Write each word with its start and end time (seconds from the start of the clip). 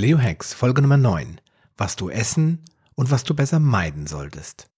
Paleo 0.00 0.18
Hacks, 0.18 0.54
Folge 0.54 0.80
Nummer 0.80 0.96
9. 0.96 1.42
Was 1.76 1.94
du 1.94 2.08
essen 2.08 2.64
und 2.94 3.10
was 3.10 3.22
du 3.22 3.34
besser 3.34 3.60
meiden 3.60 4.06
solltest. 4.06 4.70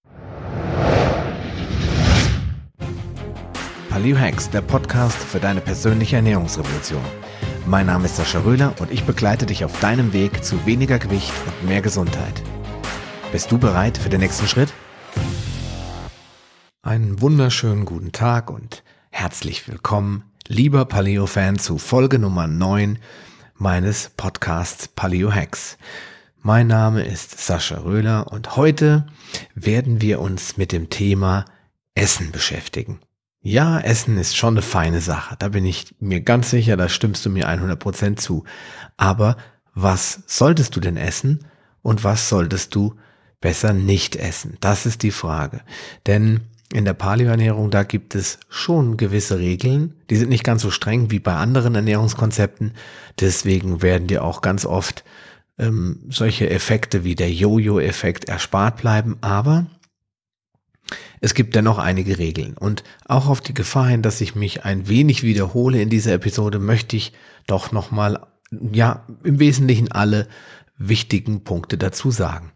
Paleo 3.89 4.17
Hacks, 4.17 4.49
der 4.49 4.59
Podcast 4.59 5.15
für 5.15 5.39
deine 5.39 5.61
persönliche 5.61 6.17
Ernährungsrevolution. 6.17 7.01
Mein 7.65 7.85
Name 7.85 8.03
ist 8.03 8.17
Sascha 8.17 8.39
Röhler 8.39 8.75
und 8.81 8.91
ich 8.91 9.05
begleite 9.05 9.45
dich 9.45 9.63
auf 9.63 9.79
deinem 9.79 10.11
Weg 10.11 10.43
zu 10.43 10.65
weniger 10.65 10.99
Gewicht 10.99 11.31
und 11.47 11.69
mehr 11.69 11.81
Gesundheit. 11.81 12.43
Bist 13.31 13.49
du 13.49 13.57
bereit 13.57 13.97
für 13.97 14.09
den 14.09 14.19
nächsten 14.19 14.45
Schritt? 14.49 14.73
Einen 16.81 17.21
wunderschönen 17.21 17.85
guten 17.85 18.11
Tag 18.11 18.51
und 18.51 18.83
herzlich 19.09 19.69
willkommen, 19.69 20.25
lieber 20.49 20.83
Paleo-Fan, 20.83 21.59
zu 21.59 21.77
Folge 21.77 22.19
Nummer 22.19 22.47
9 22.47 22.99
meines 23.55 24.11
Podcasts 24.17 24.87
Paleo 24.87 25.31
Hacks. 25.33 25.77
Mein 26.41 26.67
Name 26.67 27.03
ist 27.03 27.39
Sascha 27.39 27.77
Röhler 27.77 28.31
und 28.31 28.55
heute 28.55 29.05
werden 29.55 30.01
wir 30.01 30.19
uns 30.19 30.57
mit 30.57 30.71
dem 30.71 30.89
Thema 30.89 31.45
Essen 31.95 32.31
beschäftigen. 32.31 32.99
Ja, 33.41 33.79
Essen 33.79 34.17
ist 34.17 34.35
schon 34.35 34.55
eine 34.55 34.61
feine 34.61 35.01
Sache. 35.01 35.35
Da 35.37 35.49
bin 35.49 35.65
ich 35.65 35.95
mir 35.99 36.21
ganz 36.21 36.49
sicher, 36.49 36.77
da 36.77 36.89
stimmst 36.89 37.25
du 37.25 37.29
mir 37.29 37.49
100% 37.49 38.17
zu. 38.17 38.43
Aber 38.97 39.37
was 39.73 40.23
solltest 40.27 40.75
du 40.75 40.79
denn 40.79 40.97
essen 40.97 41.45
und 41.81 42.03
was 42.03 42.29
solltest 42.29 42.73
du 42.75 42.95
besser 43.41 43.73
nicht 43.73 44.15
essen? 44.15 44.57
Das 44.61 44.85
ist 44.85 45.03
die 45.03 45.11
Frage. 45.11 45.61
Denn 46.07 46.41
in 46.73 46.85
der 46.85 46.93
Paleoernährung, 46.93 47.69
da 47.69 47.83
gibt 47.83 48.15
es 48.15 48.39
schon 48.49 48.97
gewisse 48.97 49.37
Regeln. 49.37 49.93
Die 50.09 50.15
sind 50.15 50.29
nicht 50.29 50.43
ganz 50.43 50.61
so 50.61 50.71
streng 50.71 51.11
wie 51.11 51.19
bei 51.19 51.35
anderen 51.35 51.75
Ernährungskonzepten. 51.75 52.73
Deswegen 53.19 53.81
werden 53.81 54.07
dir 54.07 54.23
auch 54.23 54.41
ganz 54.41 54.65
oft 54.65 55.03
ähm, 55.59 55.99
solche 56.09 56.49
Effekte 56.49 57.03
wie 57.03 57.15
der 57.15 57.31
Jojo-Effekt 57.31 58.25
erspart 58.25 58.77
bleiben. 58.77 59.17
Aber 59.21 59.67
es 61.21 61.33
gibt 61.33 61.55
dennoch 61.55 61.77
einige 61.77 62.17
Regeln. 62.17 62.57
Und 62.57 62.83
auch 63.05 63.27
auf 63.27 63.39
die 63.39 63.53
Gefahr 63.53 63.87
hin, 63.87 64.01
dass 64.01 64.19
ich 64.19 64.35
mich 64.35 64.65
ein 64.65 64.87
wenig 64.87 65.23
wiederhole 65.23 65.81
in 65.81 65.89
dieser 65.89 66.13
Episode, 66.13 66.59
möchte 66.59 66.97
ich 66.97 67.13
doch 67.47 67.71
nochmal, 67.71 68.25
ja, 68.71 69.05
im 69.23 69.39
Wesentlichen 69.39 69.91
alle 69.91 70.27
wichtigen 70.77 71.43
Punkte 71.43 71.77
dazu 71.77 72.11
sagen. 72.11 72.51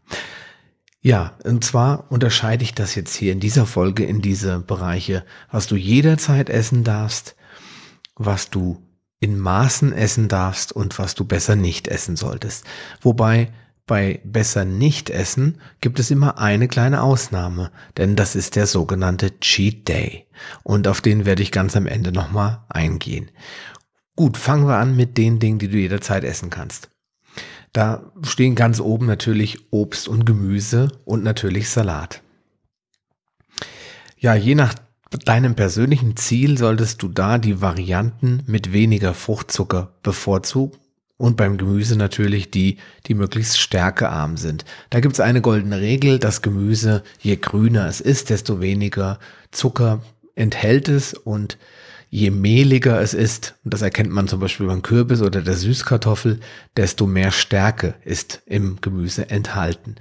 Ja, 1.08 1.38
und 1.46 1.64
zwar 1.64 2.12
unterscheide 2.12 2.66
ich 2.66 2.76
das 2.76 2.94
jetzt 2.96 3.16
hier 3.16 3.32
in 3.32 3.40
dieser 3.40 3.66
Folge 3.66 4.04
in 4.04 4.22
diese 4.22 4.60
Bereiche, 4.60 5.24
was 5.50 5.66
du 5.66 5.78
jederzeit 5.78 6.50
essen 6.50 6.84
darfst, 6.84 7.38
was 8.18 8.50
du 8.50 8.84
in 9.22 9.40
Maßen 9.40 9.94
essen 9.94 10.28
darfst 10.28 10.74
und 10.74 11.00
was 11.00 11.16
du 11.16 11.24
besser 11.24 11.56
nicht 11.56 11.88
essen 11.88 12.18
solltest. 12.18 12.66
Wobei 13.00 13.54
bei 13.86 14.20
besser 14.26 14.66
nicht 14.66 15.10
essen 15.10 15.62
gibt 15.80 16.02
es 16.02 16.12
immer 16.12 16.40
eine 16.40 16.68
kleine 16.68 17.02
Ausnahme, 17.02 17.72
denn 17.96 18.18
das 18.18 18.36
ist 18.36 18.58
der 18.58 18.68
sogenannte 18.68 19.40
Cheat 19.40 19.88
Day. 19.88 20.28
Und 20.64 20.90
auf 20.90 21.00
den 21.00 21.26
werde 21.26 21.42
ich 21.42 21.54
ganz 21.54 21.78
am 21.78 21.88
Ende 21.88 22.12
nochmal 22.12 22.66
eingehen. 22.68 23.32
Gut, 24.18 24.36
fangen 24.36 24.68
wir 24.68 24.76
an 24.76 24.98
mit 24.98 25.18
den 25.18 25.40
Dingen, 25.40 25.60
die 25.60 25.70
du 25.70 25.78
jederzeit 25.78 26.26
essen 26.26 26.50
kannst. 26.50 26.90
Da 27.78 28.12
stehen 28.24 28.56
ganz 28.56 28.80
oben 28.80 29.06
natürlich 29.06 29.60
Obst 29.70 30.08
und 30.08 30.26
Gemüse 30.26 30.88
und 31.06 31.24
natürlich 31.24 31.70
Salat. 31.70 32.24
Ja, 34.18 34.34
je 34.34 34.56
nach 34.56 34.74
deinem 35.26 35.54
persönlichen 35.54 36.18
Ziel 36.18 36.58
solltest 36.58 37.04
du 37.04 37.08
da 37.08 37.38
die 37.38 37.62
Varianten 37.62 38.42
mit 38.48 38.74
weniger 38.74 39.14
Fruchtzucker 39.14 39.92
bevorzugen 40.02 40.76
und 41.18 41.38
beim 41.38 41.60
Gemüse 41.60 41.98
natürlich 41.98 42.50
die, 42.50 42.78
die 43.06 43.14
möglichst 43.14 43.60
stärkearm 43.60 44.38
sind. 44.38 44.66
Da 44.90 45.00
gibt 45.00 45.14
es 45.14 45.20
eine 45.20 45.42
goldene 45.42 45.80
Regel, 45.80 46.18
das 46.18 46.42
Gemüse, 46.42 47.04
je 47.20 47.36
grüner 47.36 47.86
es 47.88 48.02
ist, 48.02 48.32
desto 48.32 48.60
weniger 48.60 49.20
Zucker 49.52 50.02
enthält 50.34 50.90
es 50.90 51.14
und 51.14 51.60
je 52.10 52.32
mehliger 52.32 53.02
es 53.02 53.14
ist, 53.14 53.56
und 53.64 53.74
das 53.74 53.82
erkennt 53.82 54.12
man 54.12 54.28
zum 54.28 54.40
Beispiel 54.40 54.68
beim 54.68 54.82
Kürbis 54.82 55.22
oder 55.22 55.42
der 55.42 55.56
Süßkartoffel, 55.56 56.40
desto 56.76 57.06
mehr 57.06 57.32
Stärke 57.32 57.96
ist 58.06 58.42
im 58.46 58.80
Gemüse 58.82 59.30
enthalten. 59.30 59.96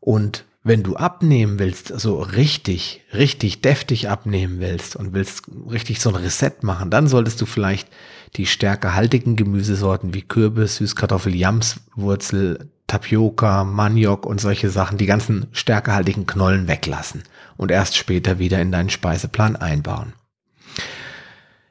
Und 0.00 0.44
wenn 0.66 0.82
du 0.82 0.96
abnehmen 0.96 1.58
willst, 1.58 1.88
so 1.88 2.20
richtig, 2.20 3.02
richtig 3.12 3.60
deftig 3.60 4.08
abnehmen 4.08 4.60
willst 4.60 4.96
und 4.96 5.12
willst 5.12 5.42
richtig 5.70 6.00
so 6.00 6.08
ein 6.08 6.16
Reset 6.16 6.52
machen, 6.62 6.90
dann 6.90 7.06
solltest 7.06 7.40
du 7.40 7.46
vielleicht 7.46 7.88
die 8.36 8.46
stärkehaltigen 8.46 9.36
Gemüsesorten 9.36 10.14
wie 10.14 10.22
Kürbis, 10.22 10.76
Süßkartoffel, 10.76 11.34
Jamswurzel, 11.34 12.70
Tapioca, 12.86 13.64
Maniok 13.64 14.24
und 14.24 14.40
solche 14.40 14.70
Sachen, 14.70 14.98
die 14.98 15.06
ganzen 15.06 15.46
stärkehaltigen 15.52 16.26
Knollen 16.26 16.66
weglassen 16.66 17.22
und 17.56 17.70
erst 17.70 17.96
später 17.96 18.38
wieder 18.38 18.60
in 18.60 18.72
deinen 18.72 18.90
Speiseplan 18.90 19.56
einbauen. 19.56 20.14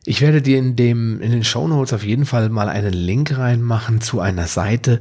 Ich 0.06 0.22
werde 0.22 0.42
dir 0.42 0.58
in 0.58 0.76
dem, 0.76 1.22
in 1.22 1.32
den 1.32 1.46
Show 1.46 1.68
Notes 1.68 1.94
auf 1.94 2.04
jeden 2.04 2.26
Fall 2.26 2.50
mal 2.50 2.68
einen 2.68 2.94
Link 2.94 3.38
reinmachen 3.38 4.02
zu 4.02 4.20
einer 4.20 4.48
Seite, 4.48 5.00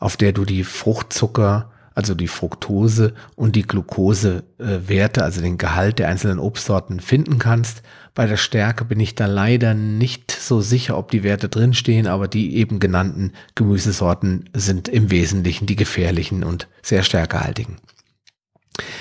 auf 0.00 0.18
der 0.18 0.32
du 0.32 0.44
die 0.44 0.64
Fruchtzucker, 0.64 1.70
also 1.94 2.14
die 2.14 2.28
Fructose 2.28 3.14
und 3.36 3.56
die 3.56 3.62
Glukosewerte, 3.62 5.20
äh, 5.20 5.22
also 5.22 5.40
den 5.40 5.56
Gehalt 5.56 5.98
der 5.98 6.08
einzelnen 6.08 6.38
Obstsorten 6.38 7.00
finden 7.00 7.38
kannst. 7.38 7.82
Bei 8.14 8.26
der 8.26 8.36
Stärke 8.36 8.84
bin 8.84 9.00
ich 9.00 9.14
da 9.14 9.26
leider 9.26 9.72
nicht 9.72 10.30
so 10.30 10.60
sicher, 10.60 10.98
ob 10.98 11.10
die 11.10 11.22
Werte 11.22 11.48
drinstehen, 11.48 12.06
aber 12.06 12.28
die 12.28 12.56
eben 12.56 12.80
genannten 12.80 13.32
Gemüsesorten 13.54 14.50
sind 14.52 14.88
im 14.88 15.10
Wesentlichen 15.10 15.66
die 15.66 15.76
gefährlichen 15.76 16.44
und 16.44 16.68
sehr 16.82 17.02
stärkehaltigen. 17.02 17.76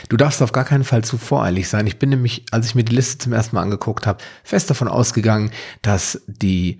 Du 0.09 0.17
darfst 0.17 0.41
auf 0.41 0.51
gar 0.51 0.66
keinen 0.66 0.84
Fall 0.84 1.03
zu 1.03 1.17
voreilig 1.17 1.67
sein. 1.67 1.88
Ich 1.88 1.97
bin 1.97 2.09
nämlich, 2.09 2.45
als 2.51 2.67
ich 2.67 2.75
mir 2.75 2.84
die 2.84 2.95
Liste 2.95 3.17
zum 3.17 3.34
ersten 3.34 3.56
Mal 3.56 3.63
angeguckt 3.63 4.06
habe, 4.06 4.23
fest 4.44 4.69
davon 4.69 4.88
ausgegangen, 4.88 5.51
dass 5.81 6.22
die 6.28 6.79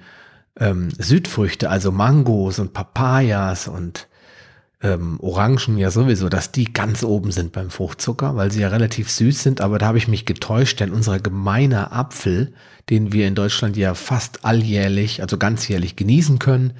ähm, 0.60 0.90
Südfrüchte, 0.98 1.70
also 1.70 1.92
Mangos 1.92 2.60
und 2.60 2.74
Papayas 2.74 3.68
und 3.68 4.08
ähm, 4.84 5.18
Orangen 5.22 5.78
ja 5.78 5.90
sowieso, 5.90 6.30
dass 6.30 6.52
die 6.52 6.72
ganz 6.72 7.04
oben 7.04 7.32
sind 7.32 7.54
beim 7.54 7.70
Fruchtzucker, 7.70 8.36
weil 8.36 8.52
sie 8.52 8.62
ja 8.62 8.68
relativ 8.68 9.10
süß 9.10 9.42
sind. 9.42 9.62
Aber 9.62 9.80
da 9.80 9.88
habe 9.88 9.98
ich 9.98 10.08
mich 10.08 10.26
getäuscht, 10.26 10.80
denn 10.80 10.92
unser 10.92 11.20
gemeiner 11.20 11.94
Apfel, 11.94 12.54
den 12.90 13.14
wir 13.14 13.28
in 13.28 13.36
Deutschland 13.36 13.78
ja 13.78 13.96
fast 13.96 14.46
alljährlich, 14.46 15.22
also 15.22 15.38
ganzjährlich 15.38 15.96
genießen 15.96 16.38
können, 16.38 16.74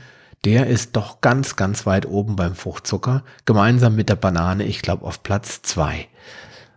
der 0.46 0.68
ist 0.68 0.96
doch 0.96 1.22
ganz, 1.22 1.56
ganz 1.56 1.86
weit 1.86 2.06
oben 2.06 2.36
beim 2.36 2.56
Fruchtzucker, 2.56 3.24
gemeinsam 3.46 3.96
mit 3.96 4.10
der 4.10 4.16
Banane, 4.16 4.66
ich 4.66 4.82
glaube 4.82 5.06
auf 5.06 5.24
Platz 5.24 5.62
zwei. 5.62 6.08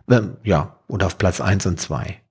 Ähm, 0.09 0.37
ja, 0.43 0.79
oder 0.87 1.07
auf 1.07 1.17
Platz 1.17 1.41
eins 1.41 1.65
und 1.65 1.79
zwei. 1.79 2.21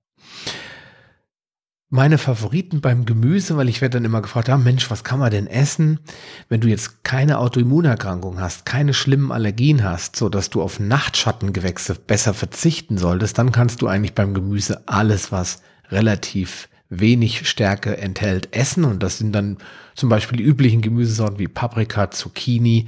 Meine 1.89 2.17
Favoriten 2.17 2.81
beim 2.81 3.05
Gemüse, 3.05 3.55
weil 3.55 3.69
ich 3.69 3.79
werde 3.79 3.97
dann 3.97 4.03
immer 4.03 4.21
gefragt, 4.21 4.49
ja 4.49 4.57
Mensch, 4.57 4.91
was 4.91 5.05
kann 5.05 5.19
man 5.19 5.31
denn 5.31 5.47
essen, 5.47 6.01
wenn 6.49 6.59
du 6.59 6.67
jetzt 6.67 7.05
keine 7.05 7.37
Autoimmunerkrankung 7.37 8.41
hast, 8.41 8.65
keine 8.65 8.93
schlimmen 8.93 9.31
Allergien 9.31 9.85
hast, 9.85 10.17
so 10.17 10.27
dass 10.27 10.49
du 10.49 10.61
auf 10.61 10.81
Nachtschattengewächse 10.81 11.95
besser 11.95 12.33
verzichten 12.33 12.97
solltest, 12.97 13.37
dann 13.37 13.53
kannst 13.53 13.81
du 13.81 13.87
eigentlich 13.87 14.15
beim 14.15 14.33
Gemüse 14.33 14.83
alles, 14.85 15.31
was 15.31 15.61
relativ 15.89 16.67
wenig 16.89 17.47
Stärke 17.47 17.97
enthält, 17.97 18.55
essen. 18.55 18.85
Und 18.85 19.03
das 19.03 19.17
sind 19.17 19.33
dann 19.33 19.57
zum 19.95 20.09
Beispiel 20.09 20.37
die 20.37 20.43
üblichen 20.43 20.81
Gemüsesorten 20.81 21.39
wie 21.39 21.47
Paprika, 21.47 22.11
Zucchini, 22.11 22.87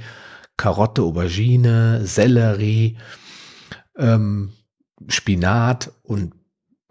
Karotte, 0.56 1.02
Aubergine, 1.02 2.06
Sellerie, 2.06 2.96
ähm, 3.96 4.52
Spinat 5.08 5.92
und 6.02 6.34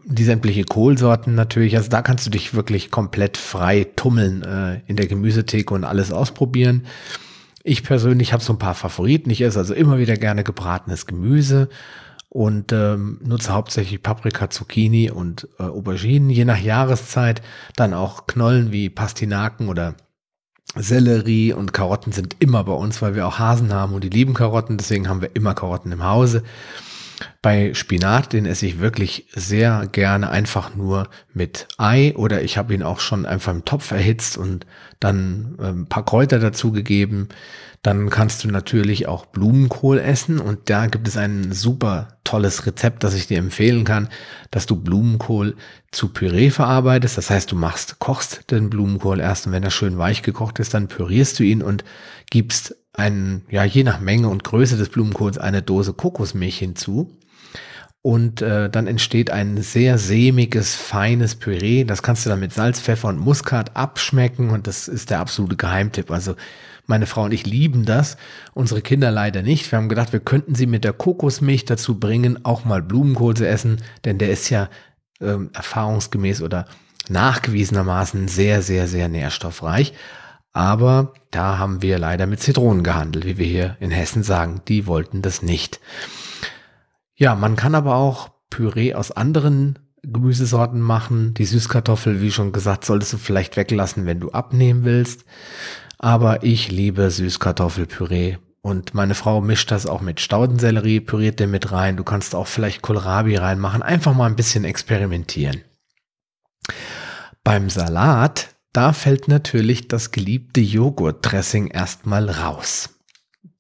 die 0.06 0.24
sämtliche 0.24 0.64
Kohlsorten 0.64 1.36
natürlich. 1.36 1.76
Also 1.78 1.90
da 1.90 2.02
kannst 2.02 2.26
du 2.26 2.32
dich 2.32 2.54
wirklich 2.54 2.90
komplett 2.90 3.38
frei 3.38 3.86
tummeln 3.96 4.44
äh, 4.44 4.82
in 4.88 4.96
der 4.96 5.08
Gemüsetheke 5.08 5.74
und 5.74 5.84
alles 5.84 6.12
ausprobieren. 6.12 6.86
Ich 7.64 7.84
persönlich 7.84 8.34
habe 8.34 8.44
so 8.44 8.54
ein 8.54 8.60
paar 8.60 8.74
Favoriten. 8.74 9.30
Ich 9.30 9.42
esse 9.42 9.60
also 9.60 9.74
immer 9.74 10.00
wieder 10.00 10.16
gerne 10.16 10.44
gebratenes 10.44 11.06
Gemüse 11.06 11.70
und 12.30 12.72
ähm, 12.72 13.20
nutze 13.24 13.54
hauptsächlich 13.54 14.04
Paprika, 14.04 14.50
Zucchini 14.50 15.10
und 15.10 15.48
äh, 15.60 15.64
Auberginen, 15.64 16.30
je 16.30 16.46
nach 16.46 16.60
Jahreszeit. 16.60 17.42
Dann 17.76 17.94
auch 17.94 18.28
Knollen 18.28 18.72
wie 18.72 18.90
Pastinaken 18.90 19.68
oder 19.68 19.96
Sellerie 20.76 21.54
und 21.54 21.74
Karotten 21.74 22.12
sind 22.12 22.36
immer 22.40 22.64
bei 22.64 22.74
uns, 22.74 23.02
weil 23.02 23.16
wir 23.16 23.28
auch 23.28 23.40
Hasen 23.40 23.74
haben 23.74 23.94
und 23.94 24.04
die 24.04 24.10
lieben 24.10 24.36
Karotten, 24.36 24.78
deswegen 24.78 25.10
haben 25.10 25.22
wir 25.22 25.36
immer 25.36 25.56
Karotten 25.56 25.92
im 25.92 26.04
Hause. 26.04 26.44
Bei 27.42 27.74
Spinat, 27.74 28.32
den 28.32 28.46
esse 28.46 28.66
ich 28.66 28.80
wirklich 28.80 29.26
sehr 29.34 29.88
gerne 29.92 30.30
einfach 30.30 30.76
nur 30.76 31.10
mit 31.34 31.68
Ei 31.78 32.14
oder 32.16 32.44
ich 32.44 32.58
habe 32.58 32.74
ihn 32.74 32.84
auch 32.84 33.00
schon 33.00 33.26
einfach 33.26 33.52
im 33.52 33.66
Topf 33.66 33.92
erhitzt 33.92 34.38
und 34.38 34.66
dann 35.00 35.58
ein 35.60 35.86
paar 35.88 36.06
Kräuter 36.06 36.40
dazugegeben. 36.40 37.30
Dann 37.82 38.10
kannst 38.10 38.44
du 38.44 38.50
natürlich 38.50 39.08
auch 39.08 39.26
Blumenkohl 39.26 40.00
essen 40.00 40.40
und 40.40 40.70
da 40.70 40.88
gibt 40.88 41.08
es 41.08 41.16
ein 41.16 41.54
super 41.54 42.20
tolles 42.26 42.66
Rezept, 42.66 43.04
das 43.06 43.14
ich 43.14 43.28
dir 43.28 43.38
empfehlen 43.38 43.86
kann, 43.86 44.10
dass 44.52 44.66
du 44.66 44.76
Blumenkohl 44.76 45.56
zu 45.92 46.10
Püree 46.10 46.50
verarbeitest. 46.50 47.18
Das 47.18 47.30
heißt, 47.30 47.52
du 47.52 47.56
machst, 47.56 48.00
kochst 48.00 48.52
den 48.52 48.70
Blumenkohl 48.70 49.22
erst 49.22 49.48
und 49.48 49.54
wenn 49.54 49.64
er 49.64 49.72
schön 49.72 49.98
weich 49.98 50.24
gekocht 50.24 50.60
ist, 50.60 50.74
dann 50.74 50.90
pürierst 50.90 51.40
du 51.40 51.44
ihn 51.44 51.62
und 51.62 51.86
gibst 52.30 52.76
ein, 52.94 53.44
ja, 53.50 53.64
je 53.64 53.84
nach 53.84 54.02
Menge 54.02 54.28
und 54.28 54.44
Größe 54.44 54.76
des 54.76 54.90
Blumenkohls 54.90 55.38
eine 55.38 55.62
Dose 55.62 55.94
Kokosmilch 55.94 56.58
hinzu. 56.58 57.18
Und 58.02 58.42
äh, 58.42 58.70
dann 58.70 58.88
entsteht 58.88 59.30
ein 59.30 59.62
sehr 59.62 59.98
sämiges, 59.98 60.76
feines 60.76 61.36
Püree. 61.36 61.84
Das 61.84 62.02
kannst 62.02 62.26
du 62.26 62.30
dann 62.30 62.40
mit 62.40 62.54
Salz, 62.54 62.80
Pfeffer 62.80 63.10
und 63.10 63.20
Muskat 63.20 63.76
abschmecken 63.76 64.52
und 64.52 64.68
das 64.68 64.88
ist 64.88 65.10
der 65.10 65.20
absolute 65.20 65.58
Geheimtipp. 65.58 66.10
Also 66.10 66.36
meine 66.90 67.06
Frau 67.06 67.24
und 67.24 67.34
ich 67.34 67.46
lieben 67.46 67.86
das, 67.86 68.18
unsere 68.54 68.82
Kinder 68.82 69.12
leider 69.12 69.42
nicht. 69.42 69.72
Wir 69.72 69.78
haben 69.78 69.90
gedacht, 69.90 70.12
wir 70.12 70.20
könnten 70.20 70.56
sie 70.56 70.66
mit 70.66 70.84
der 70.84 70.94
Kokosmilch 70.94 71.66
dazu 71.66 72.00
bringen, 72.00 72.44
auch 72.44 72.66
mal 72.66 72.82
Blumenkohl 72.82 73.36
zu 73.36 73.48
essen, 73.48 73.78
denn 74.06 74.18
der 74.18 74.32
ist 74.32 74.50
ja 74.50 74.70
ähm, 75.22 75.52
erfahrungsgemäß 75.54 76.42
oder 76.42 76.66
nachgewiesenermaßen 77.08 78.28
sehr, 78.28 78.62
sehr, 78.62 78.88
sehr 78.88 79.10
nährstoffreich. 79.10 79.94
Aber 80.52 81.14
da 81.32 81.58
haben 81.58 81.82
wir 81.82 82.00
leider 82.00 82.26
mit 82.26 82.42
Zitronen 82.42 82.84
gehandelt, 82.84 83.26
wie 83.26 83.38
wir 83.38 83.46
hier 83.46 83.78
in 83.80 83.92
Hessen 83.92 84.24
sagen. 84.24 84.62
Die 84.68 84.88
wollten 84.88 85.22
das 85.22 85.42
nicht. 85.42 85.80
Ja, 87.16 87.36
man 87.36 87.56
kann 87.56 87.76
aber 87.76 87.96
auch 87.96 88.30
Püree 88.50 88.94
aus 88.94 89.12
anderen 89.12 89.78
Gemüsesorten 90.02 90.80
machen. 90.80 91.34
Die 91.36 91.46
Süßkartoffel, 91.46 92.22
wie 92.22 92.32
schon 92.32 92.52
gesagt, 92.52 92.86
solltest 92.86 93.14
du 93.14 93.18
vielleicht 93.18 93.58
weglassen, 93.58 94.06
wenn 94.06 94.20
du 94.20 94.32
abnehmen 94.32 94.86
willst. 94.86 95.26
Aber 96.00 96.44
ich 96.44 96.72
liebe 96.72 97.12
Süßkartoffelpüree. 97.12 98.38
Und 98.62 98.94
meine 98.94 99.16
Frau 99.16 99.42
mischt 99.42 99.70
das 99.72 99.86
auch 99.86 100.02
mit 100.02 100.20
Staudensellerie, 100.20 101.02
püriert 101.02 101.40
den 101.40 101.52
mit 101.52 101.72
rein. 101.72 101.98
Du 101.98 102.04
kannst 102.04 102.36
auch 102.36 102.48
vielleicht 102.48 102.82
Kohlrabi 102.82 103.36
reinmachen. 103.36 103.84
Einfach 103.84 104.14
mal 104.14 104.26
ein 104.26 104.36
bisschen 104.36 104.64
experimentieren. 104.64 105.62
Beim 107.44 107.70
Salat, 107.70 108.56
da 108.74 108.94
fällt 108.94 109.28
natürlich 109.28 109.88
das 109.88 110.12
geliebte 110.12 110.62
Joghurtdressing 110.62 111.68
erstmal 111.68 112.30
raus. 112.30 112.90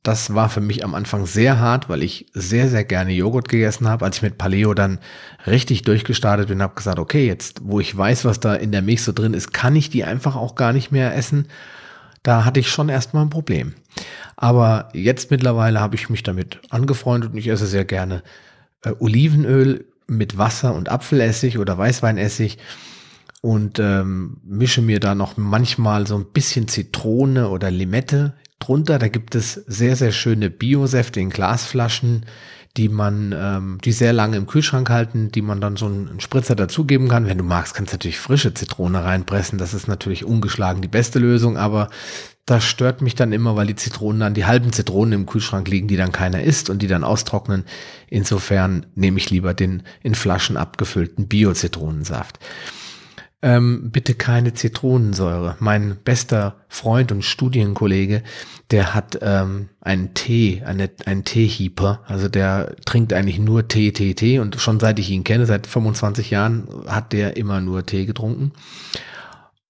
Das 0.03 0.33
war 0.33 0.49
für 0.49 0.61
mich 0.61 0.85
am 0.85 0.95
Anfang 0.95 1.25
sehr 1.25 1.59
hart, 1.59 1.89
weil 1.89 2.03
ich 2.03 2.27
sehr, 2.33 2.69
sehr 2.69 2.85
gerne 2.85 3.11
Joghurt 3.11 3.49
gegessen 3.49 3.87
habe. 3.87 4.05
Als 4.05 4.17
ich 4.17 4.21
mit 4.21 4.37
Paleo 4.37 4.73
dann 4.73 4.99
richtig 5.45 5.81
durchgestartet 5.81 6.47
bin, 6.47 6.61
habe 6.61 6.75
gesagt, 6.75 6.99
okay, 6.99 7.27
jetzt, 7.27 7.61
wo 7.63 7.81
ich 7.81 7.95
weiß, 7.97 8.23
was 8.23 8.39
da 8.39 8.55
in 8.55 8.71
der 8.71 8.81
Milch 8.81 9.03
so 9.03 9.11
drin 9.11 9.33
ist, 9.33 9.51
kann 9.51 9.75
ich 9.75 9.89
die 9.89 10.05
einfach 10.05 10.37
auch 10.37 10.55
gar 10.55 10.71
nicht 10.71 10.91
mehr 10.91 11.13
essen 11.15 11.47
da 12.23 12.45
hatte 12.45 12.59
ich 12.59 12.69
schon 12.69 12.89
erstmal 12.89 13.25
ein 13.25 13.29
Problem. 13.29 13.73
Aber 14.35 14.89
jetzt 14.93 15.31
mittlerweile 15.31 15.79
habe 15.79 15.95
ich 15.95 16.09
mich 16.09 16.23
damit 16.23 16.59
angefreundet 16.69 17.31
und 17.31 17.37
ich 17.37 17.47
esse 17.47 17.67
sehr 17.67 17.85
gerne 17.85 18.23
äh, 18.83 18.91
Olivenöl 18.99 19.85
mit 20.07 20.37
Wasser 20.37 20.73
und 20.73 20.89
Apfelessig 20.89 21.57
oder 21.59 21.77
Weißweinessig 21.77 22.57
und 23.41 23.79
ähm, 23.79 24.37
mische 24.43 24.81
mir 24.81 24.99
da 24.99 25.15
noch 25.15 25.37
manchmal 25.37 26.07
so 26.07 26.17
ein 26.17 26.25
bisschen 26.25 26.67
Zitrone 26.67 27.49
oder 27.49 27.71
Limette 27.71 28.33
drunter. 28.59 28.99
Da 28.99 29.07
gibt 29.07 29.35
es 29.35 29.53
sehr, 29.53 29.95
sehr 29.95 30.11
schöne 30.11 30.49
Biosäfte 30.49 31.19
in 31.19 31.29
Glasflaschen, 31.29 32.25
die 32.79 32.87
man, 32.87 33.35
ähm, 33.37 33.77
die 33.83 33.91
sehr 33.91 34.13
lange 34.13 34.37
im 34.37 34.47
Kühlschrank 34.47 34.89
halten, 34.89 35.33
die 35.33 35.41
man 35.41 35.59
dann 35.59 35.75
so 35.75 35.85
einen 35.85 36.21
Spritzer 36.21 36.55
dazugeben 36.55 37.09
kann. 37.09 37.25
Wenn 37.25 37.37
du 37.37 37.43
magst, 37.43 37.73
kannst 37.73 37.91
du 37.91 37.95
natürlich 37.95 38.19
frische 38.19 38.53
Zitrone 38.53 39.03
reinpressen. 39.03 39.59
Das 39.59 39.73
ist 39.73 39.89
natürlich 39.89 40.23
ungeschlagen 40.23 40.81
die 40.81 40.87
beste 40.87 41.19
Lösung, 41.19 41.57
aber 41.57 41.89
das 42.45 42.63
stört 42.63 43.01
mich 43.01 43.15
dann 43.15 43.33
immer, 43.33 43.57
weil 43.57 43.67
die 43.67 43.75
Zitronen 43.75 44.21
dann, 44.21 44.33
die 44.33 44.45
halben 44.45 44.71
Zitronen 44.71 45.11
im 45.11 45.25
Kühlschrank 45.25 45.67
liegen, 45.67 45.89
die 45.89 45.97
dann 45.97 46.13
keiner 46.13 46.41
isst 46.41 46.69
und 46.69 46.81
die 46.81 46.87
dann 46.87 47.03
austrocknen. 47.03 47.65
Insofern 48.07 48.85
nehme 48.95 49.17
ich 49.17 49.29
lieber 49.29 49.53
den 49.53 49.83
in 50.01 50.15
Flaschen 50.15 50.55
abgefüllten 50.55 51.27
Bio-Zitronensaft. 51.27 52.39
Ähm, 53.41 53.89
bitte 53.91 54.15
keine 54.15 54.53
Zitronensäure. 54.53 55.55
Mein 55.59 55.97
bester 56.03 56.57
Freund 56.67 57.13
und 57.13 57.23
Studienkollege, 57.23 58.21
der 58.69 58.93
hat 58.93 59.19
ähm, 59.21 59.69
einen 59.79 60.13
Tee, 60.13 60.61
eine, 60.65 60.89
einen 61.05 61.23
Teehieper. 61.23 62.01
Also 62.05 62.27
der 62.27 62.75
trinkt 62.85 63.13
eigentlich 63.13 63.39
nur 63.39 63.69
Tee, 63.69 63.93
Tee, 63.93 64.13
Tee. 64.13 64.39
Und 64.39 64.59
schon 64.59 64.81
seit 64.81 64.99
ich 64.99 65.09
ihn 65.09 65.23
kenne, 65.23 65.45
seit 65.45 65.67
25 65.67 66.31
Jahren, 66.31 66.67
hat 66.87 67.13
der 67.13 67.37
immer 67.37 67.61
nur 67.61 67.85
Tee 67.85 68.05
getrunken. 68.05 68.51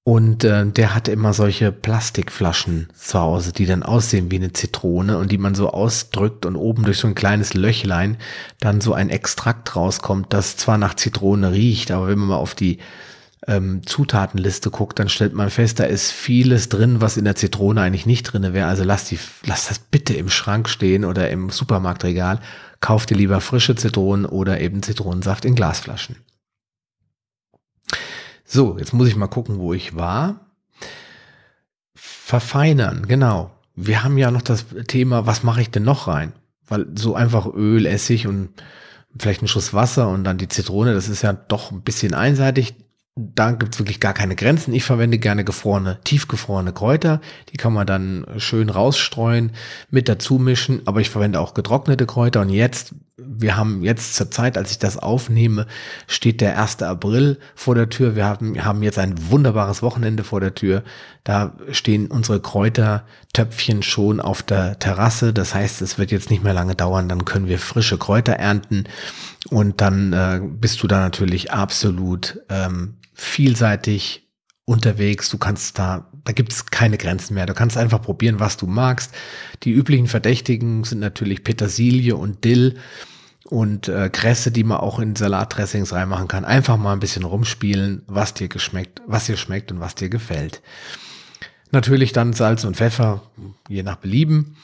Und 0.03 0.43
äh, 0.43 0.65
der 0.65 0.95
hatte 0.95 1.11
immer 1.11 1.33
solche 1.33 1.71
Plastikflaschen 1.71 2.87
zu 2.95 3.19
Hause, 3.19 3.53
die 3.53 3.67
dann 3.67 3.83
aussehen 3.83 4.31
wie 4.31 4.37
eine 4.37 4.51
Zitrone 4.51 5.19
und 5.19 5.31
die 5.31 5.37
man 5.37 5.53
so 5.53 5.69
ausdrückt 5.69 6.47
und 6.47 6.55
oben 6.55 6.83
durch 6.83 6.97
so 6.97 7.07
ein 7.07 7.13
kleines 7.13 7.53
Löchlein 7.53 8.17
dann 8.59 8.81
so 8.81 8.93
ein 8.93 9.11
Extrakt 9.11 9.75
rauskommt, 9.75 10.33
das 10.33 10.57
zwar 10.57 10.79
nach 10.79 10.95
Zitrone 10.95 11.51
riecht, 11.51 11.91
aber 11.91 12.07
wenn 12.07 12.17
man 12.17 12.29
mal 12.29 12.37
auf 12.37 12.55
die 12.55 12.79
ähm, 13.49 13.81
Zutatenliste 13.83 14.69
guckt, 14.69 14.99
dann 14.99 15.09
stellt 15.09 15.33
man 15.33 15.49
fest, 15.49 15.79
da 15.79 15.85
ist 15.85 16.11
vieles 16.11 16.69
drin, 16.69 17.01
was 17.01 17.17
in 17.17 17.25
der 17.25 17.35
Zitrone 17.35 17.81
eigentlich 17.81 18.05
nicht 18.05 18.23
drin 18.23 18.53
wäre. 18.53 18.67
Also 18.67 18.83
lass, 18.83 19.05
die, 19.05 19.17
lass 19.43 19.67
das 19.67 19.79
bitte 19.79 20.13
im 20.13 20.29
Schrank 20.29 20.69
stehen 20.69 21.03
oder 21.03 21.31
im 21.31 21.49
Supermarktregal. 21.49 22.41
Kauf 22.79 23.07
dir 23.07 23.15
lieber 23.15 23.41
frische 23.41 23.75
Zitronen 23.75 24.27
oder 24.27 24.61
eben 24.61 24.83
Zitronensaft 24.83 25.45
in 25.45 25.55
Glasflaschen. 25.55 26.17
So, 28.45 28.77
jetzt 28.77 28.93
muss 28.93 29.07
ich 29.07 29.15
mal 29.15 29.27
gucken, 29.27 29.57
wo 29.57 29.73
ich 29.73 29.95
war. 29.95 30.51
Verfeinern, 31.95 33.07
genau. 33.07 33.51
Wir 33.75 34.03
haben 34.03 34.19
ja 34.19 34.29
noch 34.29 34.43
das 34.43 34.65
Thema, 34.87 35.25
was 35.25 35.41
mache 35.41 35.61
ich 35.61 35.71
denn 35.71 35.83
noch 35.83 36.07
rein? 36.07 36.33
Weil 36.67 36.85
so 36.95 37.15
einfach 37.15 37.47
Öl, 37.47 37.87
Essig 37.87 38.27
und 38.27 38.49
vielleicht 39.17 39.41
ein 39.41 39.47
Schuss 39.47 39.73
Wasser 39.73 40.07
und 40.07 40.23
dann 40.23 40.37
die 40.37 40.49
Zitrone, 40.49 40.93
das 40.93 41.09
ist 41.09 41.23
ja 41.23 41.33
doch 41.33 41.71
ein 41.71 41.81
bisschen 41.81 42.13
einseitig 42.13 42.75
da 43.35 43.51
gibt 43.51 43.73
es 43.73 43.79
wirklich 43.79 43.99
gar 43.99 44.13
keine 44.13 44.35
Grenzen. 44.35 44.73
Ich 44.73 44.83
verwende 44.83 45.17
gerne 45.17 45.43
gefrorene, 45.43 45.99
tiefgefrorene 46.03 46.73
Kräuter. 46.73 47.19
Die 47.51 47.57
kann 47.57 47.73
man 47.73 47.85
dann 47.85 48.25
schön 48.37 48.69
rausstreuen, 48.69 49.51
mit 49.89 50.07
dazu 50.07 50.39
mischen. 50.39 50.81
Aber 50.85 51.01
ich 51.01 51.09
verwende 51.09 51.39
auch 51.39 51.53
getrocknete 51.53 52.05
Kräuter. 52.05 52.41
Und 52.41 52.49
jetzt, 52.49 52.95
wir 53.17 53.57
haben 53.57 53.83
jetzt 53.83 54.15
zur 54.15 54.31
Zeit, 54.31 54.57
als 54.57 54.71
ich 54.71 54.79
das 54.79 54.97
aufnehme, 54.97 55.67
steht 56.07 56.39
der 56.39 56.61
1. 56.61 56.81
April 56.83 57.39
vor 57.55 57.75
der 57.75 57.89
Tür. 57.89 58.15
Wir 58.15 58.25
haben, 58.25 58.63
haben 58.63 58.83
jetzt 58.83 58.99
ein 58.99 59.29
wunderbares 59.29 59.81
Wochenende 59.81 60.23
vor 60.23 60.39
der 60.39 60.55
Tür. 60.55 60.83
Da 61.23 61.53
stehen 61.71 62.07
unsere 62.07 62.39
Kräutertöpfchen 62.39 63.83
schon 63.83 64.21
auf 64.21 64.43
der 64.43 64.79
Terrasse. 64.79 65.33
Das 65.33 65.53
heißt, 65.53 65.81
es 65.81 65.97
wird 65.97 66.11
jetzt 66.11 66.29
nicht 66.29 66.43
mehr 66.43 66.53
lange 66.53 66.75
dauern. 66.75 67.09
Dann 67.09 67.25
können 67.25 67.47
wir 67.47 67.59
frische 67.59 67.97
Kräuter 67.97 68.33
ernten. 68.33 68.85
Und 69.49 69.81
dann 69.81 70.13
äh, 70.13 70.41
bist 70.41 70.81
du 70.83 70.87
da 70.87 70.99
natürlich 70.99 71.51
absolut 71.51 72.39
ähm, 72.49 72.95
vielseitig 73.19 74.27
unterwegs. 74.65 75.29
Du 75.29 75.37
kannst 75.37 75.77
da, 75.79 76.09
da 76.23 76.31
gibt 76.31 76.53
es 76.53 76.67
keine 76.67 76.97
Grenzen 76.97 77.33
mehr. 77.33 77.45
Du 77.45 77.53
kannst 77.53 77.77
einfach 77.77 78.01
probieren, 78.01 78.39
was 78.39 78.57
du 78.57 78.67
magst. 78.67 79.13
Die 79.63 79.71
üblichen 79.71 80.07
Verdächtigen 80.07 80.83
sind 80.83 80.99
natürlich 80.99 81.43
Petersilie 81.43 82.15
und 82.15 82.43
Dill 82.43 82.77
und 83.45 83.87
äh, 83.87 84.09
Kresse, 84.09 84.51
die 84.51 84.63
man 84.63 84.77
auch 84.77 84.99
in 84.99 85.15
Salatdressings 85.15 85.91
reinmachen 85.91 86.27
kann. 86.27 86.45
Einfach 86.45 86.77
mal 86.77 86.93
ein 86.93 86.99
bisschen 86.99 87.23
rumspielen, 87.23 88.03
was 88.07 88.35
dir 88.35 88.47
geschmeckt, 88.47 89.01
was 89.07 89.25
dir 89.25 89.37
schmeckt 89.37 89.71
und 89.71 89.79
was 89.79 89.95
dir 89.95 90.09
gefällt. 90.09 90.61
Natürlich 91.71 92.13
dann 92.13 92.33
Salz 92.33 92.63
und 92.63 92.77
Pfeffer, 92.77 93.23
je 93.67 93.83
nach 93.83 93.97
Belieben. 93.97 94.55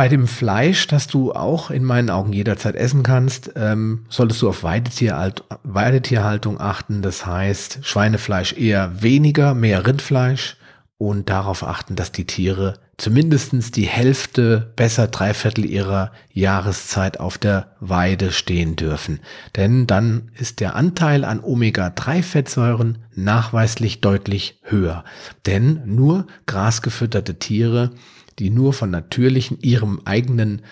Bei 0.00 0.08
dem 0.08 0.26
Fleisch, 0.26 0.86
das 0.86 1.08
du 1.08 1.34
auch 1.34 1.70
in 1.70 1.84
meinen 1.84 2.08
Augen 2.08 2.32
jederzeit 2.32 2.74
essen 2.74 3.02
kannst, 3.02 3.52
ähm, 3.54 4.06
solltest 4.08 4.40
du 4.40 4.48
auf 4.48 4.62
Weidetierhalt 4.62 5.44
Weidetierhaltung 5.62 6.58
achten. 6.58 7.02
Das 7.02 7.26
heißt, 7.26 7.80
Schweinefleisch 7.82 8.54
eher 8.54 9.02
weniger, 9.02 9.52
mehr 9.52 9.86
Rindfleisch 9.86 10.56
und 10.96 11.28
darauf 11.28 11.62
achten, 11.62 11.96
dass 11.96 12.12
die 12.12 12.24
Tiere 12.24 12.78
zumindestens 13.00 13.70
die 13.70 13.86
Hälfte, 13.86 14.72
besser 14.76 15.08
drei 15.08 15.34
Viertel 15.34 15.64
ihrer 15.64 16.12
Jahreszeit 16.32 17.18
auf 17.18 17.38
der 17.38 17.76
Weide 17.80 18.32
stehen 18.32 18.76
dürfen. 18.76 19.20
Denn 19.56 19.86
dann 19.86 20.30
ist 20.34 20.60
der 20.60 20.76
Anteil 20.76 21.24
an 21.24 21.40
Omega-3-Fettsäuren 21.42 22.98
nachweislich 23.14 24.00
deutlich 24.00 24.60
höher. 24.62 25.04
Denn 25.46 25.82
nur 25.86 26.26
grasgefütterte 26.46 27.38
Tiere 27.38 27.92
die 28.40 28.50
nur 28.50 28.72
von 28.72 28.90
natürlichen, 28.90 29.58
ihrem 29.60 30.00
eigenen 30.04 30.62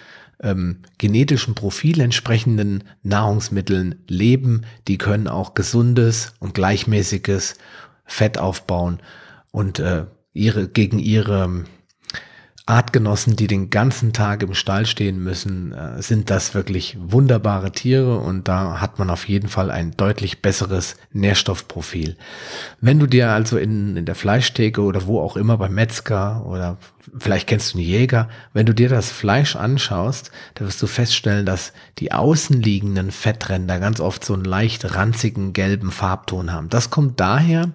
ähm, 0.40 0.78
genetischen 0.96 1.54
Profil 1.54 2.00
entsprechenden 2.00 2.84
Nahrungsmitteln 3.02 3.96
leben, 4.08 4.62
die 4.88 4.98
können 4.98 5.28
auch 5.28 5.54
gesundes 5.54 6.34
und 6.40 6.54
gleichmäßiges 6.54 7.54
Fett 8.04 8.38
aufbauen 8.38 9.00
und 9.50 9.78
äh, 9.78 10.06
ihre 10.32 10.68
gegen 10.68 10.98
ihre 10.98 11.64
Artgenossen, 12.68 13.34
die 13.34 13.46
den 13.46 13.70
ganzen 13.70 14.12
Tag 14.12 14.42
im 14.42 14.52
Stall 14.52 14.84
stehen 14.84 15.24
müssen, 15.24 15.72
äh, 15.72 16.02
sind 16.02 16.28
das 16.28 16.52
wirklich 16.54 16.98
wunderbare 17.00 17.72
Tiere 17.72 18.18
und 18.18 18.46
da 18.46 18.78
hat 18.78 18.98
man 18.98 19.08
auf 19.08 19.26
jeden 19.26 19.48
Fall 19.48 19.70
ein 19.70 19.92
deutlich 19.96 20.42
besseres 20.42 20.96
Nährstoffprofil. 21.12 22.16
Wenn 22.82 22.98
du 22.98 23.06
dir 23.06 23.30
also 23.30 23.56
in, 23.56 23.96
in 23.96 24.04
der 24.04 24.14
Fleischtheke 24.14 24.82
oder 24.82 25.06
wo 25.06 25.18
auch 25.18 25.38
immer 25.38 25.56
beim 25.56 25.72
Metzger 25.72 26.44
oder 26.44 26.76
vielleicht 27.18 27.46
kennst 27.46 27.72
du 27.72 27.78
einen 27.78 27.86
Jäger, 27.86 28.28
wenn 28.52 28.66
du 28.66 28.74
dir 28.74 28.90
das 28.90 29.10
Fleisch 29.10 29.56
anschaust, 29.56 30.30
da 30.54 30.66
wirst 30.66 30.82
du 30.82 30.86
feststellen, 30.86 31.46
dass 31.46 31.72
die 31.98 32.12
außenliegenden 32.12 33.12
Fettränder 33.12 33.80
ganz 33.80 33.98
oft 33.98 34.22
so 34.22 34.34
einen 34.34 34.44
leicht 34.44 34.94
ranzigen 34.94 35.54
gelben 35.54 35.90
Farbton 35.90 36.52
haben. 36.52 36.68
Das 36.68 36.90
kommt 36.90 37.18
daher, 37.18 37.70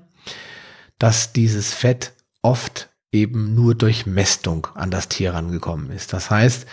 dass 0.99 1.33
dieses 1.33 1.73
Fett 1.73 2.13
oft 2.43 2.89
eben 3.13 3.55
nur 3.55 3.75
durch 3.75 4.05
Mästung 4.05 4.67
an 4.75 4.91
das 4.91 5.07
Tier 5.07 5.33
rangekommen 5.33 5.91
ist. 5.91 6.11
Das 6.11 6.29
heißt, 6.29 6.65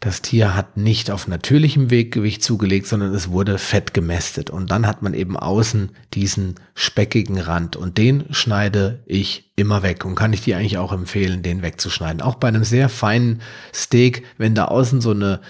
das 0.00 0.22
Tier 0.22 0.54
hat 0.54 0.78
nicht 0.78 1.10
auf 1.10 1.28
natürlichem 1.28 1.90
Weg 1.90 2.12
Gewicht 2.12 2.42
zugelegt, 2.42 2.86
sondern 2.86 3.14
es 3.14 3.30
wurde 3.30 3.58
fett 3.58 3.92
gemästet. 3.92 4.48
Und 4.48 4.70
dann 4.70 4.86
hat 4.86 5.02
man 5.02 5.12
eben 5.12 5.36
außen 5.36 5.90
diesen 6.14 6.54
speckigen 6.74 7.38
Rand. 7.38 7.76
Und 7.76 7.98
den 7.98 8.24
schneide 8.30 9.02
ich 9.04 9.50
immer 9.56 9.82
weg. 9.82 10.06
Und 10.06 10.14
kann 10.14 10.32
ich 10.32 10.40
dir 10.40 10.56
eigentlich 10.56 10.78
auch 10.78 10.92
empfehlen, 10.92 11.42
den 11.42 11.60
wegzuschneiden. 11.60 12.22
Auch 12.22 12.36
bei 12.36 12.48
einem 12.48 12.64
sehr 12.64 12.88
feinen 12.88 13.42
Steak, 13.74 14.24
wenn 14.38 14.54
da 14.54 14.66
außen 14.66 15.02
so 15.02 15.10
eine 15.10 15.40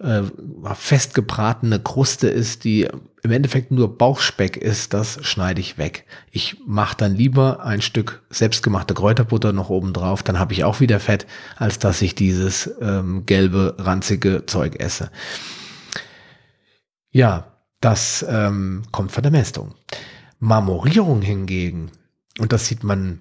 äh, 0.00 0.22
festgebratene 0.74 1.80
Kruste 1.80 2.28
ist, 2.28 2.64
die 2.64 2.88
im 3.22 3.30
Endeffekt 3.32 3.70
nur 3.70 3.98
Bauchspeck 3.98 4.56
ist, 4.56 4.94
das 4.94 5.18
schneide 5.26 5.60
ich 5.60 5.76
weg. 5.76 6.04
Ich 6.30 6.56
mache 6.66 6.96
dann 6.96 7.14
lieber 7.14 7.64
ein 7.64 7.82
Stück 7.82 8.22
selbstgemachte 8.30 8.94
Kräuterbutter 8.94 9.52
noch 9.52 9.70
oben 9.70 9.92
drauf, 9.92 10.22
dann 10.22 10.38
habe 10.38 10.52
ich 10.52 10.64
auch 10.64 10.80
wieder 10.80 11.00
Fett, 11.00 11.26
als 11.56 11.78
dass 11.78 12.00
ich 12.00 12.14
dieses 12.14 12.70
ähm, 12.80 13.26
gelbe, 13.26 13.74
ranzige 13.78 14.46
Zeug 14.46 14.76
esse. 14.78 15.10
Ja, 17.10 17.52
das 17.80 18.24
ähm, 18.28 18.84
kommt 18.92 19.12
von 19.12 19.22
der 19.22 19.32
Mästung. 19.32 19.74
Marmorierung 20.38 21.22
hingegen, 21.22 21.90
und 22.38 22.52
das 22.52 22.66
sieht 22.66 22.84
man 22.84 23.20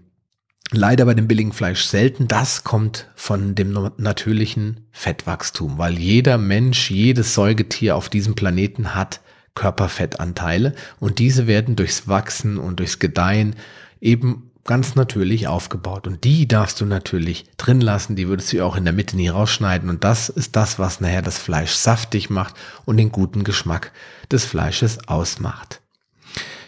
leider 0.71 1.05
bei 1.05 1.13
dem 1.13 1.27
billigen 1.27 1.53
Fleisch 1.53 1.83
selten. 1.83 2.27
Das 2.27 2.63
kommt 2.63 3.07
von 3.15 3.55
dem 3.55 3.91
natürlichen 3.97 4.88
Fettwachstum, 4.91 5.77
weil 5.77 5.97
jeder 5.97 6.38
Mensch, 6.38 6.91
jedes 6.91 7.33
Säugetier 7.33 7.95
auf 7.95 8.09
diesem 8.09 8.36
Planeten 8.36 8.95
hat 8.95 9.21
Körperfettanteile 9.55 10.75
und 11.00 11.19
diese 11.19 11.47
werden 11.47 11.75
durchs 11.75 12.07
Wachsen 12.07 12.57
und 12.57 12.79
durchs 12.79 13.00
Gedeihen 13.00 13.55
eben 14.00 14.51
ganz 14.67 14.93
natürlich 14.93 15.47
aufgebaut. 15.47 16.05
Und 16.05 16.24
die 16.24 16.47
darfst 16.47 16.79
du 16.79 16.86
natürlich 16.86 17.45
drin 17.57 17.81
lassen, 17.81 18.15
die 18.15 18.27
würdest 18.27 18.53
du 18.53 18.63
auch 18.63 18.75
in 18.75 18.83
der 18.83 18.93
Mitte 18.93 19.15
nie 19.15 19.29
rausschneiden. 19.29 19.89
Und 19.89 20.03
das 20.03 20.29
ist 20.29 20.55
das, 20.55 20.77
was 20.77 21.01
nachher 21.01 21.24
das 21.24 21.39
Fleisch 21.39 21.71
saftig 21.71 22.29
macht 22.29 22.53
und 22.86 22.97
den 22.97 23.12
guten 23.12 23.43
Geschmack 23.43 23.91
des 24.31 24.45
Fleisches 24.45 25.07
ausmacht. 25.07 25.81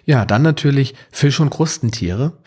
Ja, 0.05 0.25
dann 0.25 0.41
natürlich 0.41 0.95
Fisch- 1.11 1.39
und 1.39 1.51
Krustentiere. 1.51 2.37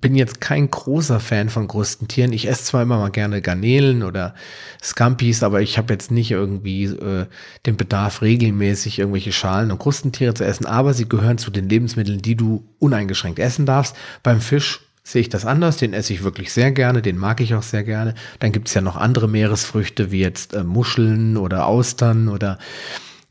Bin 0.00 0.14
jetzt 0.14 0.40
kein 0.40 0.70
großer 0.70 1.20
Fan 1.20 1.50
von 1.50 1.68
Krustentieren. 1.68 2.32
Ich 2.32 2.48
esse 2.48 2.64
zwar 2.64 2.82
immer 2.82 2.98
mal 2.98 3.10
gerne 3.10 3.42
Garnelen 3.42 4.02
oder 4.02 4.34
Scampis, 4.82 5.42
aber 5.42 5.60
ich 5.60 5.76
habe 5.78 5.92
jetzt 5.92 6.10
nicht 6.10 6.30
irgendwie 6.30 6.84
äh, 6.84 7.26
den 7.66 7.76
Bedarf, 7.76 8.22
regelmäßig 8.22 8.98
irgendwelche 8.98 9.32
Schalen 9.32 9.70
und 9.70 9.78
Krustentiere 9.78 10.34
zu 10.34 10.44
essen. 10.44 10.66
Aber 10.66 10.94
sie 10.94 11.08
gehören 11.08 11.38
zu 11.38 11.50
den 11.50 11.68
Lebensmitteln, 11.68 12.22
die 12.22 12.36
du 12.36 12.64
uneingeschränkt 12.78 13.38
essen 13.38 13.66
darfst. 13.66 13.94
Beim 14.22 14.40
Fisch 14.40 14.80
sehe 15.02 15.22
ich 15.22 15.28
das 15.28 15.44
anders. 15.44 15.76
Den 15.76 15.92
esse 15.92 16.12
ich 16.12 16.22
wirklich 16.22 16.52
sehr 16.52 16.72
gerne, 16.72 17.02
den 17.02 17.18
mag 17.18 17.40
ich 17.40 17.54
auch 17.54 17.62
sehr 17.62 17.84
gerne. 17.84 18.14
Dann 18.38 18.52
gibt 18.52 18.68
es 18.68 18.74
ja 18.74 18.80
noch 18.80 18.96
andere 18.96 19.28
Meeresfrüchte 19.28 20.10
wie 20.10 20.20
jetzt 20.20 20.54
äh, 20.54 20.64
Muscheln 20.64 21.36
oder 21.36 21.66
Austern 21.66 22.28
oder 22.28 22.58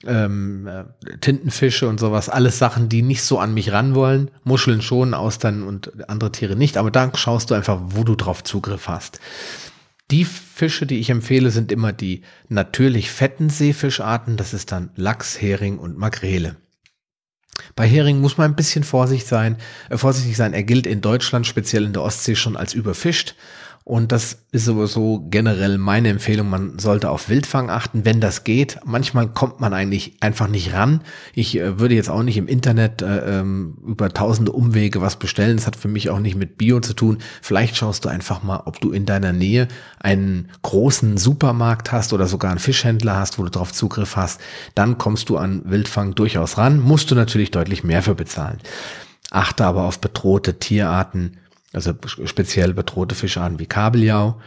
ähm, 0.05 0.67
äh, 0.67 0.85
Tintenfische 1.19 1.87
und 1.87 1.99
sowas, 1.99 2.29
alles 2.29 2.57
Sachen, 2.57 2.89
die 2.89 3.01
nicht 3.01 3.23
so 3.23 3.39
an 3.39 3.53
mich 3.53 3.71
ran 3.71 3.95
wollen. 3.95 4.31
Muscheln 4.43 4.81
schon, 4.81 5.13
Austern 5.13 5.63
und 5.63 6.09
andere 6.09 6.31
Tiere 6.31 6.55
nicht, 6.55 6.77
aber 6.77 6.91
da 6.91 7.11
schaust 7.15 7.51
du 7.51 7.55
einfach, 7.55 7.79
wo 7.87 8.03
du 8.03 8.15
drauf 8.15 8.43
Zugriff 8.43 8.87
hast. 8.87 9.19
Die 10.11 10.25
Fische, 10.25 10.85
die 10.85 10.99
ich 10.99 11.09
empfehle, 11.09 11.51
sind 11.51 11.71
immer 11.71 11.93
die 11.93 12.23
natürlich 12.47 13.11
fetten 13.11 13.49
Seefischarten. 13.49 14.37
Das 14.37 14.53
ist 14.53 14.71
dann 14.71 14.89
Lachs, 14.95 15.39
Hering 15.39 15.77
und 15.77 15.97
Makrele. 15.97 16.55
Bei 17.75 17.87
Hering 17.87 18.19
muss 18.19 18.37
man 18.37 18.51
ein 18.51 18.55
bisschen 18.55 18.83
vorsichtig 18.83 19.27
sein. 19.27 19.57
Äh, 19.89 19.97
vorsichtig 19.97 20.35
sein. 20.35 20.53
Er 20.53 20.63
gilt 20.63 20.87
in 20.87 21.01
Deutschland, 21.01 21.45
speziell 21.45 21.85
in 21.85 21.93
der 21.93 22.01
Ostsee, 22.01 22.35
schon 22.35 22.57
als 22.57 22.73
überfischt. 22.73 23.35
Und 23.89 24.11
das 24.11 24.43
ist 24.51 24.65
sowieso 24.65 25.25
generell 25.31 25.79
meine 25.79 26.09
Empfehlung. 26.09 26.47
Man 26.47 26.77
sollte 26.77 27.09
auf 27.09 27.27
Wildfang 27.27 27.71
achten, 27.71 28.05
wenn 28.05 28.21
das 28.21 28.43
geht. 28.43 28.77
Manchmal 28.85 29.29
kommt 29.29 29.61
man 29.61 29.73
eigentlich 29.73 30.13
einfach 30.19 30.47
nicht 30.47 30.73
ran. 30.73 31.01
Ich 31.33 31.57
äh, 31.57 31.79
würde 31.79 31.95
jetzt 31.95 32.11
auch 32.11 32.21
nicht 32.21 32.37
im 32.37 32.47
Internet 32.47 33.01
äh, 33.01 33.39
ähm, 33.39 33.79
über 33.83 34.09
tausende 34.13 34.51
Umwege 34.51 35.01
was 35.01 35.15
bestellen. 35.15 35.57
Das 35.57 35.65
hat 35.65 35.75
für 35.75 35.87
mich 35.87 36.11
auch 36.11 36.19
nicht 36.19 36.35
mit 36.35 36.59
Bio 36.59 36.81
zu 36.81 36.93
tun. 36.93 37.17
Vielleicht 37.41 37.77
schaust 37.77 38.05
du 38.05 38.09
einfach 38.09 38.43
mal, 38.43 38.61
ob 38.65 38.79
du 38.79 38.91
in 38.91 39.07
deiner 39.07 39.33
Nähe 39.33 39.67
einen 39.99 40.51
großen 40.61 41.17
Supermarkt 41.17 41.91
hast 41.91 42.13
oder 42.13 42.27
sogar 42.27 42.51
einen 42.51 42.59
Fischhändler 42.59 43.15
hast, 43.15 43.39
wo 43.39 43.43
du 43.43 43.49
darauf 43.49 43.73
Zugriff 43.73 44.15
hast. 44.15 44.39
Dann 44.75 44.99
kommst 44.99 45.29
du 45.29 45.37
an 45.37 45.63
Wildfang 45.65 46.13
durchaus 46.13 46.59
ran. 46.59 46.79
Musst 46.79 47.09
du 47.09 47.15
natürlich 47.15 47.49
deutlich 47.49 47.83
mehr 47.83 48.03
für 48.03 48.13
bezahlen. 48.13 48.59
Achte 49.31 49.65
aber 49.65 49.85
auf 49.85 49.99
bedrohte 49.99 50.59
Tierarten 50.59 51.37
also 51.73 51.93
speziell 52.25 52.73
bedrohte 52.73 53.15
Fischarten 53.15 53.59
wie 53.59 53.67
Kabeljau, 53.67 54.39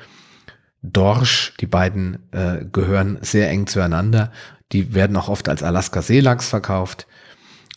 Dorsch, 0.82 1.54
die 1.60 1.66
beiden 1.66 2.18
äh, 2.32 2.64
gehören 2.64 3.18
sehr 3.20 3.48
eng 3.50 3.66
zueinander. 3.68 4.32
Die 4.72 4.94
werden 4.94 5.16
auch 5.16 5.28
oft 5.28 5.48
als 5.48 5.62
Alaska-Seelachs 5.62 6.48
verkauft. 6.48 7.06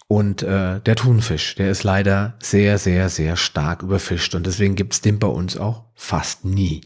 Und 0.08 0.44
äh, 0.44 0.80
der 0.82 0.96
Thunfisch, 0.96 1.56
der 1.56 1.70
ist 1.70 1.84
leider 1.84 2.36
sehr, 2.40 2.78
sehr, 2.78 3.10
sehr 3.10 3.36
stark 3.36 3.84
überfischt. 3.84 4.34
Und 4.34 4.46
deswegen 4.48 4.76
gibt's 4.76 5.02
den 5.02 5.20
bei 5.20 5.28
uns 5.28 5.58
auch 5.58 5.84
fast 5.94 6.46
nie. 6.46 6.82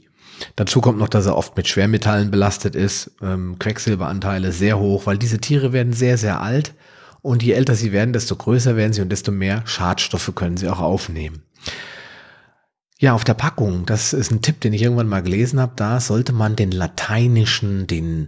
Dazu 0.56 0.82
kommt 0.82 1.00
noch, 1.00 1.10
dass 1.10 1.26
er 1.26 1.36
oft 1.36 1.56
mit 1.58 1.68
Schwermetallen 1.68 2.32
belastet 2.32 2.76
ist, 2.76 3.12
ähm, 3.22 3.60
Quecksilberanteile 3.60 4.52
sehr 4.54 4.80
hoch, 4.80 5.06
weil 5.06 5.18
diese 5.18 5.40
Tiere 5.40 5.74
werden 5.74 5.92
sehr, 5.92 6.18
sehr 6.18 6.42
alt. 6.42 6.74
Und 7.22 7.44
je 7.44 7.52
älter 7.52 7.76
sie 7.76 7.92
werden, 7.92 8.14
desto 8.14 8.38
größer 8.38 8.78
werden 8.78 8.94
sie 8.94 9.02
und 9.02 9.10
desto 9.10 9.32
mehr 9.32 9.64
Schadstoffe 9.66 10.32
können 10.36 10.56
sie 10.56 10.70
auch 10.70 10.80
aufnehmen. 10.80 11.44
Ja, 13.02 13.14
auf 13.14 13.24
der 13.24 13.34
Packung, 13.34 13.86
das 13.86 14.12
ist 14.12 14.30
ein 14.30 14.42
Tipp, 14.42 14.60
den 14.60 14.74
ich 14.74 14.82
irgendwann 14.82 15.08
mal 15.08 15.24
gelesen 15.24 15.62
habe, 15.62 15.72
da 15.78 16.02
sollte 16.02 16.34
man 16.34 16.58
den 16.58 16.72
lateinischen, 16.74 17.88
den, 17.88 18.28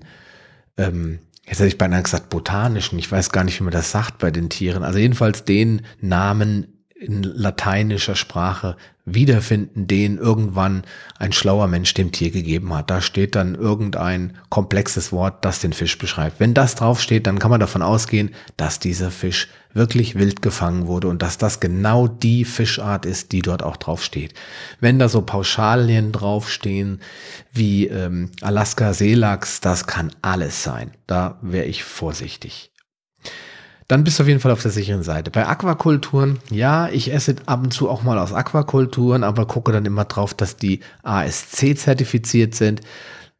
ähm, 0.77 1.19
jetzt 1.45 1.59
hätte 1.59 1.67
ich 1.67 1.77
beinahe 1.77 2.01
gesagt 2.01 2.29
botanischen, 2.29 2.97
ich 2.97 3.11
weiß 3.11 3.31
gar 3.31 3.43
nicht, 3.43 3.59
wie 3.59 3.65
man 3.65 3.73
das 3.73 3.91
sagt 3.91 4.19
bei 4.19 4.31
den 4.31 4.49
Tieren, 4.49 4.83
also 4.83 4.97
jedenfalls 4.97 5.43
den 5.43 5.81
Namen 5.99 6.80
in 7.01 7.23
lateinischer 7.23 8.15
Sprache 8.15 8.77
wiederfinden, 9.05 9.87
den 9.87 10.19
irgendwann 10.19 10.83
ein 11.17 11.31
schlauer 11.31 11.67
Mensch 11.67 11.95
dem 11.95 12.11
Tier 12.11 12.29
gegeben 12.29 12.71
hat. 12.75 12.91
Da 12.91 13.01
steht 13.01 13.35
dann 13.35 13.55
irgendein 13.55 14.37
komplexes 14.49 15.11
Wort, 15.11 15.43
das 15.43 15.59
den 15.59 15.73
Fisch 15.73 15.97
beschreibt. 15.97 16.39
Wenn 16.39 16.53
das 16.53 16.75
draufsteht, 16.75 17.25
dann 17.25 17.39
kann 17.39 17.49
man 17.49 17.59
davon 17.59 17.81
ausgehen, 17.81 18.29
dass 18.55 18.77
dieser 18.77 19.09
Fisch 19.09 19.47
wirklich 19.73 20.13
wild 20.13 20.43
gefangen 20.43 20.85
wurde 20.85 21.07
und 21.07 21.23
dass 21.23 21.39
das 21.39 21.59
genau 21.59 22.07
die 22.07 22.45
Fischart 22.45 23.07
ist, 23.07 23.31
die 23.31 23.41
dort 23.41 23.63
auch 23.63 23.77
draufsteht. 23.77 24.35
Wenn 24.79 24.99
da 24.99 25.09
so 25.09 25.23
Pauschalien 25.23 26.11
draufstehen 26.11 27.01
wie 27.51 27.87
ähm, 27.87 28.29
Alaska 28.41 28.93
Seelachs, 28.93 29.59
das 29.59 29.87
kann 29.87 30.11
alles 30.21 30.61
sein. 30.61 30.91
Da 31.07 31.39
wäre 31.41 31.65
ich 31.65 31.83
vorsichtig 31.83 32.71
dann 33.91 34.05
bist 34.05 34.17
du 34.17 34.23
auf 34.23 34.29
jeden 34.29 34.39
Fall 34.39 34.53
auf 34.53 34.61
der 34.61 34.71
sicheren 34.71 35.03
Seite. 35.03 35.31
Bei 35.31 35.45
Aquakulturen, 35.45 36.39
ja, 36.49 36.87
ich 36.87 37.11
esse 37.11 37.35
ab 37.45 37.61
und 37.61 37.73
zu 37.73 37.89
auch 37.89 38.03
mal 38.03 38.17
aus 38.17 38.31
Aquakulturen, 38.31 39.25
aber 39.25 39.45
gucke 39.45 39.73
dann 39.73 39.85
immer 39.85 40.05
drauf, 40.05 40.33
dass 40.33 40.55
die 40.55 40.79
ASC 41.03 41.77
zertifiziert 41.77 42.55
sind. 42.55 42.79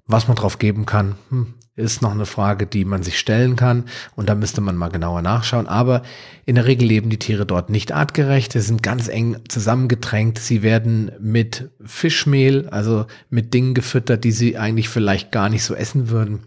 Was 0.07 0.27
man 0.27 0.35
drauf 0.35 0.59
geben 0.59 0.85
kann, 0.85 1.15
hm, 1.29 1.53
ist 1.77 2.01
noch 2.01 2.11
eine 2.11 2.25
Frage, 2.25 2.67
die 2.67 2.83
man 2.83 3.01
sich 3.01 3.17
stellen 3.17 3.55
kann. 3.55 3.85
Und 4.17 4.27
da 4.27 4.35
müsste 4.35 4.59
man 4.59 4.75
mal 4.75 4.89
genauer 4.89 5.21
nachschauen. 5.21 5.67
Aber 5.67 6.01
in 6.45 6.55
der 6.55 6.65
Regel 6.65 6.85
leben 6.85 7.09
die 7.09 7.19
Tiere 7.19 7.45
dort 7.45 7.69
nicht 7.69 7.93
artgerecht. 7.93 8.51
Sie 8.51 8.59
sind 8.59 8.83
ganz 8.83 9.07
eng 9.07 9.37
zusammengedrängt. 9.47 10.37
Sie 10.37 10.63
werden 10.63 11.13
mit 11.21 11.69
Fischmehl, 11.85 12.67
also 12.71 13.05
mit 13.29 13.53
Dingen 13.53 13.73
gefüttert, 13.73 14.25
die 14.25 14.33
sie 14.33 14.57
eigentlich 14.57 14.89
vielleicht 14.89 15.31
gar 15.31 15.47
nicht 15.47 15.63
so 15.63 15.75
essen 15.75 16.09
würden. 16.09 16.43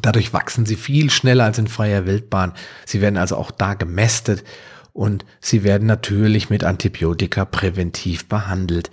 Dadurch 0.00 0.32
wachsen 0.32 0.66
sie 0.66 0.76
viel 0.76 1.10
schneller 1.10 1.44
als 1.44 1.58
in 1.58 1.66
freier 1.66 2.06
Wildbahn. 2.06 2.52
Sie 2.86 3.00
werden 3.00 3.16
also 3.16 3.36
auch 3.36 3.50
da 3.50 3.74
gemästet 3.74 4.44
und 4.92 5.24
sie 5.40 5.64
werden 5.64 5.86
natürlich 5.86 6.50
mit 6.50 6.64
Antibiotika 6.64 7.44
präventiv 7.44 8.28
behandelt, 8.28 8.90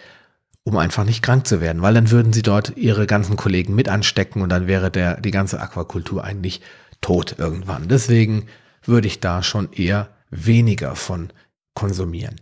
um 0.64 0.78
einfach 0.78 1.04
nicht 1.04 1.22
krank 1.22 1.48
zu 1.48 1.62
werden, 1.62 1.82
weil 1.82 1.94
dann 1.94 2.12
würden 2.12 2.34
sie 2.34 2.42
dort 2.42 2.78
ihre 2.78 3.06
ganzen 3.06 3.36
Kollegen 3.36 3.76
mit 3.76 3.90
anstecken 3.90 4.42
und 4.42 4.50
dann 4.50 4.68
wäre 4.68 4.90
der, 4.90 5.22
die 5.22 5.32
ganze 5.32 5.60
Aquakultur 5.60 6.24
eigentlich 6.24 6.62
tot 7.02 7.36
irgendwann. 7.38 7.88
Deswegen 7.88 8.48
würde 8.84 9.08
ich 9.08 9.20
da 9.20 9.44
schon 9.44 9.72
eher 9.72 10.10
weniger 10.30 10.96
von 10.96 11.32
konsumieren. 11.74 12.36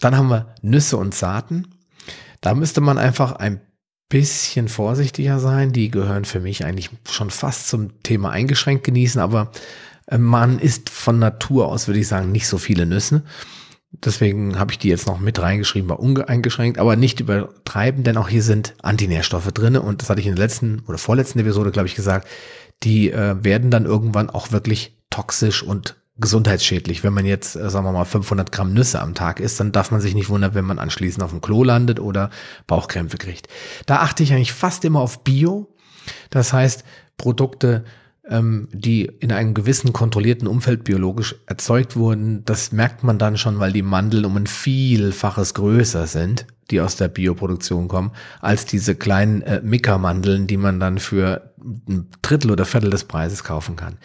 Dann 0.00 0.16
haben 0.16 0.28
wir 0.28 0.54
Nüsse 0.62 0.96
und 0.96 1.14
Saaten. 1.14 1.66
Da 2.40 2.54
müsste 2.54 2.80
man 2.80 2.98
einfach 2.98 3.32
ein 3.32 3.60
bisschen 4.10 4.68
vorsichtiger 4.68 5.40
sein. 5.40 5.72
Die 5.72 5.90
gehören 5.90 6.26
für 6.26 6.40
mich 6.40 6.66
eigentlich 6.66 6.90
schon 7.08 7.30
fast 7.30 7.68
zum 7.68 8.02
Thema 8.02 8.30
eingeschränkt 8.30 8.84
genießen, 8.84 9.20
aber 9.20 9.50
äh, 10.06 10.18
man 10.18 10.58
isst 10.58 10.90
von 10.90 11.18
Natur 11.18 11.68
aus, 11.68 11.88
würde 11.88 12.00
ich 12.00 12.08
sagen, 12.08 12.30
nicht 12.30 12.46
so 12.46 12.58
viele 12.58 12.84
Nüsse. 12.84 13.22
Deswegen 13.92 14.58
habe 14.58 14.72
ich 14.72 14.78
die 14.78 14.88
jetzt 14.88 15.06
noch 15.06 15.18
mit 15.18 15.40
reingeschrieben 15.40 15.88
bei 15.88 15.94
uneingeschränkt, 15.94 16.78
aber 16.78 16.94
nicht 16.94 17.18
übertreiben, 17.18 18.04
denn 18.04 18.18
auch 18.18 18.28
hier 18.28 18.42
sind 18.42 18.74
Antinährstoffe 18.82 19.50
drin 19.52 19.76
und 19.76 20.02
das 20.02 20.10
hatte 20.10 20.20
ich 20.20 20.26
in 20.26 20.36
der 20.36 20.44
letzten 20.44 20.80
oder 20.86 20.98
vorletzten 20.98 21.40
Episode, 21.40 21.72
glaube 21.72 21.88
ich, 21.88 21.96
gesagt, 21.96 22.28
die 22.84 23.10
äh, 23.10 23.42
werden 23.42 23.70
dann 23.70 23.86
irgendwann 23.86 24.30
auch 24.30 24.52
wirklich 24.52 24.96
toxisch 25.10 25.62
und 25.62 25.96
gesundheitsschädlich. 26.20 27.02
Wenn 27.02 27.12
man 27.12 27.26
jetzt, 27.26 27.56
äh, 27.56 27.70
sagen 27.70 27.86
wir 27.86 27.92
mal, 27.92 28.04
500 28.04 28.52
Gramm 28.52 28.72
Nüsse 28.72 29.00
am 29.00 29.14
Tag 29.14 29.40
isst, 29.40 29.60
dann 29.60 29.72
darf 29.72 29.90
man 29.90 30.00
sich 30.00 30.14
nicht 30.14 30.28
wundern, 30.28 30.54
wenn 30.54 30.64
man 30.64 30.78
anschließend 30.78 31.22
auf 31.22 31.30
dem 31.30 31.40
Klo 31.40 31.64
landet 31.64 32.00
oder 32.00 32.30
Bauchkrämpfe 32.66 33.16
kriegt. 33.16 33.48
Da 33.86 33.96
achte 33.96 34.22
ich 34.22 34.32
eigentlich 34.32 34.52
fast 34.52 34.84
immer 34.84 35.00
auf 35.00 35.24
Bio. 35.24 35.68
Das 36.30 36.52
heißt, 36.52 36.84
Produkte, 37.16 37.84
ähm, 38.28 38.68
die 38.72 39.04
in 39.04 39.32
einem 39.32 39.54
gewissen 39.54 39.92
kontrollierten 39.92 40.46
Umfeld 40.46 40.84
biologisch 40.84 41.34
erzeugt 41.46 41.96
wurden, 41.96 42.44
das 42.44 42.72
merkt 42.72 43.02
man 43.02 43.18
dann 43.18 43.36
schon, 43.36 43.58
weil 43.58 43.72
die 43.72 43.82
Mandeln 43.82 44.24
um 44.24 44.36
ein 44.36 44.46
Vielfaches 44.46 45.54
größer 45.54 46.06
sind, 46.06 46.46
die 46.70 46.80
aus 46.80 46.96
der 46.96 47.08
Bioproduktion 47.08 47.88
kommen, 47.88 48.12
als 48.40 48.64
diese 48.66 48.94
kleinen 48.94 49.42
äh, 49.42 49.60
Mika-Mandeln, 49.62 50.46
die 50.46 50.56
man 50.56 50.80
dann 50.80 50.98
für 50.98 51.52
ein 51.88 52.08
Drittel 52.22 52.50
oder 52.50 52.64
Viertel 52.64 52.90
des 52.90 53.04
Preises 53.04 53.44
kaufen 53.44 53.76
kann. 53.76 53.98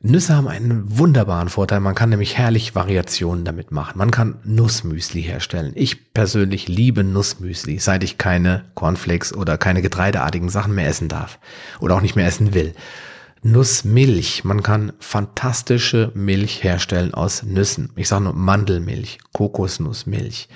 Nüsse 0.00 0.36
haben 0.36 0.46
einen 0.46 0.98
wunderbaren 0.98 1.48
Vorteil. 1.48 1.80
Man 1.80 1.94
kann 1.94 2.10
nämlich 2.10 2.36
herrlich 2.36 2.74
Variationen 2.74 3.44
damit 3.44 3.72
machen. 3.72 3.96
Man 3.96 4.10
kann 4.10 4.38
Nussmüsli 4.44 5.22
herstellen. 5.22 5.72
Ich 5.74 6.12
persönlich 6.12 6.68
liebe 6.68 7.02
Nussmüsli, 7.02 7.78
seit 7.78 8.04
ich 8.04 8.18
keine 8.18 8.64
Cornflakes 8.74 9.34
oder 9.34 9.56
keine 9.56 9.80
getreideartigen 9.80 10.50
Sachen 10.50 10.74
mehr 10.74 10.88
essen 10.88 11.08
darf 11.08 11.38
oder 11.80 11.96
auch 11.96 12.02
nicht 12.02 12.14
mehr 12.14 12.26
essen 12.26 12.52
will. 12.52 12.74
Nussmilch. 13.42 14.44
Man 14.44 14.62
kann 14.62 14.92
fantastische 14.98 16.12
Milch 16.14 16.62
herstellen 16.62 17.14
aus 17.14 17.42
Nüssen. 17.42 17.90
Ich 17.96 18.08
sage 18.08 18.24
nur 18.24 18.34
Mandelmilch, 18.34 19.18
Kokosnussmilch, 19.32 20.48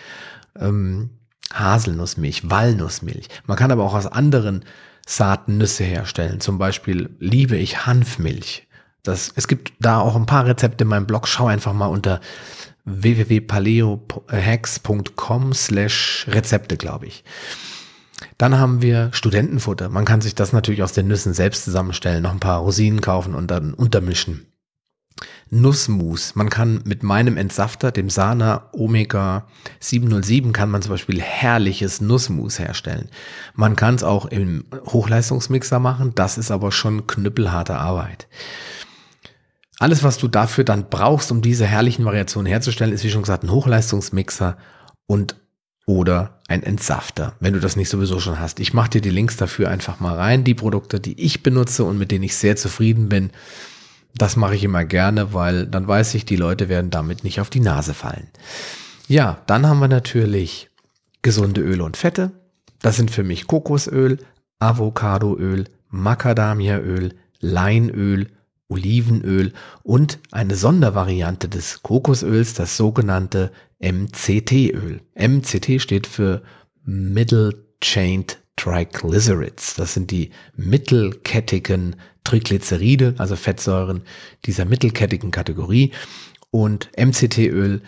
ähm, 0.59 1.11
Haselnussmilch, 1.52 2.50
Walnussmilch. 2.50 3.28
Man 3.47 3.56
kann 3.56 3.70
aber 3.70 3.85
auch 3.85 3.94
aus 3.94 4.06
anderen 4.06 4.64
Saaten 5.06 5.56
Nüsse 5.56 5.85
herstellen. 5.85 6.40
Zum 6.40 6.59
Beispiel 6.59 7.11
liebe 7.18 7.56
ich 7.56 7.87
Hanfmilch. 7.87 8.66
Das, 9.02 9.33
es 9.35 9.49
gibt 9.49 9.73
da 9.80 9.99
auch 10.00 10.14
ein 10.16 10.26
paar 10.26 10.45
Rezepte 10.47 10.85
in 10.85 10.88
meinem 10.88 11.07
Blog. 11.07 11.26
Schau 11.26 11.47
einfach 11.47 11.73
mal 11.73 11.87
unter 11.87 12.21
www.paleohacks.com 12.85 15.54
slash 15.54 16.26
Rezepte, 16.28 16.76
glaube 16.76 17.07
ich. 17.07 17.25
Dann 18.37 18.59
haben 18.59 18.83
wir 18.83 19.09
Studentenfutter. 19.12 19.88
Man 19.88 20.04
kann 20.04 20.21
sich 20.21 20.35
das 20.35 20.52
natürlich 20.52 20.83
aus 20.83 20.92
den 20.92 21.09
Nüssen 21.09 21.33
selbst 21.35 21.64
zusammenstellen, 21.64 22.23
noch 22.23 22.33
ein 22.33 22.40
paar 22.40 22.61
Rosinen 22.61 23.00
kaufen 23.00 23.35
und 23.35 23.50
dann 23.50 23.75
untermischen. 23.75 24.47
Nussmus. 25.50 26.37
Man 26.37 26.49
kann 26.49 26.80
mit 26.85 27.02
meinem 27.02 27.37
Entsafter, 27.37 27.90
dem 27.90 28.09
Sana 28.09 28.69
Omega 28.73 29.47
707, 29.80 30.52
kann 30.52 30.71
man 30.71 30.80
zum 30.80 30.92
Beispiel 30.92 31.21
herrliches 31.21 32.00
Nussmus 32.00 32.59
herstellen. 32.59 33.09
Man 33.54 33.76
kann 33.76 33.97
es 33.97 34.04
auch 34.04 34.26
im 34.26 34.64
Hochleistungsmixer 34.87 35.80
machen. 35.80 36.12
Das 36.14 36.38
ist 36.38 36.50
aber 36.50 36.71
schon 36.71 37.07
knüppelharte 37.07 37.76
Arbeit. 37.76 38.28
Alles, 39.80 40.02
was 40.02 40.18
du 40.18 40.28
dafür 40.28 40.62
dann 40.62 40.90
brauchst, 40.90 41.32
um 41.32 41.40
diese 41.40 41.64
herrlichen 41.64 42.04
Variationen 42.04 42.46
herzustellen, 42.46 42.92
ist 42.92 43.02
wie 43.02 43.10
schon 43.10 43.22
gesagt 43.22 43.44
ein 43.44 43.50
Hochleistungsmixer 43.50 44.58
und 45.06 45.37
oder 45.87 46.38
ein 46.49 46.62
Entsafter, 46.62 47.32
wenn 47.40 47.54
du 47.54 47.60
das 47.60 47.76
nicht 47.76 47.88
sowieso 47.88 48.20
schon 48.20 48.38
hast. 48.38 48.60
Ich 48.60 48.75
mache 48.75 48.90
dir 48.90 49.00
die 49.00 49.08
Links 49.08 49.38
dafür 49.38 49.70
einfach 49.70 49.99
mal 49.99 50.16
rein. 50.16 50.44
Die 50.44 50.54
Produkte, 50.54 51.00
die 51.00 51.18
ich 51.18 51.42
benutze 51.42 51.84
und 51.84 51.96
mit 51.96 52.10
denen 52.10 52.25
ich 52.25 52.37
sehr 52.37 52.56
zufrieden 52.56 53.08
bin, 53.08 53.30
das 54.14 54.37
mache 54.37 54.54
ich 54.54 54.64
immer 54.64 54.84
gerne, 54.84 55.32
weil 55.32 55.66
dann 55.66 55.88
weiß 55.88 56.14
ich, 56.14 56.26
die 56.26 56.37
Leute 56.37 56.68
werden 56.68 56.90
damit 56.90 57.25
nicht 57.25 57.40
auf 57.40 57.49
die 57.49 57.60
Nase 57.60 57.94
fallen. 57.94 58.28
Ja, 59.08 59.40
dann 59.46 59.66
haben 59.66 59.80
wir 59.80 59.88
natürlich 59.88 60.68
gesunde 61.22 61.62
Öle 61.62 61.84
und 61.84 61.96
Fette. 61.96 62.32
Das 62.82 62.96
sind 62.96 63.10
für 63.10 63.25
mich 63.25 63.46
Kokosöl, 63.46 64.18
Avocadoöl, 64.58 65.64
Macadamiaöl, 65.88 67.14
Leinöl 67.40 68.28
Olivenöl 68.70 69.52
und 69.82 70.18
eine 70.30 70.56
Sondervariante 70.56 71.48
des 71.48 71.82
Kokosöls, 71.82 72.54
das 72.54 72.76
sogenannte 72.76 73.50
MCT-Öl. 73.80 75.00
MCT 75.14 75.80
steht 75.80 76.06
für 76.06 76.42
Middle 76.84 77.66
Chained 77.82 78.38
Triglycerides. 78.56 79.74
Das 79.74 79.94
sind 79.94 80.10
die 80.10 80.30
mittelkettigen 80.54 81.96
Triglyceride, 82.24 83.14
also 83.18 83.36
Fettsäuren 83.36 84.02
dieser 84.44 84.66
mittelkettigen 84.66 85.30
Kategorie. 85.30 85.92
Und 86.50 86.90
MCT-Öl 86.96 87.83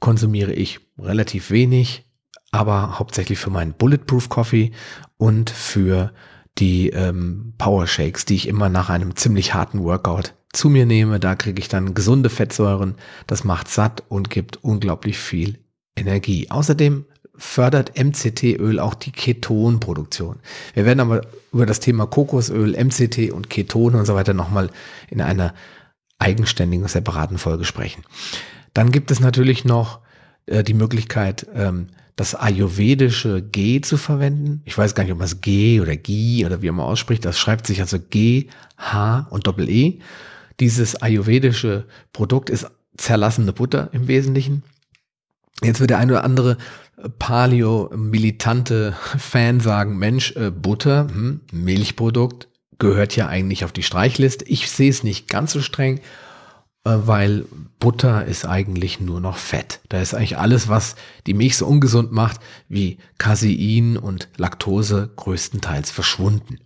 konsumiere 0.00 0.52
ich 0.52 0.80
relativ 0.98 1.50
wenig, 1.50 2.04
aber 2.50 2.98
hauptsächlich 2.98 3.38
für 3.38 3.50
meinen 3.50 3.72
Bulletproof 3.72 4.28
Coffee 4.28 4.72
und 5.16 5.50
für 5.50 6.12
die 6.58 6.90
ähm, 6.90 7.54
Power 7.58 7.86
Shakes, 7.86 8.24
die 8.24 8.34
ich 8.34 8.48
immer 8.48 8.68
nach 8.68 8.90
einem 8.90 9.16
ziemlich 9.16 9.54
harten 9.54 9.82
Workout 9.82 10.34
zu 10.52 10.68
mir 10.68 10.86
nehme. 10.86 11.18
Da 11.18 11.34
kriege 11.34 11.60
ich 11.60 11.68
dann 11.68 11.94
gesunde 11.94 12.28
Fettsäuren. 12.28 12.96
Das 13.26 13.44
macht 13.44 13.68
satt 13.68 14.02
und 14.08 14.30
gibt 14.30 14.62
unglaublich 14.62 15.18
viel 15.18 15.58
Energie. 15.96 16.50
Außerdem 16.50 17.06
fördert 17.34 17.98
MCT-Öl 17.98 18.78
auch 18.78 18.94
die 18.94 19.12
Ketonproduktion. 19.12 20.40
Wir 20.74 20.84
werden 20.84 21.00
aber 21.00 21.22
über 21.52 21.66
das 21.66 21.80
Thema 21.80 22.06
Kokosöl, 22.06 22.72
MCT 22.72 23.32
und 23.32 23.48
Ketone 23.48 23.98
und 23.98 24.06
so 24.06 24.14
weiter 24.14 24.34
nochmal 24.34 24.70
in 25.10 25.20
einer 25.20 25.54
eigenständigen, 26.18 26.86
separaten 26.86 27.38
Folge 27.38 27.64
sprechen. 27.64 28.04
Dann 28.74 28.92
gibt 28.92 29.10
es 29.10 29.20
natürlich 29.20 29.64
noch 29.64 30.00
äh, 30.46 30.62
die 30.62 30.74
Möglichkeit, 30.74 31.46
ähm, 31.54 31.88
das 32.16 32.34
ayurvedische 32.34 33.42
G 33.42 33.80
zu 33.80 33.96
verwenden. 33.96 34.62
Ich 34.64 34.76
weiß 34.76 34.94
gar 34.94 35.04
nicht, 35.04 35.12
ob 35.12 35.18
man 35.18 35.26
es 35.26 35.40
G 35.40 35.80
oder 35.80 35.96
G 35.96 36.44
oder 36.44 36.62
wie 36.62 36.70
man 36.70 36.86
ausspricht. 36.86 37.24
Das 37.24 37.38
schreibt 37.38 37.66
sich 37.66 37.80
also 37.80 37.98
G, 37.98 38.48
H 38.76 39.26
und 39.30 39.46
Doppel 39.46 39.68
E. 39.68 40.00
Dieses 40.60 41.00
ayurvedische 41.00 41.86
Produkt 42.12 42.50
ist 42.50 42.66
zerlassene 42.96 43.52
Butter 43.52 43.88
im 43.92 44.08
Wesentlichen. 44.08 44.62
Jetzt 45.62 45.80
wird 45.80 45.90
der 45.90 45.98
eine 45.98 46.12
oder 46.12 46.24
andere 46.24 46.58
Paleo-militante 47.18 48.94
Fan 49.18 49.60
sagen, 49.60 49.98
Mensch, 49.98 50.36
äh, 50.36 50.50
Butter, 50.50 51.08
hm, 51.08 51.40
Milchprodukt, 51.52 52.48
gehört 52.78 53.16
ja 53.16 53.28
eigentlich 53.28 53.64
auf 53.64 53.72
die 53.72 53.82
Streichliste. 53.82 54.44
Ich 54.46 54.70
sehe 54.70 54.90
es 54.90 55.02
nicht 55.02 55.28
ganz 55.28 55.52
so 55.52 55.60
streng 55.60 56.00
weil 56.84 57.44
Butter 57.78 58.24
ist 58.24 58.44
eigentlich 58.44 59.00
nur 59.00 59.20
noch 59.20 59.36
Fett. 59.36 59.80
Da 59.88 60.00
ist 60.00 60.14
eigentlich 60.14 60.38
alles, 60.38 60.68
was 60.68 60.96
die 61.26 61.34
Milch 61.34 61.56
so 61.56 61.66
ungesund 61.66 62.12
macht, 62.12 62.40
wie 62.68 62.98
Casein 63.18 63.96
und 63.96 64.28
Laktose 64.36 65.10
größtenteils 65.16 65.90
verschwunden. 65.90 66.58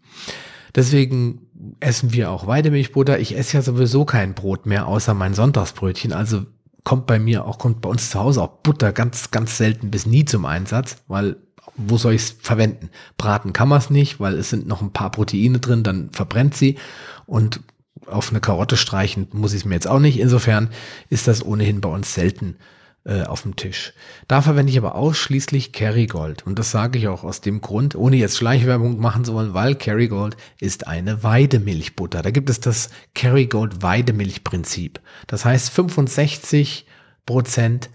Deswegen 0.74 1.46
essen 1.81 2.12
wir 2.12 2.31
auch 2.31 2.46
Weidemilchbutter. 2.46 3.18
Ich 3.18 3.37
esse 3.37 3.57
ja 3.59 3.62
sowieso 3.62 4.05
kein 4.05 4.35
Brot 4.35 4.66
mehr, 4.66 4.87
außer 4.87 5.14
mein 5.14 5.35
Sonntagsbrötchen. 5.35 6.12
Also 6.12 6.44
kommt 6.85 7.07
bei 7.07 7.18
mir 7.18 7.44
auch, 7.44 7.59
kommt 7.59 7.81
bei 7.81 7.88
uns 7.88 8.11
zu 8.11 8.18
Hause 8.18 8.42
auch 8.42 8.59
Butter 8.62 8.92
ganz, 8.92 9.31
ganz 9.31 9.57
selten 9.57 9.90
bis 9.90 10.07
nie 10.07 10.24
zum 10.24 10.44
Einsatz, 10.44 10.98
weil 11.09 11.37
wo 11.76 11.98
soll 11.98 12.14
ich 12.14 12.22
es 12.22 12.37
verwenden? 12.40 12.90
Braten 13.18 13.52
kann 13.52 13.68
man 13.68 13.79
es 13.79 13.90
nicht, 13.90 14.18
weil 14.18 14.35
es 14.35 14.50
sind 14.50 14.66
noch 14.66 14.81
ein 14.81 14.92
paar 14.92 15.11
Proteine 15.11 15.59
drin, 15.59 15.83
dann 15.83 16.11
verbrennt 16.11 16.55
sie. 16.55 16.79
Und 17.26 17.61
auf 18.07 18.31
eine 18.31 18.40
Karotte 18.40 18.77
streichen 18.77 19.29
muss 19.33 19.53
ich 19.53 19.61
es 19.61 19.64
mir 19.64 19.75
jetzt 19.75 19.88
auch 19.88 19.99
nicht. 19.99 20.19
Insofern 20.19 20.71
ist 21.11 21.29
das 21.29 21.45
ohnehin 21.45 21.81
bei 21.81 21.88
uns 21.88 22.14
selten 22.14 22.57
äh, 23.05 23.23
auf 23.23 23.42
dem 23.42 23.57
Tisch. 23.57 23.92
Da 24.27 24.42
verwende 24.42 24.73
ich 24.73 24.79
aber 24.79 24.97
ausschließlich 24.97 25.73
Kerrygold. 25.73 26.45
Und 26.45 26.59
das 26.59 26.73
sage 26.73 26.99
ich 26.99 27.09
auch 27.09 27.23
aus 27.23 27.40
dem 27.40 27.61
Grund, 27.61 27.95
ohne 27.95 28.16
jetzt 28.16 28.37
Schleichwerbung 28.37 28.99
machen 28.99 29.25
zu 29.25 29.35
wollen, 29.35 29.55
weil 29.55 29.77
Kerrygold 29.77 30.37
ist 30.59 30.88
eine 30.88 31.23
Weidemilchbutter. 31.23 32.23
Da 32.23 32.31
gibt 32.31 32.51
es 32.51 32.61
das 32.61 32.90
Kerrygold 33.14 33.83
Weidemilchprinzip. 33.83 35.01
Das 35.29 35.45
heißt, 35.45 35.71
65 35.71 36.87
Prozent 37.27 37.90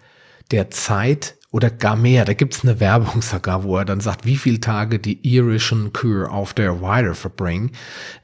der 0.51 0.69
Zeit 0.69 1.35
oder 1.51 1.69
gar 1.69 1.95
mehr. 1.95 2.25
Da 2.25 2.33
gibt's 2.33 2.63
eine 2.63 2.79
Werbung 2.79 3.21
sogar, 3.21 3.63
wo 3.63 3.77
er 3.77 3.85
dann 3.85 3.99
sagt, 3.99 4.25
wie 4.25 4.37
viele 4.37 4.59
Tage 4.59 4.99
die 4.99 5.19
irischen 5.21 5.93
Kühe 5.93 6.29
auf 6.29 6.53
der 6.53 6.81
Weide 6.81 7.13
verbringen. 7.13 7.71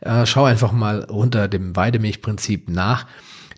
Äh, 0.02 0.26
schau 0.26 0.46
einfach 0.46 0.72
mal 0.72 1.04
unter 1.04 1.48
dem 1.48 1.76
Weidemilchprinzip 1.76 2.70
nach. 2.70 3.06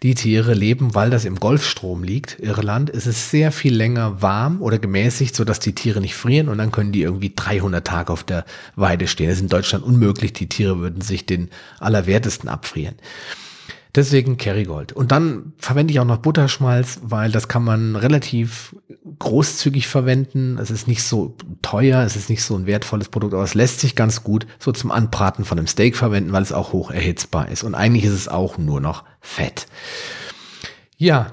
Die 0.02 0.16
Tiere 0.16 0.54
leben, 0.54 0.96
weil 0.96 1.10
das 1.10 1.26
im 1.26 1.36
Golfstrom 1.36 2.04
liegt, 2.04 2.40
Irland, 2.40 2.90
ist 2.90 3.06
es 3.06 3.32
sehr 3.32 3.52
viel 3.52 3.76
länger 3.76 4.22
warm 4.22 4.62
oder 4.62 4.80
gemäßigt, 4.80 5.36
sodass 5.36 5.60
die 5.60 5.76
Tiere 5.76 6.00
nicht 6.00 6.16
frieren 6.16 6.48
und 6.48 6.58
dann 6.58 6.72
können 6.72 6.94
die 6.94 7.02
irgendwie 7.02 7.34
300 7.36 7.86
Tage 7.86 8.14
auf 8.14 8.24
der 8.24 8.46
Weide 8.78 9.08
stehen. 9.08 9.28
Das 9.28 9.38
ist 9.38 9.44
in 9.44 9.50
Deutschland 9.50 9.84
unmöglich. 9.84 10.32
Die 10.32 10.48
Tiere 10.48 10.80
würden 10.80 11.02
sich 11.02 11.26
den 11.26 11.50
Allerwertesten 11.80 12.48
abfrieren. 12.48 12.96
Deswegen 13.94 14.38
Kerrygold. 14.38 14.94
Und 14.94 15.12
dann 15.12 15.54
verwende 15.58 15.92
ich 15.92 16.00
auch 16.00 16.06
noch 16.06 16.18
Butterschmalz, 16.20 17.00
weil 17.04 17.32
das 17.32 17.48
kann 17.48 17.64
man 17.64 17.98
relativ 17.98 18.76
großzügig 19.20 19.88
verwenden. 19.88 20.58
Es 20.58 20.72
ist 20.72 20.88
nicht 20.88 21.04
so 21.04 21.36
teuer, 21.62 22.04
es 22.04 22.16
ist 22.16 22.30
nicht 22.30 22.44
so 22.44 22.56
ein 22.56 22.66
wertvolles 22.66 23.10
Produkt, 23.10 23.34
aber 23.34 23.44
es 23.44 23.54
lässt 23.54 23.80
sich 23.80 23.96
ganz 23.96 24.24
gut 24.24 24.48
so 24.58 24.72
zum 24.72 24.92
Anbraten 24.92 25.46
von 25.46 25.58
einem 25.58 25.68
Steak 25.68 25.96
verwenden, 25.96 26.32
weil 26.32 26.42
es 26.42 26.54
auch 26.54 26.74
hoch 26.74 26.92
erhitzbar 26.92 27.50
ist. 27.50 27.64
Und 27.64 27.76
eigentlich 27.76 28.06
ist 28.06 28.14
es 28.14 28.28
auch 28.28 28.58
nur 28.58 28.82
noch 28.82 29.04
Fett. 29.22 29.68
Ja, 30.98 31.32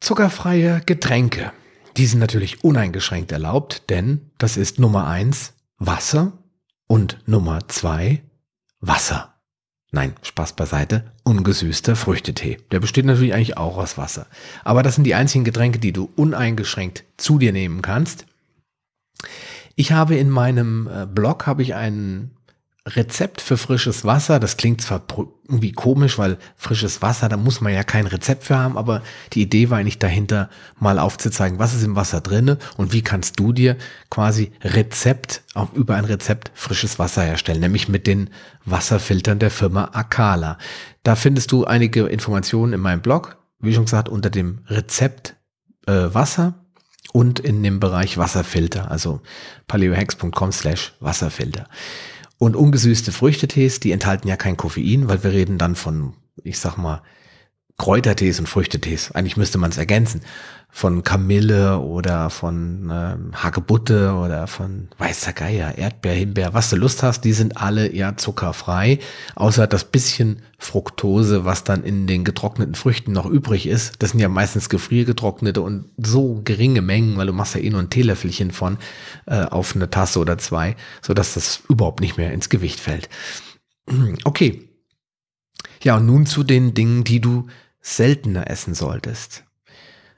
zuckerfreie 0.00 0.82
Getränke. 0.84 1.52
Die 1.96 2.06
sind 2.06 2.18
natürlich 2.18 2.64
uneingeschränkt 2.64 3.30
erlaubt, 3.30 3.88
denn 3.88 4.30
das 4.38 4.56
ist 4.56 4.78
Nummer 4.78 5.06
eins 5.06 5.54
Wasser 5.78 6.32
und 6.86 7.18
Nummer 7.26 7.68
zwei 7.68 8.22
Wasser. 8.80 9.33
Nein, 9.94 10.14
Spaß 10.22 10.54
beiseite, 10.54 11.04
ungesüßter 11.22 11.94
Früchtetee. 11.94 12.58
Der 12.72 12.80
besteht 12.80 13.04
natürlich 13.04 13.32
eigentlich 13.32 13.56
auch 13.56 13.76
aus 13.76 13.96
Wasser. 13.96 14.26
Aber 14.64 14.82
das 14.82 14.96
sind 14.96 15.04
die 15.04 15.14
einzigen 15.14 15.44
Getränke, 15.44 15.78
die 15.78 15.92
du 15.92 16.10
uneingeschränkt 16.16 17.04
zu 17.16 17.38
dir 17.38 17.52
nehmen 17.52 17.80
kannst. 17.80 18.26
Ich 19.76 19.92
habe 19.92 20.16
in 20.16 20.30
meinem 20.30 20.88
äh, 20.88 21.06
Blog 21.06 21.46
habe 21.46 21.62
ich 21.62 21.76
einen 21.76 22.33
Rezept 22.86 23.40
für 23.40 23.56
frisches 23.56 24.04
Wasser. 24.04 24.38
Das 24.38 24.58
klingt 24.58 24.82
zwar 24.82 25.02
irgendwie 25.48 25.72
komisch, 25.72 26.18
weil 26.18 26.36
frisches 26.56 27.00
Wasser, 27.00 27.30
da 27.30 27.38
muss 27.38 27.62
man 27.62 27.72
ja 27.72 27.82
kein 27.82 28.06
Rezept 28.06 28.44
für 28.44 28.58
haben, 28.58 28.76
aber 28.76 29.02
die 29.32 29.40
Idee 29.40 29.70
war 29.70 29.78
eigentlich 29.78 29.98
dahinter, 29.98 30.50
mal 30.78 30.98
aufzuzeigen, 30.98 31.58
was 31.58 31.74
ist 31.74 31.82
im 31.82 31.96
Wasser 31.96 32.20
drinne 32.20 32.58
und 32.76 32.92
wie 32.92 33.00
kannst 33.02 33.40
du 33.40 33.52
dir 33.52 33.76
quasi 34.10 34.52
Rezept 34.62 35.42
auf, 35.54 35.72
über 35.72 35.94
ein 35.96 36.04
Rezept 36.04 36.50
frisches 36.54 36.98
Wasser 36.98 37.22
herstellen, 37.22 37.60
nämlich 37.60 37.88
mit 37.88 38.06
den 38.06 38.28
Wasserfiltern 38.66 39.38
der 39.38 39.50
Firma 39.50 39.90
Akala. 39.92 40.58
Da 41.04 41.16
findest 41.16 41.52
du 41.52 41.64
einige 41.64 42.06
Informationen 42.06 42.74
in 42.74 42.80
meinem 42.80 43.00
Blog, 43.00 43.38
wie 43.60 43.72
schon 43.72 43.86
gesagt, 43.86 44.10
unter 44.10 44.28
dem 44.28 44.58
Rezept 44.66 45.36
äh, 45.86 45.92
Wasser 46.12 46.54
und 47.12 47.40
in 47.40 47.62
dem 47.62 47.80
Bereich 47.80 48.18
Wasserfilter, 48.18 48.90
also 48.90 49.22
paleohex.com 49.68 50.52
slash 50.52 50.92
Wasserfilter. 51.00 51.66
Und 52.38 52.56
ungesüßte 52.56 53.12
Früchtetees, 53.12 53.80
die 53.80 53.92
enthalten 53.92 54.28
ja 54.28 54.36
kein 54.36 54.56
Koffein, 54.56 55.08
weil 55.08 55.22
wir 55.22 55.32
reden 55.32 55.58
dann 55.58 55.76
von, 55.76 56.14
ich 56.42 56.58
sag 56.58 56.76
mal, 56.76 57.02
Kräutertees 57.76 58.38
und 58.38 58.48
Früchtetees. 58.48 59.12
Eigentlich 59.12 59.36
müsste 59.36 59.58
man 59.58 59.70
es 59.70 59.78
ergänzen. 59.78 60.20
Von 60.70 61.04
Kamille 61.04 61.78
oder 61.78 62.30
von 62.30 62.90
ähm, 62.92 63.30
Hagebutte 63.34 64.12
oder 64.14 64.48
von 64.48 64.88
weißer 64.98 65.32
Geier, 65.32 65.78
Erdbeer, 65.78 66.14
Himbeer, 66.14 66.54
was 66.54 66.70
du 66.70 66.76
Lust 66.76 67.04
hast, 67.04 67.22
die 67.22 67.32
sind 67.32 67.56
alle 67.56 67.94
ja 67.94 68.16
zuckerfrei. 68.16 68.98
Außer 69.36 69.66
das 69.68 69.84
bisschen 69.84 70.42
Fructose, 70.58 71.44
was 71.44 71.62
dann 71.62 71.84
in 71.84 72.06
den 72.06 72.24
getrockneten 72.24 72.74
Früchten 72.74 73.12
noch 73.12 73.26
übrig 73.26 73.66
ist. 73.66 74.02
Das 74.02 74.10
sind 74.10 74.20
ja 74.20 74.28
meistens 74.28 74.68
gefriergetrocknete 74.68 75.60
und 75.60 75.90
so 75.96 76.40
geringe 76.44 76.82
Mengen, 76.82 77.16
weil 77.16 77.26
du 77.26 77.32
machst 77.32 77.54
ja 77.54 77.60
eh 77.60 77.70
nur 77.70 77.80
ein 77.80 77.90
Teelöffelchen 77.90 78.50
von 78.50 78.78
äh, 79.26 79.44
auf 79.44 79.76
eine 79.76 79.90
Tasse 79.90 80.18
oder 80.18 80.38
zwei, 80.38 80.76
so 81.02 81.14
dass 81.14 81.34
das 81.34 81.62
überhaupt 81.68 82.00
nicht 82.00 82.16
mehr 82.16 82.32
ins 82.32 82.48
Gewicht 82.48 82.80
fällt. 82.80 83.08
Okay. 84.24 84.68
Ja, 85.82 85.98
und 85.98 86.06
nun 86.06 86.24
zu 86.24 86.44
den 86.44 86.72
Dingen, 86.72 87.04
die 87.04 87.20
du 87.20 87.46
seltener 87.84 88.50
essen 88.50 88.74
solltest. 88.74 89.44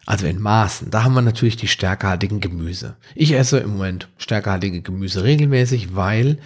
Also 0.07 0.26
in 0.26 0.40
Maßen. 0.40 0.90
Da 0.90 1.02
haben 1.02 1.14
wir 1.14 1.20
natürlich 1.20 1.57
die 1.57 1.66
stärkehaltigen 1.66 2.40
Gemüse. 2.40 2.96
Ich 3.16 3.33
esse 3.33 3.59
im 3.59 3.72
Moment 3.72 4.09
stärkehaltige 4.18 4.81
Gemüse 4.81 5.24
regelmäßig, 5.24 5.96
weil, 5.96 6.38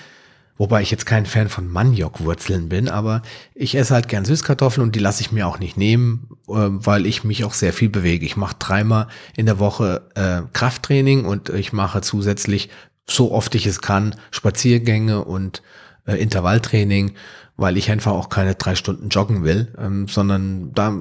wobei 0.57 0.81
ich 0.81 0.91
jetzt 0.91 1.05
kein 1.05 1.27
Fan 1.27 1.51
von 1.51 1.69
Maniokwurzeln 1.69 2.71
bin, 2.71 2.89
aber 2.89 3.21
ich 3.55 3.75
esse 3.75 3.93
halt 3.93 4.09
gern 4.09 4.25
Süßkartoffeln 4.25 4.83
und 4.83 4.97
die 4.97 5.01
lasse 5.01 5.21
ich 5.21 5.31
mir 5.31 5.47
auch 5.47 5.59
nicht 5.59 5.77
nehmen, 5.77 6.31
äh, 6.49 6.55
weil 6.55 7.05
ich 7.05 7.23
mich 7.23 7.45
auch 7.45 7.53
sehr 7.53 7.75
viel 7.75 7.91
bewege. 7.91 8.25
Ich 8.25 8.39
mache 8.39 8.57
dreimal 8.59 9.09
in 9.37 9.45
der 9.45 9.59
Woche 9.59 10.09
äh, 10.15 10.41
Krafttraining 10.55 11.27
und 11.27 11.51
ich 11.51 11.75
mache 11.75 12.01
zusätzlich, 12.01 12.71
so 13.07 13.31
oft 13.31 13.55
ich 13.55 13.67
es 13.67 13.83
kann, 13.83 14.15
Spaziergänge 14.31 15.23
und 15.23 15.63
äh, 16.07 16.15
Intervalltraining 16.15 17.13
weil 17.61 17.77
ich 17.77 17.91
einfach 17.91 18.13
auch 18.13 18.31
keine 18.31 18.55
drei 18.55 18.75
Stunden 18.75 19.11
joggen 19.11 19.45
will, 19.45 19.73
ähm, 19.79 20.09
sondern 20.09 20.73
da 20.73 20.93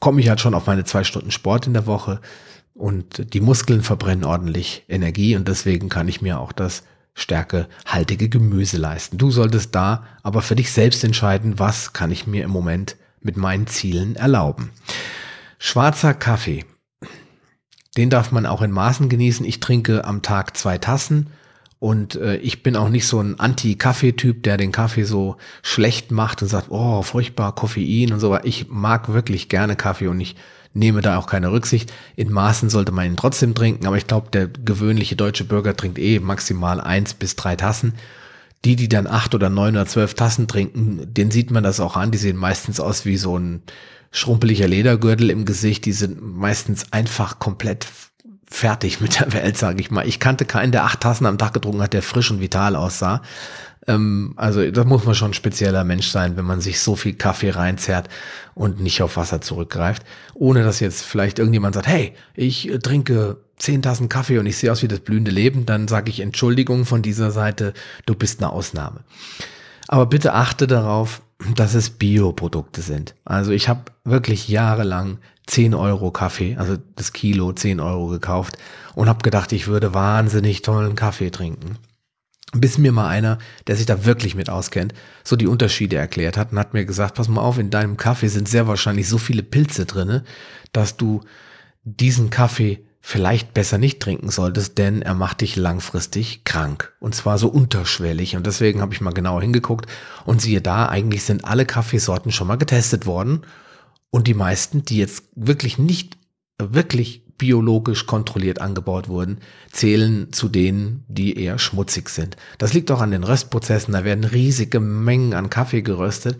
komme 0.00 0.20
ich 0.20 0.28
halt 0.28 0.40
schon 0.40 0.54
auf 0.54 0.66
meine 0.66 0.82
zwei 0.84 1.04
Stunden 1.04 1.30
Sport 1.30 1.68
in 1.68 1.74
der 1.74 1.86
Woche 1.86 2.20
und 2.74 3.32
die 3.32 3.40
Muskeln 3.40 3.82
verbrennen 3.82 4.24
ordentlich 4.24 4.84
Energie 4.88 5.36
und 5.36 5.46
deswegen 5.46 5.88
kann 5.88 6.08
ich 6.08 6.20
mir 6.20 6.40
auch 6.40 6.50
das 6.50 6.82
stärkehaltige 7.14 8.28
Gemüse 8.28 8.78
leisten. 8.78 9.16
Du 9.16 9.30
solltest 9.30 9.76
da 9.76 10.04
aber 10.24 10.42
für 10.42 10.56
dich 10.56 10.72
selbst 10.72 11.04
entscheiden, 11.04 11.60
was 11.60 11.92
kann 11.92 12.10
ich 12.10 12.26
mir 12.26 12.42
im 12.42 12.50
Moment 12.50 12.96
mit 13.20 13.36
meinen 13.36 13.68
Zielen 13.68 14.16
erlauben. 14.16 14.70
Schwarzer 15.58 16.14
Kaffee. 16.14 16.64
Den 17.96 18.10
darf 18.10 18.32
man 18.32 18.46
auch 18.46 18.62
in 18.62 18.72
Maßen 18.72 19.08
genießen. 19.08 19.46
Ich 19.46 19.60
trinke 19.60 20.04
am 20.04 20.22
Tag 20.22 20.56
zwei 20.56 20.78
Tassen 20.78 21.28
und 21.82 22.14
äh, 22.14 22.36
ich 22.36 22.62
bin 22.62 22.76
auch 22.76 22.90
nicht 22.90 23.08
so 23.08 23.18
ein 23.18 23.40
Anti-Kaffee-Typ, 23.40 24.44
der 24.44 24.56
den 24.56 24.70
Kaffee 24.70 25.02
so 25.02 25.36
schlecht 25.64 26.12
macht 26.12 26.40
und 26.40 26.46
sagt, 26.46 26.68
oh, 26.70 27.02
furchtbar, 27.02 27.56
Koffein 27.56 28.12
und 28.12 28.20
so. 28.20 28.38
Ich 28.44 28.68
mag 28.68 29.12
wirklich 29.12 29.48
gerne 29.48 29.74
Kaffee 29.74 30.06
und 30.06 30.20
ich 30.20 30.36
nehme 30.74 31.02
da 31.02 31.18
auch 31.18 31.26
keine 31.26 31.50
Rücksicht. 31.50 31.92
In 32.14 32.30
Maßen 32.30 32.70
sollte 32.70 32.92
man 32.92 33.06
ihn 33.06 33.16
trotzdem 33.16 33.56
trinken, 33.56 33.84
aber 33.88 33.96
ich 33.96 34.06
glaube, 34.06 34.30
der 34.32 34.46
gewöhnliche 34.46 35.16
deutsche 35.16 35.42
Bürger 35.42 35.76
trinkt 35.76 35.98
eh 35.98 36.20
maximal 36.20 36.80
eins 36.80 37.14
bis 37.14 37.34
drei 37.34 37.56
Tassen. 37.56 37.94
Die, 38.64 38.76
die 38.76 38.88
dann 38.88 39.08
acht 39.08 39.34
oder 39.34 39.50
neun 39.50 39.74
oder 39.74 39.86
zwölf 39.86 40.14
Tassen 40.14 40.46
trinken, 40.46 41.12
den 41.12 41.32
sieht 41.32 41.50
man 41.50 41.64
das 41.64 41.80
auch 41.80 41.96
an. 41.96 42.12
Die 42.12 42.18
sehen 42.18 42.36
meistens 42.36 42.78
aus 42.78 43.06
wie 43.06 43.16
so 43.16 43.36
ein 43.36 43.60
schrumpeliger 44.12 44.68
Ledergürtel 44.68 45.30
im 45.30 45.44
Gesicht. 45.44 45.84
Die 45.86 45.92
sind 45.92 46.22
meistens 46.22 46.92
einfach 46.92 47.40
komplett 47.40 47.88
fertig 48.52 49.00
mit 49.00 49.18
der 49.18 49.32
Welt, 49.32 49.56
sage 49.56 49.80
ich 49.80 49.90
mal. 49.90 50.06
Ich 50.06 50.20
kannte 50.20 50.44
keinen, 50.44 50.72
der 50.72 50.84
acht 50.84 51.00
Tassen 51.00 51.26
am 51.26 51.38
Tag 51.38 51.54
getrunken 51.54 51.82
hat, 51.82 51.92
der 51.92 52.02
frisch 52.02 52.30
und 52.30 52.40
vital 52.40 52.76
aussah. 52.76 53.22
Ähm, 53.86 54.34
also 54.36 54.70
das 54.70 54.84
muss 54.84 55.04
man 55.04 55.14
schon 55.14 55.30
ein 55.30 55.34
spezieller 55.34 55.84
Mensch 55.84 56.08
sein, 56.08 56.36
wenn 56.36 56.44
man 56.44 56.60
sich 56.60 56.80
so 56.80 56.94
viel 56.94 57.14
Kaffee 57.14 57.50
reinzerrt 57.50 58.08
und 58.54 58.80
nicht 58.80 59.02
auf 59.02 59.16
Wasser 59.16 59.40
zurückgreift. 59.40 60.02
Ohne 60.34 60.62
dass 60.62 60.80
jetzt 60.80 61.02
vielleicht 61.02 61.38
irgendjemand 61.38 61.74
sagt, 61.74 61.86
hey, 61.86 62.14
ich 62.34 62.70
trinke 62.82 63.38
zehn 63.56 63.82
Tassen 63.82 64.08
Kaffee 64.08 64.38
und 64.38 64.46
ich 64.46 64.58
sehe 64.58 64.70
aus 64.70 64.82
wie 64.82 64.88
das 64.88 65.00
blühende 65.00 65.30
Leben, 65.30 65.66
dann 65.66 65.88
sage 65.88 66.10
ich 66.10 66.20
Entschuldigung 66.20 66.84
von 66.84 67.02
dieser 67.02 67.30
Seite, 67.30 67.72
du 68.06 68.14
bist 68.14 68.42
eine 68.42 68.52
Ausnahme. 68.52 69.00
Aber 69.88 70.06
bitte 70.06 70.34
achte 70.34 70.66
darauf, 70.66 71.22
dass 71.56 71.74
es 71.74 71.90
Bioprodukte 71.90 72.82
sind. 72.82 73.14
Also 73.24 73.52
ich 73.52 73.68
habe 73.68 73.92
wirklich 74.04 74.48
jahrelang 74.48 75.18
10 75.46 75.74
Euro 75.74 76.10
Kaffee, 76.10 76.56
also 76.56 76.76
das 76.96 77.12
Kilo 77.12 77.52
10 77.52 77.80
Euro 77.80 78.08
gekauft 78.08 78.56
und 78.94 79.08
habe 79.08 79.22
gedacht, 79.22 79.52
ich 79.52 79.66
würde 79.66 79.94
wahnsinnig 79.94 80.62
tollen 80.62 80.94
Kaffee 80.94 81.30
trinken. 81.30 81.78
Bis 82.54 82.76
mir 82.76 82.92
mal 82.92 83.08
einer, 83.08 83.38
der 83.66 83.76
sich 83.76 83.86
da 83.86 84.04
wirklich 84.04 84.34
mit 84.34 84.50
auskennt, 84.50 84.92
so 85.24 85.36
die 85.36 85.46
Unterschiede 85.46 85.96
erklärt 85.96 86.36
hat 86.36 86.52
und 86.52 86.58
hat 86.58 86.74
mir 86.74 86.84
gesagt, 86.84 87.14
pass 87.14 87.28
mal 87.28 87.40
auf, 87.40 87.58
in 87.58 87.70
deinem 87.70 87.96
Kaffee 87.96 88.28
sind 88.28 88.48
sehr 88.48 88.68
wahrscheinlich 88.68 89.08
so 89.08 89.18
viele 89.18 89.42
Pilze 89.42 89.86
drinne, 89.86 90.24
dass 90.72 90.96
du 90.96 91.22
diesen 91.84 92.30
Kaffee 92.30 92.84
vielleicht 93.04 93.52
besser 93.52 93.78
nicht 93.78 94.00
trinken 94.00 94.30
solltest, 94.30 94.78
denn 94.78 95.02
er 95.02 95.14
macht 95.14 95.40
dich 95.40 95.56
langfristig 95.56 96.44
krank. 96.44 96.92
Und 97.00 97.16
zwar 97.16 97.36
so 97.36 97.48
unterschwellig. 97.48 98.36
Und 98.36 98.46
deswegen 98.46 98.80
habe 98.80 98.94
ich 98.94 99.00
mal 99.00 99.12
genauer 99.12 99.42
hingeguckt 99.42 99.86
und 100.24 100.40
siehe 100.40 100.60
da, 100.60 100.88
eigentlich 100.88 101.24
sind 101.24 101.44
alle 101.44 101.66
Kaffeesorten 101.66 102.30
schon 102.30 102.46
mal 102.46 102.56
getestet 102.56 103.04
worden. 103.04 103.42
Und 104.14 104.28
die 104.28 104.34
meisten, 104.34 104.84
die 104.84 104.98
jetzt 104.98 105.24
wirklich 105.34 105.78
nicht, 105.78 106.18
wirklich 106.58 107.22
biologisch 107.38 108.06
kontrolliert 108.06 108.60
angebaut 108.60 109.08
wurden, 109.08 109.38
zählen 109.72 110.32
zu 110.32 110.48
denen, 110.48 111.04
die 111.08 111.36
eher 111.36 111.58
schmutzig 111.58 112.08
sind. 112.10 112.36
Das 112.58 112.72
liegt 112.72 112.90
auch 112.92 113.00
an 113.00 113.10
den 113.10 113.24
Röstprozessen. 113.24 113.94
Da 113.94 114.04
werden 114.04 114.24
riesige 114.24 114.78
Mengen 114.78 115.34
an 115.34 115.50
Kaffee 115.50 115.82
geröstet 115.82 116.38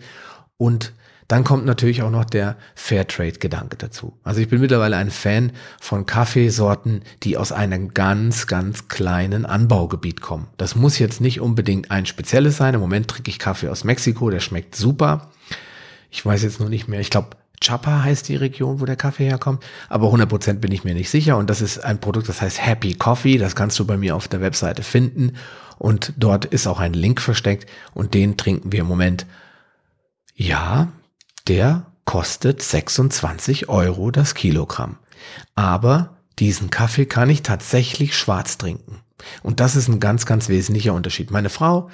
und 0.55 0.93
dann 1.27 1.43
kommt 1.43 1.65
natürlich 1.65 2.03
auch 2.03 2.11
noch 2.11 2.25
der 2.25 2.57
Fairtrade-Gedanke 2.75 3.75
dazu. 3.75 4.19
Also 4.23 4.39
ich 4.39 4.49
bin 4.49 4.61
mittlerweile 4.61 4.97
ein 4.97 5.09
Fan 5.09 5.51
von 5.81 6.05
Kaffeesorten, 6.05 7.01
die 7.23 7.37
aus 7.37 7.51
einem 7.51 7.93
ganz, 7.93 8.45
ganz 8.45 8.87
kleinen 8.87 9.45
Anbaugebiet 9.45 10.21
kommen. 10.21 10.47
Das 10.57 10.75
muss 10.75 10.99
jetzt 10.99 11.21
nicht 11.21 11.41
unbedingt 11.41 11.91
ein 11.91 12.05
spezielles 12.05 12.57
sein. 12.57 12.75
Im 12.75 12.81
Moment 12.81 13.07
trinke 13.07 13.31
ich 13.31 13.39
Kaffee 13.39 13.69
aus 13.69 13.83
Mexiko, 13.83 14.29
der 14.29 14.41
schmeckt 14.41 14.75
super. 14.75 15.31
Ich 16.11 16.25
weiß 16.25 16.43
jetzt 16.43 16.59
nur 16.59 16.69
nicht 16.69 16.87
mehr. 16.87 16.99
Ich 16.99 17.09
glaube, 17.09 17.35
Chapa 17.63 18.03
heißt 18.03 18.27
die 18.27 18.35
Region, 18.35 18.79
wo 18.79 18.85
der 18.85 18.95
Kaffee 18.95 19.25
herkommt. 19.25 19.63
Aber 19.89 20.07
100% 20.07 20.55
bin 20.55 20.71
ich 20.71 20.83
mir 20.83 20.93
nicht 20.93 21.09
sicher. 21.09 21.37
Und 21.37 21.49
das 21.49 21.61
ist 21.61 21.83
ein 21.83 21.99
Produkt, 21.99 22.29
das 22.29 22.41
heißt 22.41 22.65
Happy 22.65 22.93
Coffee. 22.93 23.37
Das 23.37 23.55
kannst 23.55 23.79
du 23.79 23.85
bei 23.85 23.97
mir 23.97 24.15
auf 24.15 24.27
der 24.27 24.41
Webseite 24.41 24.83
finden. 24.83 25.33
Und 25.79 26.13
dort 26.17 26.45
ist 26.45 26.67
auch 26.67 26.79
ein 26.79 26.93
Link 26.93 27.21
versteckt. 27.21 27.69
Und 27.93 28.13
den 28.13 28.37
trinken 28.37 28.71
wir 28.71 28.81
im 28.81 28.87
Moment. 28.87 29.25
Ja, 30.35 30.89
der 31.47 31.87
kostet 32.05 32.61
26 32.61 33.69
Euro 33.69 34.11
das 34.11 34.35
Kilogramm. 34.35 34.97
Aber 35.55 36.17
diesen 36.39 36.69
Kaffee 36.69 37.05
kann 37.05 37.29
ich 37.29 37.43
tatsächlich 37.43 38.17
schwarz 38.17 38.57
trinken. 38.57 38.99
Und 39.41 39.59
das 39.59 39.75
ist 39.75 39.87
ein 39.87 39.99
ganz, 39.99 40.25
ganz 40.25 40.49
wesentlicher 40.49 40.93
Unterschied. 40.93 41.31
Meine 41.31 41.49
Frau, 41.49 41.89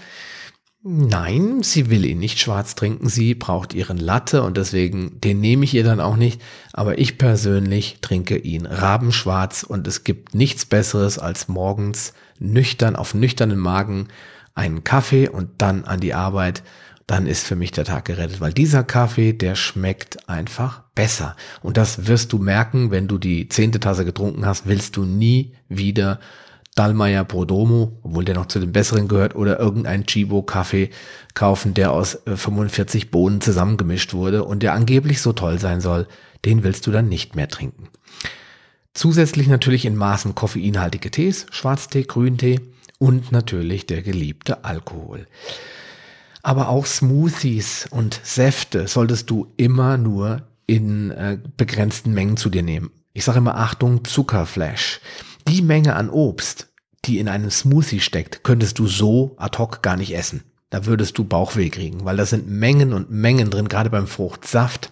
Nein, 0.82 1.62
sie 1.62 1.90
will 1.90 2.06
ihn 2.06 2.20
nicht 2.20 2.40
schwarz 2.40 2.74
trinken. 2.74 3.10
Sie 3.10 3.36
braucht 3.36 3.74
ihren 3.74 3.98
Latte 3.98 4.44
und 4.44 4.56
deswegen, 4.56 5.20
den 5.20 5.42
nehme 5.42 5.66
ich 5.66 5.74
ihr 5.74 5.84
dann 5.84 6.00
auch 6.00 6.16
nicht. 6.16 6.42
Aber 6.72 6.98
ich 7.00 7.18
persönlich 7.18 7.98
trinke 8.00 8.38
ihn 8.38 8.66
rabenschwarz 8.66 9.64
und 9.64 9.88
es 9.88 10.06
gibt 10.06 10.36
nichts 10.36 10.66
Besseres 10.66 11.20
als 11.20 11.50
morgens 11.50 12.14
nüchtern, 12.40 12.96
auf 12.96 13.14
nüchternen 13.14 13.60
Magen 13.60 14.08
einen 14.56 14.86
Kaffee 14.86 15.28
und 15.28 15.50
dann 15.58 15.84
an 15.84 16.00
die 16.00 16.14
Arbeit. 16.14 16.64
Dann 17.08 17.28
ist 17.28 17.46
für 17.46 17.58
mich 17.58 17.72
der 17.72 17.86
Tag 17.86 18.06
gerettet, 18.06 18.40
weil 18.40 18.54
dieser 18.54 18.86
Kaffee, 18.86 19.34
der 19.34 19.56
schmeckt 19.56 20.30
einfach 20.30 20.84
besser. 20.96 21.36
Und 21.62 21.76
das 21.76 22.08
wirst 22.08 22.32
du 22.32 22.38
merken, 22.38 22.90
wenn 22.90 23.10
du 23.10 23.18
die 23.18 23.50
zehnte 23.50 23.82
Tasse 23.82 24.06
getrunken 24.06 24.46
hast, 24.46 24.66
willst 24.66 24.96
du 24.96 25.04
nie 25.04 25.56
wieder 25.68 26.22
Stallmeier 26.80 27.26
Prodomo, 27.26 27.92
obwohl 28.04 28.24
der 28.24 28.36
noch 28.36 28.46
zu 28.46 28.58
den 28.58 28.72
besseren 28.72 29.10
gehört, 29.10 29.36
oder 29.36 29.60
irgendein 29.60 30.06
Chibo-Kaffee 30.06 30.92
kaufen, 31.34 31.74
der 31.74 31.92
aus 31.92 32.20
45 32.26 33.04
äh, 33.04 33.08
Bohnen 33.08 33.42
zusammengemischt 33.42 34.14
wurde 34.14 34.46
und 34.46 34.64
der 34.64 34.72
angeblich 34.72 35.22
so 35.22 35.34
toll 35.34 35.60
sein 35.60 35.82
soll, 35.82 36.08
den 36.46 36.64
willst 36.64 36.88
du 36.88 36.92
dann 36.92 37.10
nicht 37.10 37.36
mehr 37.36 37.50
trinken. 37.50 37.90
Zusätzlich 38.94 39.48
natürlich 39.48 39.84
in 39.84 39.98
Maßen 39.98 40.36
koffeinhaltige 40.36 41.12
Tees, 41.12 41.48
Schwarztee, 41.52 42.04
Grüntee 42.04 42.62
und 42.98 43.34
natürlich 43.34 43.86
der 43.86 44.02
geliebte 44.02 44.64
Alkohol. 44.64 45.28
Aber 46.44 46.70
auch 46.70 46.86
Smoothies 46.86 47.88
und 47.92 48.22
Säfte 48.24 48.88
solltest 48.88 49.30
du 49.30 49.52
immer 49.58 49.98
nur 49.98 50.44
in 50.66 51.12
äh, 51.12 51.40
begrenzten 51.58 52.14
Mengen 52.14 52.38
zu 52.38 52.50
dir 52.50 52.64
nehmen. 52.64 52.90
Ich 53.12 53.26
sage 53.26 53.40
immer 53.40 53.58
Achtung, 53.58 54.06
Zuckerflash. 54.06 55.02
Die 55.50 55.62
Menge 55.62 55.96
an 55.96 56.10
Obst, 56.10 56.69
die 57.06 57.20
in 57.20 57.28
einem 57.28 57.50
Smoothie 57.50 58.00
steckt, 58.00 58.44
könntest 58.44 58.80
du 58.80 58.88
so 58.88 59.36
ad 59.38 59.58
hoc 59.58 59.82
gar 59.82 59.98
nicht 59.98 60.16
essen. 60.16 60.44
Da 60.70 60.86
würdest 60.86 61.18
du 61.18 61.24
Bauchweh 61.24 61.70
kriegen, 61.70 62.06
weil 62.06 62.18
da 62.18 62.26
sind 62.26 62.48
Mengen 62.48 62.94
und 62.94 63.10
Mengen 63.10 63.50
drin, 63.50 63.70
gerade 63.70 63.90
beim 63.90 64.08
Fruchtsaft 64.08 64.92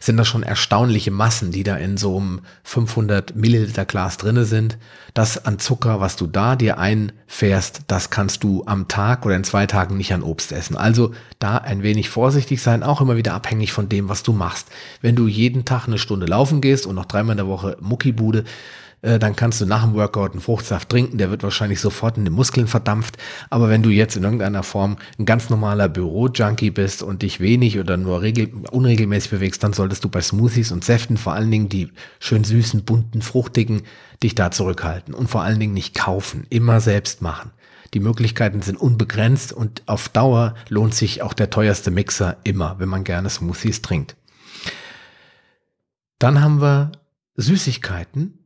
sind 0.00 0.16
das 0.16 0.28
schon 0.28 0.42
erstaunliche 0.42 1.10
Massen, 1.10 1.50
die 1.50 1.62
da 1.62 1.76
in 1.76 1.96
so 1.96 2.16
einem 2.16 2.40
500 2.64 3.34
Milliliter 3.36 3.84
Glas 3.84 4.16
drinne 4.16 4.44
sind. 4.44 4.78
Das 5.14 5.44
an 5.44 5.58
Zucker, 5.58 6.00
was 6.00 6.16
du 6.16 6.26
da 6.26 6.56
dir 6.56 6.78
einfährst, 6.78 7.82
das 7.88 8.10
kannst 8.10 8.44
du 8.44 8.62
am 8.66 8.88
Tag 8.88 9.26
oder 9.26 9.36
in 9.36 9.44
zwei 9.44 9.66
Tagen 9.66 9.96
nicht 9.96 10.12
an 10.12 10.22
Obst 10.22 10.52
essen. 10.52 10.76
Also 10.76 11.12
da 11.38 11.58
ein 11.58 11.82
wenig 11.82 12.10
vorsichtig 12.10 12.62
sein, 12.62 12.82
auch 12.82 13.00
immer 13.00 13.16
wieder 13.16 13.34
abhängig 13.34 13.72
von 13.72 13.88
dem, 13.88 14.08
was 14.08 14.22
du 14.22 14.32
machst. 14.32 14.68
Wenn 15.00 15.16
du 15.16 15.26
jeden 15.26 15.64
Tag 15.64 15.86
eine 15.86 15.98
Stunde 15.98 16.26
laufen 16.26 16.60
gehst 16.60 16.86
und 16.86 16.94
noch 16.94 17.06
dreimal 17.06 17.32
in 17.32 17.38
der 17.38 17.48
Woche 17.48 17.76
Muckibude, 17.80 18.44
äh, 19.02 19.18
dann 19.18 19.36
kannst 19.36 19.60
du 19.60 19.66
nach 19.66 19.84
dem 19.84 19.94
Workout 19.94 20.32
einen 20.32 20.40
Fruchtsaft 20.40 20.88
trinken, 20.88 21.18
der 21.18 21.30
wird 21.30 21.42
wahrscheinlich 21.42 21.80
sofort 21.80 22.16
in 22.16 22.24
den 22.24 22.34
Muskeln 22.34 22.66
verdampft. 22.66 23.16
Aber 23.50 23.68
wenn 23.68 23.82
du 23.82 23.90
jetzt 23.90 24.16
in 24.16 24.24
irgendeiner 24.24 24.62
Form 24.62 24.96
ein 25.18 25.26
ganz 25.26 25.50
normaler 25.50 25.88
Büro-Junkie 25.88 26.70
bist 26.70 27.02
und 27.02 27.22
dich 27.22 27.40
wenig 27.40 27.78
oder 27.78 27.96
nur 27.96 28.22
regel 28.22 28.50
unregelmäßig 28.70 29.30
bewegst, 29.30 29.62
dann 29.62 29.72
solltest 29.72 30.04
du 30.04 30.08
bei 30.08 30.20
Smoothies 30.20 30.72
und 30.72 30.84
Säften 30.84 31.16
vor 31.16 31.34
allen 31.34 31.50
Dingen 31.50 31.68
die 31.68 31.90
schön 32.18 32.44
süßen, 32.44 32.84
bunten, 32.84 33.22
fruchtigen 33.22 33.82
dich 34.22 34.34
da 34.34 34.50
zurückhalten 34.50 35.14
und 35.14 35.28
vor 35.28 35.42
allen 35.42 35.60
Dingen 35.60 35.74
nicht 35.74 35.94
kaufen, 35.94 36.46
immer 36.50 36.80
selbst 36.80 37.22
machen. 37.22 37.52
Die 37.94 38.00
Möglichkeiten 38.00 38.60
sind 38.62 38.76
unbegrenzt 38.76 39.52
und 39.52 39.82
auf 39.86 40.08
Dauer 40.08 40.54
lohnt 40.68 40.94
sich 40.94 41.22
auch 41.22 41.32
der 41.32 41.50
teuerste 41.50 41.90
Mixer 41.90 42.36
immer, 42.44 42.76
wenn 42.78 42.88
man 42.88 43.04
gerne 43.04 43.30
Smoothies 43.30 43.80
trinkt. 43.80 44.16
Dann 46.18 46.42
haben 46.42 46.60
wir 46.60 46.92
Süßigkeiten, 47.36 48.37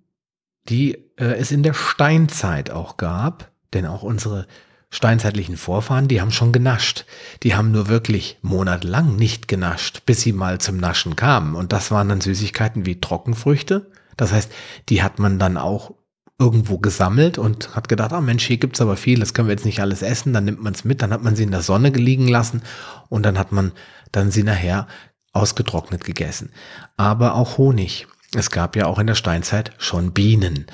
die 0.68 0.94
äh, 1.16 1.34
es 1.34 1.50
in 1.50 1.62
der 1.62 1.74
Steinzeit 1.74 2.70
auch 2.70 2.96
gab, 2.96 3.50
denn 3.74 3.86
auch 3.86 4.02
unsere 4.02 4.46
steinzeitlichen 4.90 5.56
Vorfahren, 5.56 6.06
die 6.06 6.20
haben 6.20 6.30
schon 6.30 6.52
genascht. 6.52 7.06
Die 7.42 7.54
haben 7.54 7.72
nur 7.72 7.88
wirklich 7.88 8.38
monatelang 8.42 9.16
nicht 9.16 9.48
genascht, 9.48 10.02
bis 10.04 10.20
sie 10.20 10.32
mal 10.32 10.60
zum 10.60 10.76
Naschen 10.76 11.16
kamen. 11.16 11.54
Und 11.54 11.72
das 11.72 11.90
waren 11.90 12.10
dann 12.10 12.20
Süßigkeiten 12.20 12.84
wie 12.84 13.00
Trockenfrüchte. 13.00 13.90
Das 14.18 14.32
heißt, 14.32 14.52
die 14.90 15.02
hat 15.02 15.18
man 15.18 15.38
dann 15.38 15.56
auch 15.56 15.94
irgendwo 16.38 16.78
gesammelt 16.78 17.38
und 17.38 17.74
hat 17.74 17.88
gedacht, 17.88 18.12
ah 18.12 18.20
Mensch, 18.20 18.44
hier 18.44 18.58
gibt's 18.58 18.80
aber 18.80 18.96
viel, 18.96 19.20
das 19.20 19.32
können 19.32 19.48
wir 19.48 19.54
jetzt 19.54 19.64
nicht 19.64 19.80
alles 19.80 20.02
essen. 20.02 20.32
Dann 20.32 20.44
nimmt 20.44 20.62
man 20.62 20.74
es 20.74 20.84
mit, 20.84 21.00
dann 21.00 21.12
hat 21.12 21.22
man 21.22 21.36
sie 21.36 21.44
in 21.44 21.50
der 21.50 21.62
Sonne 21.62 21.88
liegen 21.88 22.28
lassen 22.28 22.62
und 23.08 23.24
dann 23.24 23.38
hat 23.38 23.52
man 23.52 23.72
dann 24.10 24.30
sie 24.30 24.42
nachher 24.42 24.88
ausgetrocknet 25.32 26.04
gegessen. 26.04 26.50
Aber 26.96 27.34
auch 27.34 27.58
Honig 27.58 28.06
es 28.34 28.50
gab 28.50 28.76
ja 28.76 28.86
auch 28.86 28.98
in 28.98 29.06
der 29.06 29.14
Steinzeit 29.14 29.72
schon 29.78 30.12
Bienen. 30.12 30.66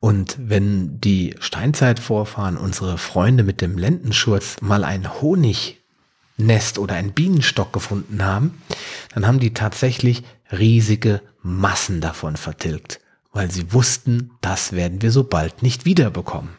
Und 0.00 0.36
wenn 0.38 1.00
die 1.00 1.34
Steinzeitvorfahren, 1.38 2.56
unsere 2.56 2.98
Freunde 2.98 3.44
mit 3.44 3.60
dem 3.60 3.76
Lendenschurz, 3.76 4.56
mal 4.60 4.84
ein 4.84 5.20
Honignest 5.20 6.78
oder 6.78 6.94
einen 6.94 7.12
Bienenstock 7.12 7.72
gefunden 7.72 8.24
haben, 8.24 8.62
dann 9.14 9.26
haben 9.26 9.40
die 9.40 9.54
tatsächlich 9.54 10.24
riesige 10.50 11.20
Massen 11.42 12.00
davon 12.00 12.36
vertilgt, 12.36 13.00
weil 13.32 13.50
sie 13.50 13.72
wussten, 13.72 14.30
das 14.40 14.72
werden 14.72 15.02
wir 15.02 15.12
so 15.12 15.24
bald 15.24 15.62
nicht 15.62 15.84
wiederbekommen. 15.84 16.50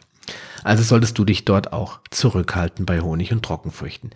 Also 0.62 0.82
solltest 0.82 1.18
du 1.18 1.24
dich 1.24 1.44
dort 1.44 1.72
auch 1.72 2.00
zurückhalten 2.10 2.86
bei 2.86 3.00
Honig 3.00 3.32
und 3.32 3.44
Trockenfrüchten. 3.44 4.10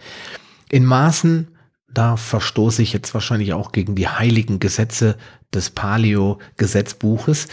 In 0.70 0.84
Maßen 0.84 1.48
da 1.88 2.16
verstoße 2.16 2.82
ich 2.82 2.92
jetzt 2.92 3.14
wahrscheinlich 3.14 3.54
auch 3.54 3.72
gegen 3.72 3.94
die 3.94 4.08
heiligen 4.08 4.60
Gesetze 4.60 5.16
des 5.52 5.70
Paleo-Gesetzbuches. 5.70 7.48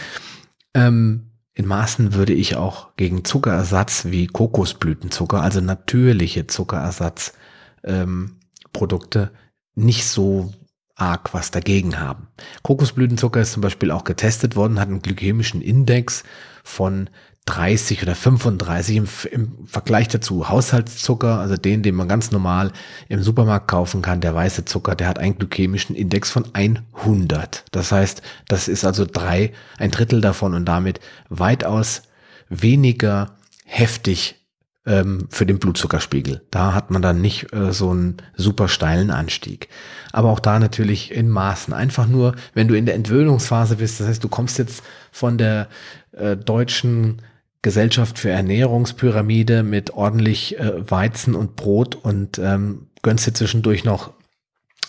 Ähm, 0.74 1.30
in 1.54 1.66
Maßen 1.66 2.14
würde 2.14 2.34
ich 2.34 2.56
auch 2.56 2.94
gegen 2.96 3.24
Zuckerersatz 3.24 4.06
wie 4.06 4.26
Kokosblütenzucker, 4.26 5.40
also 5.40 5.62
natürliche 5.62 6.46
Zuckerersatzprodukte, 6.46 9.20
ähm, 9.20 9.30
nicht 9.74 10.06
so 10.06 10.52
arg 10.94 11.32
was 11.32 11.50
dagegen 11.50 11.98
haben. 11.98 12.28
Kokosblütenzucker 12.62 13.40
ist 13.40 13.52
zum 13.52 13.62
Beispiel 13.62 13.90
auch 13.90 14.04
getestet 14.04 14.54
worden, 14.54 14.78
hat 14.78 14.88
einen 14.88 15.02
glykämischen 15.02 15.62
Index 15.62 16.24
von 16.62 17.08
30 17.46 18.02
oder 18.02 18.14
35 18.14 18.96
im, 18.96 19.08
im, 19.30 19.52
Vergleich 19.66 20.08
dazu. 20.08 20.48
Haushaltszucker, 20.48 21.38
also 21.38 21.56
den, 21.56 21.82
den 21.82 21.94
man 21.94 22.08
ganz 22.08 22.32
normal 22.32 22.72
im 23.08 23.22
Supermarkt 23.22 23.68
kaufen 23.68 24.02
kann, 24.02 24.20
der 24.20 24.34
weiße 24.34 24.64
Zucker, 24.64 24.94
der 24.94 25.08
hat 25.08 25.18
einen 25.18 25.38
glykämischen 25.38 25.96
Index 25.96 26.30
von 26.30 26.44
100. 26.52 27.64
Das 27.70 27.92
heißt, 27.92 28.22
das 28.48 28.68
ist 28.68 28.84
also 28.84 29.06
drei, 29.06 29.52
ein 29.78 29.92
Drittel 29.92 30.20
davon 30.20 30.54
und 30.54 30.64
damit 30.64 31.00
weitaus 31.28 32.02
weniger 32.48 33.36
heftig 33.64 34.36
ähm, 34.84 35.28
für 35.30 35.46
den 35.46 35.58
Blutzuckerspiegel. 35.60 36.42
Da 36.50 36.74
hat 36.74 36.90
man 36.90 37.02
dann 37.02 37.20
nicht 37.20 37.52
äh, 37.52 37.72
so 37.72 37.90
einen 37.90 38.16
super 38.36 38.68
steilen 38.68 39.10
Anstieg. 39.10 39.68
Aber 40.12 40.30
auch 40.30 40.40
da 40.40 40.58
natürlich 40.58 41.12
in 41.12 41.28
Maßen. 41.28 41.72
Einfach 41.74 42.06
nur, 42.06 42.34
wenn 42.54 42.68
du 42.68 42.76
in 42.76 42.86
der 42.86 42.94
Entwöhnungsphase 42.96 43.76
bist, 43.76 44.00
das 44.00 44.08
heißt, 44.08 44.24
du 44.24 44.28
kommst 44.28 44.58
jetzt 44.58 44.82
von 45.12 45.38
der 45.38 45.68
äh, 46.12 46.36
deutschen 46.36 47.22
Gesellschaft 47.66 48.20
für 48.20 48.30
Ernährungspyramide 48.30 49.64
mit 49.64 49.90
ordentlich 49.90 50.56
äh, 50.56 50.88
Weizen 50.88 51.34
und 51.34 51.56
Brot 51.56 51.96
und 51.96 52.38
ähm, 52.38 52.86
gönnst 53.02 53.26
dir 53.26 53.34
zwischendurch 53.34 53.82
noch 53.82 54.12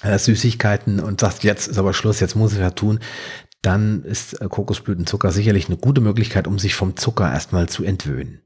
äh, 0.04 0.20
Süßigkeiten 0.20 1.00
und 1.00 1.20
sagst, 1.20 1.44
jetzt 1.44 1.68
ist 1.68 1.80
aber 1.80 1.96
Schluss, 1.96 2.20
jetzt 2.20 2.36
muss 2.36 2.54
ich 2.54 2.60
ja 2.60 2.70
tun, 2.70 3.00
dann 3.64 4.04
ist 4.04 4.40
äh, 4.40 4.48
Kokosblütenzucker 4.48 5.32
sicherlich 5.32 5.66
eine 5.66 5.78
gute 5.78 6.02
Möglichkeit, 6.02 6.46
um 6.46 6.60
sich 6.60 6.76
vom 6.76 6.96
Zucker 6.98 7.34
erstmal 7.34 7.68
zu 7.68 7.84
entwöhnen. 7.84 8.42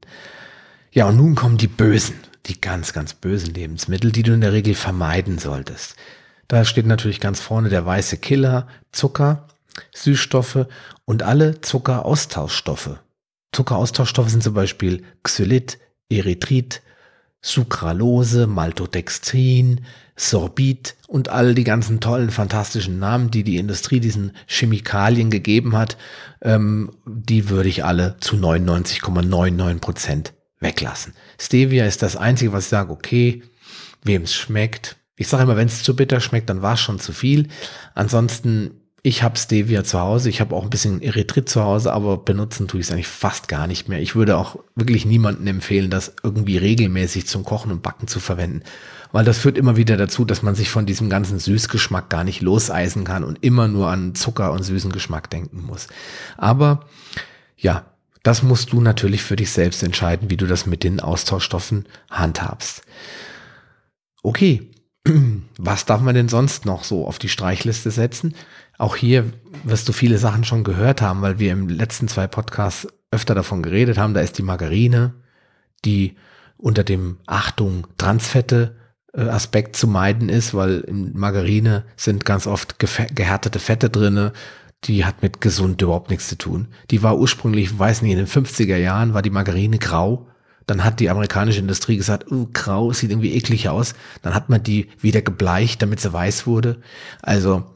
Ja, 0.92 1.08
und 1.08 1.18
nun 1.18 1.34
kommen 1.34 1.58
die 1.58 1.68
bösen, 1.68 2.14
die 2.46 2.58
ganz, 2.58 2.94
ganz 2.94 3.12
bösen 3.12 3.52
Lebensmittel, 3.52 4.12
die 4.12 4.22
du 4.22 4.32
in 4.32 4.40
der 4.40 4.54
Regel 4.54 4.74
vermeiden 4.74 5.36
solltest. 5.36 5.96
Da 6.48 6.64
steht 6.64 6.86
natürlich 6.86 7.20
ganz 7.20 7.38
vorne 7.38 7.68
der 7.68 7.84
weiße 7.84 8.16
Killer, 8.16 8.66
Zucker, 8.92 9.46
Süßstoffe 9.94 10.68
und 11.04 11.22
alle 11.22 11.60
Zuckeraustauschstoffe. 11.60 12.98
Zuckeraustauschstoffe 13.52 14.30
sind 14.30 14.42
zum 14.42 14.54
Beispiel 14.54 15.02
Xylit, 15.22 15.78
Erythrit, 16.08 16.82
Sucralose, 17.42 18.46
Maltodextrin, 18.46 19.82
Sorbit 20.16 20.94
und 21.08 21.28
all 21.28 21.54
die 21.54 21.64
ganzen 21.64 22.00
tollen, 22.00 22.30
fantastischen 22.30 22.98
Namen, 22.98 23.30
die 23.30 23.44
die 23.44 23.56
Industrie 23.56 24.00
diesen 24.00 24.32
Chemikalien 24.46 25.30
gegeben 25.30 25.76
hat, 25.76 25.96
ähm, 26.40 26.92
die 27.04 27.48
würde 27.48 27.68
ich 27.68 27.84
alle 27.84 28.16
zu 28.20 28.36
99,99 28.36 29.78
Prozent 29.80 30.32
weglassen. 30.60 31.14
Stevia 31.38 31.86
ist 31.86 32.02
das 32.02 32.16
Einzige, 32.16 32.52
was 32.52 32.64
ich 32.64 32.70
sage, 32.70 32.92
okay, 32.92 33.42
wem 34.04 34.22
es 34.22 34.34
schmeckt. 34.34 34.96
Ich 35.16 35.28
sage 35.28 35.42
immer, 35.42 35.56
wenn 35.56 35.66
es 35.66 35.82
zu 35.82 35.96
bitter 35.96 36.20
schmeckt, 36.20 36.48
dann 36.48 36.62
war 36.62 36.74
es 36.74 36.80
schon 36.80 37.00
zu 37.00 37.12
viel. 37.12 37.48
Ansonsten 37.94 38.81
ich 39.04 39.24
habe 39.24 39.36
Stevia 39.36 39.82
zu 39.82 39.98
Hause, 39.98 40.28
ich 40.28 40.40
habe 40.40 40.54
auch 40.54 40.62
ein 40.62 40.70
bisschen 40.70 41.02
Erythrit 41.02 41.48
zu 41.48 41.62
Hause, 41.62 41.92
aber 41.92 42.18
benutzen 42.18 42.68
tue 42.68 42.80
ich 42.80 42.86
es 42.86 42.92
eigentlich 42.92 43.08
fast 43.08 43.48
gar 43.48 43.66
nicht 43.66 43.88
mehr. 43.88 44.00
Ich 44.00 44.14
würde 44.14 44.36
auch 44.36 44.60
wirklich 44.76 45.04
niemandem 45.04 45.48
empfehlen, 45.48 45.90
das 45.90 46.14
irgendwie 46.22 46.56
regelmäßig 46.56 47.26
zum 47.26 47.44
Kochen 47.44 47.72
und 47.72 47.82
Backen 47.82 48.06
zu 48.06 48.20
verwenden, 48.20 48.62
weil 49.10 49.24
das 49.24 49.38
führt 49.38 49.58
immer 49.58 49.76
wieder 49.76 49.96
dazu, 49.96 50.24
dass 50.24 50.42
man 50.42 50.54
sich 50.54 50.70
von 50.70 50.86
diesem 50.86 51.10
ganzen 51.10 51.40
Süßgeschmack 51.40 52.10
gar 52.10 52.22
nicht 52.22 52.42
loseisen 52.42 53.02
kann 53.02 53.24
und 53.24 53.42
immer 53.42 53.66
nur 53.66 53.88
an 53.88 54.14
Zucker 54.14 54.52
und 54.52 54.62
süßen 54.62 54.92
Geschmack 54.92 55.28
denken 55.30 55.62
muss. 55.62 55.88
Aber 56.36 56.86
ja, 57.56 57.86
das 58.22 58.44
musst 58.44 58.72
du 58.72 58.80
natürlich 58.80 59.22
für 59.22 59.34
dich 59.34 59.50
selbst 59.50 59.82
entscheiden, 59.82 60.30
wie 60.30 60.36
du 60.36 60.46
das 60.46 60.64
mit 60.64 60.84
den 60.84 61.00
Austauschstoffen 61.00 61.86
handhabst. 62.08 62.82
Okay, 64.22 64.70
was 65.58 65.86
darf 65.86 66.00
man 66.02 66.14
denn 66.14 66.28
sonst 66.28 66.66
noch 66.66 66.84
so 66.84 67.04
auf 67.04 67.18
die 67.18 67.28
Streichliste 67.28 67.90
setzen? 67.90 68.36
Auch 68.82 68.96
hier 68.96 69.32
wirst 69.62 69.88
du 69.88 69.92
viele 69.92 70.18
Sachen 70.18 70.42
schon 70.42 70.64
gehört 70.64 71.02
haben, 71.02 71.22
weil 71.22 71.38
wir 71.38 71.52
im 71.52 71.68
letzten 71.68 72.08
zwei 72.08 72.26
Podcasts 72.26 72.88
öfter 73.12 73.32
davon 73.32 73.62
geredet 73.62 73.96
haben. 73.96 74.12
Da 74.12 74.22
ist 74.22 74.38
die 74.38 74.42
Margarine, 74.42 75.14
die 75.84 76.16
unter 76.56 76.82
dem 76.82 77.18
Achtung 77.26 77.86
Transfette 77.96 78.74
äh, 79.14 79.20
Aspekt 79.20 79.76
zu 79.76 79.86
meiden 79.86 80.28
ist, 80.28 80.52
weil 80.52 80.80
in 80.80 81.16
Margarine 81.16 81.84
sind 81.94 82.24
ganz 82.24 82.48
oft 82.48 82.80
gehärtete 82.80 83.60
Fette 83.60 83.88
drinne. 83.88 84.32
die 84.82 85.04
hat 85.04 85.22
mit 85.22 85.40
gesund 85.40 85.80
überhaupt 85.80 86.10
nichts 86.10 86.26
zu 86.26 86.36
tun. 86.36 86.66
Die 86.90 87.04
war 87.04 87.16
ursprünglich, 87.16 87.78
weiß 87.78 88.02
nicht, 88.02 88.10
in 88.10 88.18
den 88.18 88.26
50er 88.26 88.78
Jahren 88.78 89.14
war 89.14 89.22
die 89.22 89.30
Margarine 89.30 89.78
grau. 89.78 90.26
Dann 90.66 90.82
hat 90.82 90.98
die 90.98 91.08
amerikanische 91.08 91.60
Industrie 91.60 91.98
gesagt, 91.98 92.32
oh, 92.32 92.48
grau 92.52 92.92
sieht 92.92 93.12
irgendwie 93.12 93.34
eklig 93.34 93.68
aus. 93.68 93.94
Dann 94.22 94.34
hat 94.34 94.48
man 94.48 94.60
die 94.60 94.88
wieder 94.98 95.22
gebleicht, 95.22 95.82
damit 95.82 96.00
sie 96.00 96.12
weiß 96.12 96.48
wurde. 96.48 96.80
Also 97.22 97.71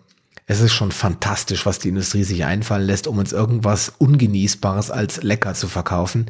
es 0.47 0.61
ist 0.61 0.73
schon 0.73 0.93
fantastisch, 0.93 1.67
was 1.67 1.81
die 1.81 1.89
Industrie 1.89 2.23
sich 2.23 2.45
einfallen 2.45 2.87
lässt, 2.87 3.09
um 3.09 3.19
uns 3.19 3.33
irgendwas 3.33 3.93
Ungenießbares 3.99 4.93
als 4.93 5.23
lecker 5.23 5.55
zu 5.55 5.67
verkaufen. 5.67 6.27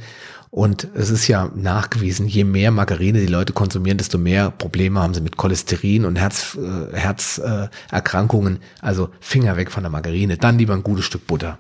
Und 0.51 0.89
es 0.95 1.11
ist 1.11 1.29
ja 1.29 1.51
nachgewiesen, 1.55 2.27
je 2.27 2.45
mehr 2.45 2.71
Margarine 2.71 3.21
die 3.21 3.27
Leute 3.27 3.53
konsumieren, 3.53 3.99
desto 3.99 4.17
mehr 4.17 4.51
Probleme 4.51 5.01
haben 5.01 5.13
sie 5.13 5.21
mit 5.21 5.37
Cholesterin 5.37 6.07
und 6.07 6.17
Herz, 6.17 6.57
äh, 6.57 6.97
Herzerkrankungen. 6.97 8.61
also 8.81 9.11
Finger 9.21 9.59
weg 9.59 9.71
von 9.71 9.83
der 9.83 9.91
Margarine. 9.91 10.39
Dann 10.39 10.57
lieber 10.57 10.73
ein 10.73 10.83
gutes 10.83 11.05
Stück 11.05 11.27
Butter. 11.27 11.59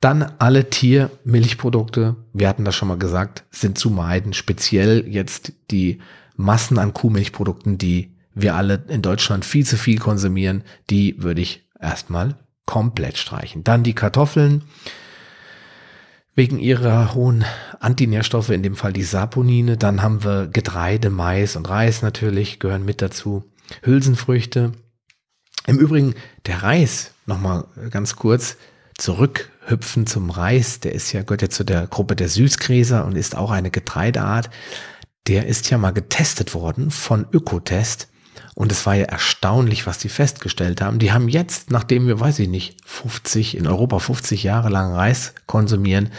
Dann 0.00 0.30
alle 0.38 0.68
Tiermilchprodukte, 0.68 2.16
wir 2.34 2.48
hatten 2.48 2.66
das 2.66 2.74
schon 2.74 2.88
mal 2.88 2.98
gesagt, 2.98 3.44
sind 3.50 3.78
zu 3.78 3.88
meiden. 3.88 4.34
Speziell 4.34 5.06
jetzt 5.08 5.52
die 5.70 6.00
Massen 6.36 6.78
an 6.78 6.92
Kuhmilchprodukten, 6.92 7.78
die 7.78 8.10
wir 8.34 8.54
alle 8.54 8.84
in 8.88 9.02
Deutschland 9.02 9.44
viel 9.44 9.66
zu 9.66 9.76
viel 9.76 9.98
konsumieren, 9.98 10.64
die 10.90 11.22
würde 11.22 11.40
ich 11.40 11.68
erstmal 11.80 12.36
komplett 12.66 13.18
streichen. 13.18 13.64
Dann 13.64 13.82
die 13.82 13.94
Kartoffeln 13.94 14.62
wegen 16.34 16.58
ihrer 16.58 17.14
hohen 17.14 17.44
Antinährstoffe, 17.80 18.50
in 18.50 18.62
dem 18.62 18.76
Fall 18.76 18.92
die 18.92 19.02
Saponine. 19.02 19.76
Dann 19.76 20.02
haben 20.02 20.24
wir 20.24 20.46
Getreide, 20.46 21.10
Mais 21.10 21.56
und 21.56 21.68
Reis 21.68 22.02
natürlich, 22.02 22.58
gehören 22.58 22.84
mit 22.84 23.02
dazu. 23.02 23.44
Hülsenfrüchte. 23.82 24.72
Im 25.66 25.78
Übrigen, 25.78 26.14
der 26.46 26.62
Reis, 26.62 27.12
nochmal 27.26 27.64
ganz 27.90 28.16
kurz, 28.16 28.56
zurückhüpfen 28.98 30.06
zum 30.06 30.30
Reis, 30.30 30.80
der 30.80 30.92
ist 30.92 31.12
ja, 31.12 31.22
gehört 31.22 31.42
ja 31.42 31.50
zu 31.50 31.64
der 31.64 31.86
Gruppe 31.86 32.16
der 32.16 32.28
Süßgräser 32.28 33.04
und 33.04 33.16
ist 33.16 33.36
auch 33.36 33.50
eine 33.50 33.70
Getreideart. 33.70 34.50
Der 35.28 35.46
ist 35.46 35.70
ja 35.70 35.78
mal 35.78 35.92
getestet 35.92 36.54
worden 36.54 36.90
von 36.90 37.26
Ökotest 37.32 38.11
und 38.54 38.72
es 38.72 38.84
war 38.86 38.94
ja 38.94 39.04
erstaunlich, 39.04 39.86
was 39.86 39.98
die 39.98 40.08
festgestellt 40.08 40.80
haben. 40.80 40.98
Die 40.98 41.12
haben 41.12 41.28
jetzt, 41.28 41.70
nachdem 41.70 42.06
wir, 42.06 42.20
weiß 42.20 42.38
ich 42.40 42.48
nicht, 42.48 42.76
50, 42.84 43.56
in 43.56 43.66
Europa 43.66 43.98
50 43.98 44.42
Jahre 44.42 44.68
lang 44.68 44.92
Reis 44.92 45.34
konsumieren, 45.46 46.10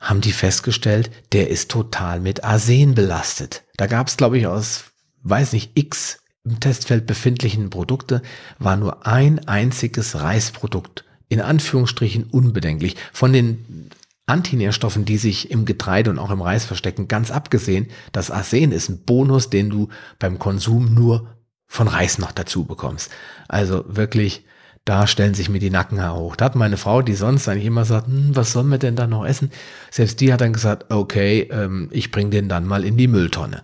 haben 0.00 0.20
die 0.20 0.32
festgestellt, 0.32 1.10
der 1.32 1.50
ist 1.50 1.70
total 1.70 2.20
mit 2.20 2.42
Arsen 2.42 2.94
belastet. 2.94 3.64
Da 3.76 3.86
gab 3.86 4.08
es, 4.08 4.16
glaube 4.16 4.38
ich, 4.38 4.46
aus, 4.46 4.84
weiß 5.22 5.52
nicht, 5.52 5.72
x 5.74 6.18
im 6.44 6.58
Testfeld 6.58 7.06
befindlichen 7.06 7.68
Produkte, 7.68 8.22
war 8.58 8.76
nur 8.76 9.06
ein 9.06 9.46
einziges 9.46 10.18
Reisprodukt, 10.18 11.04
in 11.28 11.42
Anführungsstrichen 11.42 12.24
unbedenklich. 12.24 12.96
Von 13.12 13.34
den 13.34 13.90
Antinährstoffen, 14.30 15.04
die 15.04 15.18
sich 15.18 15.50
im 15.50 15.64
Getreide 15.64 16.10
und 16.10 16.18
auch 16.18 16.30
im 16.30 16.40
Reis 16.40 16.64
verstecken, 16.64 17.08
ganz 17.08 17.30
abgesehen, 17.30 17.88
das 18.12 18.30
Arsen 18.30 18.72
ist 18.72 18.88
ein 18.88 19.04
Bonus, 19.04 19.50
den 19.50 19.70
du 19.70 19.88
beim 20.18 20.38
Konsum 20.38 20.94
nur 20.94 21.36
von 21.66 21.88
Reis 21.88 22.18
noch 22.18 22.32
dazu 22.32 22.64
bekommst. 22.64 23.10
Also 23.48 23.84
wirklich, 23.86 24.44
da 24.84 25.06
stellen 25.06 25.34
sich 25.34 25.48
mir 25.48 25.60
die 25.60 25.70
Nackenhaare 25.70 26.18
hoch. 26.18 26.36
Da 26.36 26.46
hat 26.46 26.56
meine 26.56 26.76
Frau, 26.76 27.02
die 27.02 27.14
sonst 27.14 27.48
eigentlich 27.48 27.66
immer 27.66 27.84
sagt, 27.84 28.06
hm, 28.06 28.34
was 28.34 28.52
sollen 28.52 28.68
wir 28.68 28.78
denn 28.78 28.96
da 28.96 29.06
noch 29.06 29.24
essen? 29.24 29.50
Selbst 29.90 30.20
die 30.20 30.32
hat 30.32 30.40
dann 30.40 30.52
gesagt, 30.52 30.92
okay, 30.92 31.48
ähm, 31.50 31.88
ich 31.92 32.10
bringe 32.10 32.30
den 32.30 32.48
dann 32.48 32.66
mal 32.66 32.84
in 32.84 32.96
die 32.96 33.08
Mülltonne. 33.08 33.62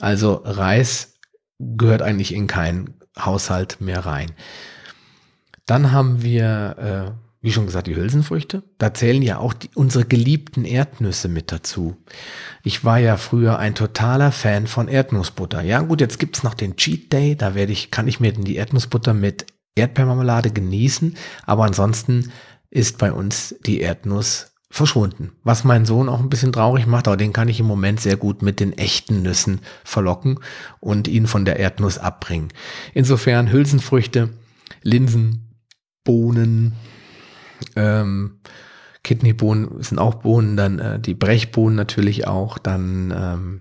Also 0.00 0.42
Reis 0.44 1.14
gehört 1.58 2.02
eigentlich 2.02 2.34
in 2.34 2.46
keinen 2.46 2.94
Haushalt 3.18 3.80
mehr 3.80 4.06
rein. 4.06 4.32
Dann 5.66 5.92
haben 5.92 6.22
wir, 6.22 7.14
äh, 7.16 7.21
wie 7.42 7.50
schon 7.50 7.66
gesagt, 7.66 7.88
die 7.88 7.96
Hülsenfrüchte. 7.96 8.62
Da 8.78 8.94
zählen 8.94 9.20
ja 9.20 9.38
auch 9.38 9.52
die, 9.52 9.68
unsere 9.74 10.04
geliebten 10.04 10.64
Erdnüsse 10.64 11.28
mit 11.28 11.50
dazu. 11.50 11.96
Ich 12.62 12.84
war 12.84 12.98
ja 12.98 13.16
früher 13.16 13.58
ein 13.58 13.74
totaler 13.74 14.30
Fan 14.30 14.68
von 14.68 14.86
Erdnussbutter. 14.86 15.60
Ja, 15.60 15.80
gut, 15.80 16.00
jetzt 16.00 16.20
gibt's 16.20 16.44
noch 16.44 16.54
den 16.54 16.76
Cheat 16.76 17.12
Day. 17.12 17.36
Da 17.36 17.56
werde 17.56 17.72
ich, 17.72 17.90
kann 17.90 18.06
ich 18.06 18.20
mir 18.20 18.32
die 18.32 18.54
Erdnussbutter 18.54 19.12
mit 19.12 19.46
Erdbeermarmelade 19.74 20.52
genießen. 20.52 21.16
Aber 21.44 21.64
ansonsten 21.64 22.30
ist 22.70 22.98
bei 22.98 23.12
uns 23.12 23.56
die 23.66 23.80
Erdnuss 23.80 24.52
verschwunden. 24.70 25.32
Was 25.42 25.64
meinen 25.64 25.84
Sohn 25.84 26.08
auch 26.08 26.20
ein 26.20 26.30
bisschen 26.30 26.52
traurig 26.52 26.86
macht, 26.86 27.08
aber 27.08 27.16
den 27.16 27.32
kann 27.32 27.48
ich 27.48 27.58
im 27.60 27.66
Moment 27.66 28.00
sehr 28.00 28.16
gut 28.16 28.40
mit 28.40 28.60
den 28.60 28.72
echten 28.72 29.20
Nüssen 29.20 29.60
verlocken 29.84 30.38
und 30.80 31.08
ihn 31.08 31.26
von 31.26 31.44
der 31.44 31.58
Erdnuss 31.58 31.98
abbringen. 31.98 32.48
Insofern 32.94 33.52
Hülsenfrüchte, 33.52 34.30
Linsen, 34.82 35.50
Bohnen, 36.04 36.74
ähm, 37.76 38.38
Kidneybohnen 39.02 39.82
sind 39.82 39.98
auch 39.98 40.14
Bohnen, 40.14 40.56
dann 40.56 40.78
äh, 40.78 41.00
die 41.00 41.14
Brechbohnen 41.14 41.76
natürlich 41.76 42.26
auch, 42.26 42.58
dann 42.58 43.12
ähm, 43.16 43.60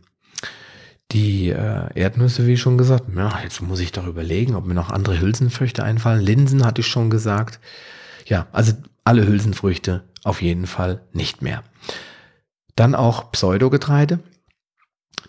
die 1.11 1.49
äh, 1.49 1.87
Erdnüsse, 1.93 2.47
wie 2.47 2.57
schon 2.57 2.77
gesagt. 2.77 3.05
Ja, 3.15 3.39
jetzt 3.43 3.61
muss 3.61 3.79
ich 3.79 3.91
doch 3.91 4.07
überlegen, 4.07 4.55
ob 4.55 4.65
mir 4.65 4.73
noch 4.73 4.91
andere 4.91 5.19
Hülsenfrüchte 5.19 5.83
einfallen. 5.83 6.21
Linsen 6.21 6.65
hatte 6.65 6.81
ich 6.81 6.87
schon 6.87 7.09
gesagt. 7.09 7.59
Ja, 8.25 8.47
also 8.51 8.73
alle 9.03 9.27
Hülsenfrüchte 9.27 10.03
auf 10.23 10.41
jeden 10.41 10.67
Fall 10.67 11.01
nicht 11.11 11.41
mehr. 11.41 11.63
Dann 12.75 12.95
auch 12.95 13.31
Pseudogetreide. 13.31 14.19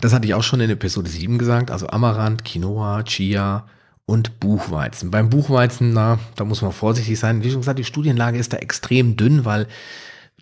Das 0.01 0.13
hatte 0.13 0.27
ich 0.27 0.35
auch 0.35 0.43
schon 0.43 0.61
in 0.61 0.71
Episode 0.71 1.09
7 1.09 1.39
gesagt. 1.39 1.71
Also 1.71 1.89
Amaranth, 1.89 2.45
Quinoa, 2.45 3.03
Chia, 3.03 3.67
und 4.13 4.41
Buchweizen. 4.41 5.11
Beim 5.11 5.31
Buchweizen, 5.31 5.95
na, 5.95 6.19
da 6.37 6.45
muss 6.45 6.61
man 6.61 6.73
vorsichtig 6.73 7.19
sein. 7.19 7.43
Wie 7.43 7.51
schon 7.51 7.61
gesagt, 7.61 7.79
die 7.79 7.85
Studienlage 7.85 8.39
ist 8.39 8.53
da 8.53 8.59
extrem 8.59 9.17
dünn, 9.17 9.47
weil 9.47 9.67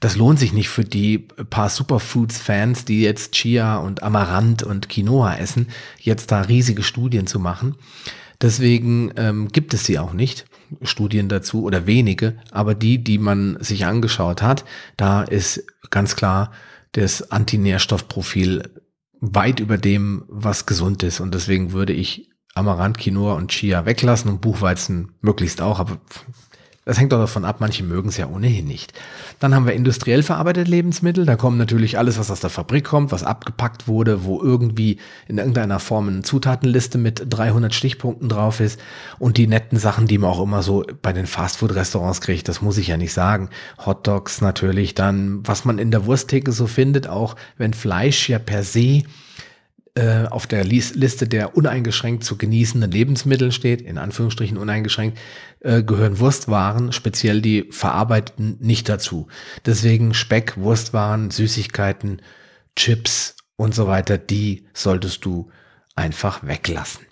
das 0.01 0.17
lohnt 0.17 0.41
sich 0.41 0.53
nicht 0.53 0.69
für 0.69 0.83
die 0.83 1.19
paar 1.19 1.69
Superfoods-Fans, 1.69 2.85
die 2.85 3.01
jetzt 3.01 3.31
Chia 3.33 3.77
und 3.77 4.03
Amaranth 4.03 4.65
und 4.65 4.89
Quinoa 4.89 5.37
essen, 5.37 5.69
jetzt 6.01 6.33
da 6.33 6.41
riesige 6.41 6.83
Studien 6.83 7.29
zu 7.29 7.39
machen. 7.39 7.77
Deswegen 8.43 9.13
ähm, 9.17 9.49
gibt 9.53 9.73
es 9.73 9.85
sie 9.85 10.01
auch 10.01 10.15
nicht, 10.15 10.47
Studien 10.83 11.29
dazu 11.29 11.63
oder 11.63 11.87
wenige, 11.87 12.39
aber 12.51 12.75
die, 12.75 13.05
die 13.05 13.19
man 13.19 13.57
sich 13.61 13.87
angeschaut 13.87 14.43
hat, 14.43 14.65
da 14.97 15.23
ist 15.23 15.65
ganz 15.91 16.17
klar 16.17 16.51
das 16.91 17.31
Antinährstoffprofil 17.31 18.63
weit 19.21 19.61
über 19.61 19.79
dem, 19.79 20.25
was 20.27 20.67
gesund 20.67 21.05
ist. 21.05 21.21
Und 21.21 21.35
deswegen 21.35 21.73
würde 21.73 21.93
ich 21.93 22.30
Amaranth, 22.61 22.99
Quinoa 22.99 23.35
und 23.35 23.51
Chia 23.51 23.87
weglassen 23.87 24.31
und 24.31 24.41
Buchweizen 24.41 25.13
möglichst 25.21 25.61
auch, 25.61 25.81
aber 25.81 25.99
das 26.87 26.99
hängt 26.99 27.13
doch 27.13 27.19
davon 27.19 27.45
ab, 27.45 27.59
manche 27.61 27.85
mögen 27.85 28.09
es 28.09 28.17
ja 28.17 28.27
ohnehin 28.27 28.67
nicht. 28.67 28.95
Dann 29.39 29.55
haben 29.55 29.67
wir 29.67 29.75
industriell 29.75 30.23
verarbeitete 30.23 30.71
Lebensmittel. 30.71 31.27
Da 31.27 31.37
kommen 31.37 31.59
natürlich 31.59 31.99
alles, 31.99 32.19
was 32.19 32.31
aus 32.31 32.41
der 32.41 32.51
Fabrik 32.51 32.85
kommt, 32.85 33.13
was 33.13 33.23
abgepackt 33.23 33.87
wurde, 33.87 34.25
wo 34.25 34.43
irgendwie 34.43 34.99
in 35.29 35.39
irgendeiner 35.39 35.79
Form 35.79 36.09
eine 36.09 36.23
Zutatenliste 36.23 36.97
mit 36.97 37.27
300 37.29 37.75
Stichpunkten 37.75 38.31
drauf 38.31 38.61
ist. 38.61 38.81
Und 39.19 39.37
die 39.37 39.47
netten 39.47 39.79
Sachen, 39.79 40.07
die 40.07 40.17
man 40.17 40.31
auch 40.31 40.43
immer 40.43 40.63
so 40.63 40.85
bei 41.03 41.13
den 41.13 41.27
Fastfood-Restaurants 41.27 42.23
kriegt, 42.23 42.49
das 42.49 42.63
muss 42.63 42.79
ich 42.79 42.89
ja 42.89 42.97
nicht 42.97 43.13
sagen. 43.13 43.51
Hotdogs 43.85 44.41
natürlich, 44.41 44.95
dann 44.95 45.47
was 45.47 45.65
man 45.65 45.79
in 45.79 45.91
der 45.91 46.07
Wursttheke 46.07 46.51
so 46.51 46.67
findet, 46.67 47.09
auch 47.09 47.37
wenn 47.59 47.75
Fleisch 47.75 48.29
ja 48.29 48.39
per 48.39 48.63
se 48.63 49.03
äh, 49.95 50.27
auf 50.27 50.47
der 50.47 50.65
Liste 50.65 51.27
der 51.27 51.57
uneingeschränkt 51.57 52.25
zu 52.25 52.39
genießenden 52.39 52.91
Lebensmittel 52.91 53.51
steht, 53.51 53.83
in 53.83 53.99
Anführungsstrichen 53.99 54.57
uneingeschränkt, 54.57 55.19
äh, 55.61 55.83
gehören 55.83 56.19
Wurstwaren, 56.19 56.93
speziell 56.93 57.43
die 57.43 57.67
verarbeiteten, 57.71 58.57
nicht 58.61 58.89
dazu. 58.89 59.27
Deswegen 59.67 60.15
Speck, 60.15 60.57
Wurstwaren, 60.57 61.31
Süßigkeiten, 61.31 62.23
Chips 62.77 63.37
und 63.57 63.75
so 63.75 63.87
weiter, 63.87 64.17
die 64.17 64.67
solltest 64.73 65.25
du 65.25 65.51
einfach 65.97 66.47
weglassen. 66.47 67.05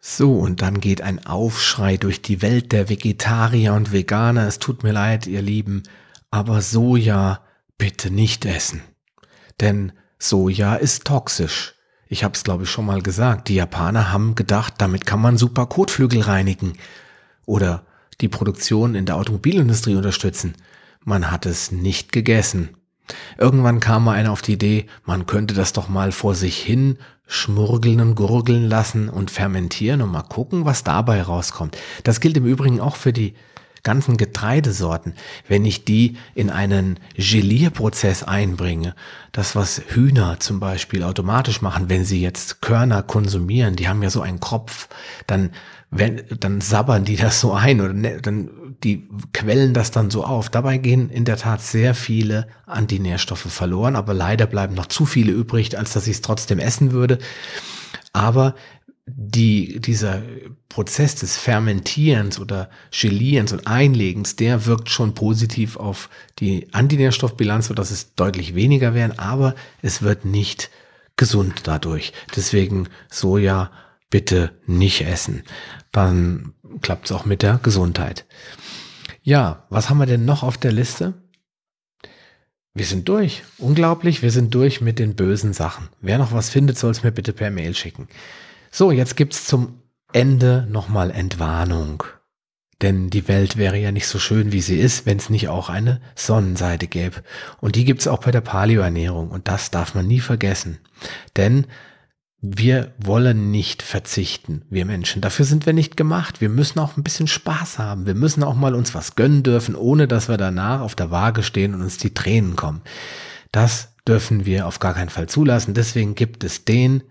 So, 0.00 0.34
und 0.38 0.62
dann 0.62 0.80
geht 0.80 1.02
ein 1.02 1.24
Aufschrei 1.26 1.96
durch 1.96 2.22
die 2.22 2.42
Welt 2.42 2.72
der 2.72 2.88
Vegetarier 2.88 3.74
und 3.74 3.92
Veganer. 3.92 4.46
Es 4.48 4.58
tut 4.58 4.82
mir 4.82 4.92
leid, 4.92 5.26
ihr 5.26 5.42
Lieben, 5.42 5.82
aber 6.30 6.62
Soja 6.62 7.44
bitte 7.76 8.10
nicht 8.10 8.46
essen. 8.46 8.82
Denn 9.60 9.92
Soja 10.18 10.74
ist 10.74 11.04
toxisch. 11.04 11.74
Ich 12.12 12.24
habe 12.24 12.34
es, 12.34 12.42
glaube 12.42 12.64
ich, 12.64 12.70
schon 12.70 12.86
mal 12.86 13.02
gesagt. 13.02 13.48
Die 13.48 13.54
Japaner 13.54 14.12
haben 14.12 14.34
gedacht, 14.34 14.74
damit 14.78 15.06
kann 15.06 15.20
man 15.20 15.38
super 15.38 15.66
Kotflügel 15.66 16.22
reinigen 16.22 16.72
oder 17.46 17.84
die 18.20 18.26
Produktion 18.26 18.96
in 18.96 19.06
der 19.06 19.14
Automobilindustrie 19.14 19.94
unterstützen. 19.94 20.54
Man 21.04 21.30
hat 21.30 21.46
es 21.46 21.70
nicht 21.70 22.10
gegessen. 22.10 22.70
Irgendwann 23.38 23.78
kam 23.78 24.04
mal 24.04 24.14
einer 24.14 24.32
auf 24.32 24.42
die 24.42 24.54
Idee, 24.54 24.86
man 25.04 25.26
könnte 25.26 25.54
das 25.54 25.72
doch 25.72 25.88
mal 25.88 26.10
vor 26.10 26.34
sich 26.34 26.58
hin 26.58 26.98
schmurgeln 27.28 28.00
und 28.00 28.16
gurgeln 28.16 28.68
lassen 28.68 29.08
und 29.08 29.30
fermentieren 29.30 30.02
und 30.02 30.10
mal 30.10 30.22
gucken, 30.22 30.64
was 30.64 30.82
dabei 30.82 31.22
rauskommt. 31.22 31.78
Das 32.02 32.18
gilt 32.18 32.36
im 32.36 32.44
Übrigen 32.44 32.80
auch 32.80 32.96
für 32.96 33.12
die 33.12 33.34
ganzen 33.82 34.16
Getreidesorten, 34.16 35.14
wenn 35.48 35.64
ich 35.64 35.84
die 35.84 36.16
in 36.34 36.50
einen 36.50 36.98
Gelierprozess 37.16 38.22
einbringe, 38.22 38.94
das 39.32 39.56
was 39.56 39.82
Hühner 39.88 40.40
zum 40.40 40.60
Beispiel 40.60 41.02
automatisch 41.02 41.62
machen, 41.62 41.88
wenn 41.88 42.04
sie 42.04 42.20
jetzt 42.20 42.60
Körner 42.62 43.02
konsumieren, 43.02 43.76
die 43.76 43.88
haben 43.88 44.02
ja 44.02 44.10
so 44.10 44.22
einen 44.22 44.40
Kropf, 44.40 44.88
dann 45.26 45.50
wenn, 45.90 46.22
dann 46.38 46.60
sabbern 46.60 47.04
die 47.04 47.16
das 47.16 47.40
so 47.40 47.52
ein 47.52 47.80
oder 47.80 47.92
ne, 47.92 48.20
dann 48.20 48.50
die 48.82 49.08
quellen 49.32 49.74
das 49.74 49.90
dann 49.90 50.10
so 50.10 50.24
auf. 50.24 50.48
Dabei 50.48 50.78
gehen 50.78 51.10
in 51.10 51.24
der 51.24 51.36
Tat 51.36 51.60
sehr 51.60 51.94
viele 51.94 52.46
Antinährstoffe 52.66 53.52
verloren, 53.52 53.96
aber 53.96 54.14
leider 54.14 54.46
bleiben 54.46 54.74
noch 54.74 54.86
zu 54.86 55.04
viele 55.04 55.32
übrig, 55.32 55.76
als 55.76 55.92
dass 55.92 56.06
ich 56.06 56.16
es 56.16 56.20
trotzdem 56.22 56.58
essen 56.58 56.92
würde. 56.92 57.18
Aber 58.12 58.54
die, 59.16 59.80
dieser 59.80 60.22
Prozess 60.68 61.14
des 61.14 61.36
Fermentierens 61.36 62.38
oder 62.38 62.70
Gelierens 62.90 63.52
und 63.52 63.66
Einlegens, 63.66 64.36
der 64.36 64.66
wirkt 64.66 64.88
schon 64.88 65.14
positiv 65.14 65.76
auf 65.76 66.08
die 66.38 66.72
Antinährstoffbilanz, 66.72 67.68
sodass 67.68 67.90
es 67.90 68.14
deutlich 68.14 68.54
weniger 68.54 68.94
werden, 68.94 69.18
aber 69.18 69.54
es 69.82 70.02
wird 70.02 70.24
nicht 70.24 70.70
gesund 71.16 71.62
dadurch. 71.64 72.12
Deswegen 72.34 72.88
Soja 73.10 73.70
bitte 74.10 74.52
nicht 74.66 75.02
essen. 75.02 75.42
Dann 75.92 76.54
klappt 76.80 77.06
es 77.06 77.12
auch 77.12 77.24
mit 77.24 77.42
der 77.42 77.58
Gesundheit. 77.62 78.26
Ja, 79.22 79.66
was 79.70 79.90
haben 79.90 79.98
wir 79.98 80.06
denn 80.06 80.24
noch 80.24 80.42
auf 80.42 80.56
der 80.56 80.72
Liste? 80.72 81.14
Wir 82.72 82.84
sind 82.84 83.08
durch. 83.08 83.42
Unglaublich, 83.58 84.22
wir 84.22 84.30
sind 84.30 84.54
durch 84.54 84.80
mit 84.80 84.98
den 84.98 85.16
bösen 85.16 85.52
Sachen. 85.52 85.88
Wer 86.00 86.18
noch 86.18 86.32
was 86.32 86.50
findet, 86.50 86.78
soll 86.78 86.92
es 86.92 87.02
mir 87.02 87.10
bitte 87.10 87.32
per 87.32 87.50
Mail 87.50 87.74
schicken. 87.74 88.08
So, 88.70 88.92
jetzt 88.92 89.16
gibt's 89.16 89.46
zum 89.46 89.80
Ende 90.12 90.66
nochmal 90.70 91.10
Entwarnung. 91.10 92.04
Denn 92.82 93.10
die 93.10 93.28
Welt 93.28 93.56
wäre 93.56 93.76
ja 93.76 93.92
nicht 93.92 94.06
so 94.06 94.18
schön, 94.18 94.52
wie 94.52 94.62
sie 94.62 94.78
ist, 94.78 95.04
wenn 95.04 95.18
es 95.18 95.28
nicht 95.28 95.48
auch 95.48 95.68
eine 95.68 96.00
Sonnenseite 96.14 96.86
gäbe. 96.86 97.22
Und 97.60 97.76
die 97.76 97.84
gibt's 97.84 98.06
auch 98.06 98.20
bei 98.20 98.30
der 98.30 98.40
Paleoernährung. 98.40 99.30
Und 99.30 99.48
das 99.48 99.70
darf 99.70 99.94
man 99.94 100.06
nie 100.06 100.20
vergessen. 100.20 100.78
Denn 101.36 101.66
wir 102.40 102.94
wollen 102.96 103.50
nicht 103.50 103.82
verzichten, 103.82 104.62
wir 104.70 104.86
Menschen. 104.86 105.20
Dafür 105.20 105.44
sind 105.44 105.66
wir 105.66 105.74
nicht 105.74 105.98
gemacht. 105.98 106.40
Wir 106.40 106.48
müssen 106.48 106.78
auch 106.78 106.96
ein 106.96 107.02
bisschen 107.02 107.26
Spaß 107.26 107.78
haben. 107.78 108.06
Wir 108.06 108.14
müssen 108.14 108.42
auch 108.42 108.54
mal 108.54 108.74
uns 108.74 108.94
was 108.94 109.14
gönnen 109.14 109.42
dürfen, 109.42 109.74
ohne 109.74 110.08
dass 110.08 110.30
wir 110.30 110.38
danach 110.38 110.80
auf 110.80 110.94
der 110.94 111.10
Waage 111.10 111.42
stehen 111.42 111.74
und 111.74 111.82
uns 111.82 111.98
die 111.98 112.14
Tränen 112.14 112.56
kommen. 112.56 112.80
Das 113.52 113.92
dürfen 114.08 114.46
wir 114.46 114.66
auf 114.66 114.78
gar 114.78 114.94
keinen 114.94 115.10
Fall 115.10 115.28
zulassen. 115.28 115.74
Deswegen 115.74 116.14
gibt 116.14 116.42
es 116.42 116.64
den 116.64 117.02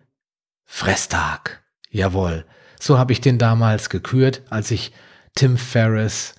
Fresstag. 0.71 1.63
Jawohl. 1.89 2.45
So 2.79 2.99
habe 2.99 3.11
ich 3.11 3.19
den 3.19 3.39
damals 3.39 3.89
gekürt, 3.89 4.43
als 4.49 4.69
ich 4.69 4.93
Tim 5.33 5.57
Ferriss 5.57 6.35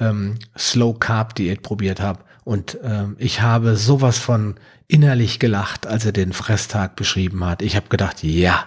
ähm, 0.00 0.34
Slow 0.58 0.98
Carb 0.98 1.36
Diät 1.36 1.62
probiert 1.62 2.00
habe. 2.00 2.24
Und 2.44 2.76
ähm, 2.82 3.14
ich 3.18 3.40
habe 3.40 3.76
sowas 3.76 4.18
von 4.18 4.56
innerlich 4.88 5.38
gelacht, 5.38 5.86
als 5.86 6.04
er 6.04 6.12
den 6.12 6.32
Fresstag 6.32 6.96
beschrieben 6.96 7.44
hat. 7.44 7.62
Ich 7.62 7.76
habe 7.76 7.88
gedacht, 7.88 8.22
ja, 8.24 8.66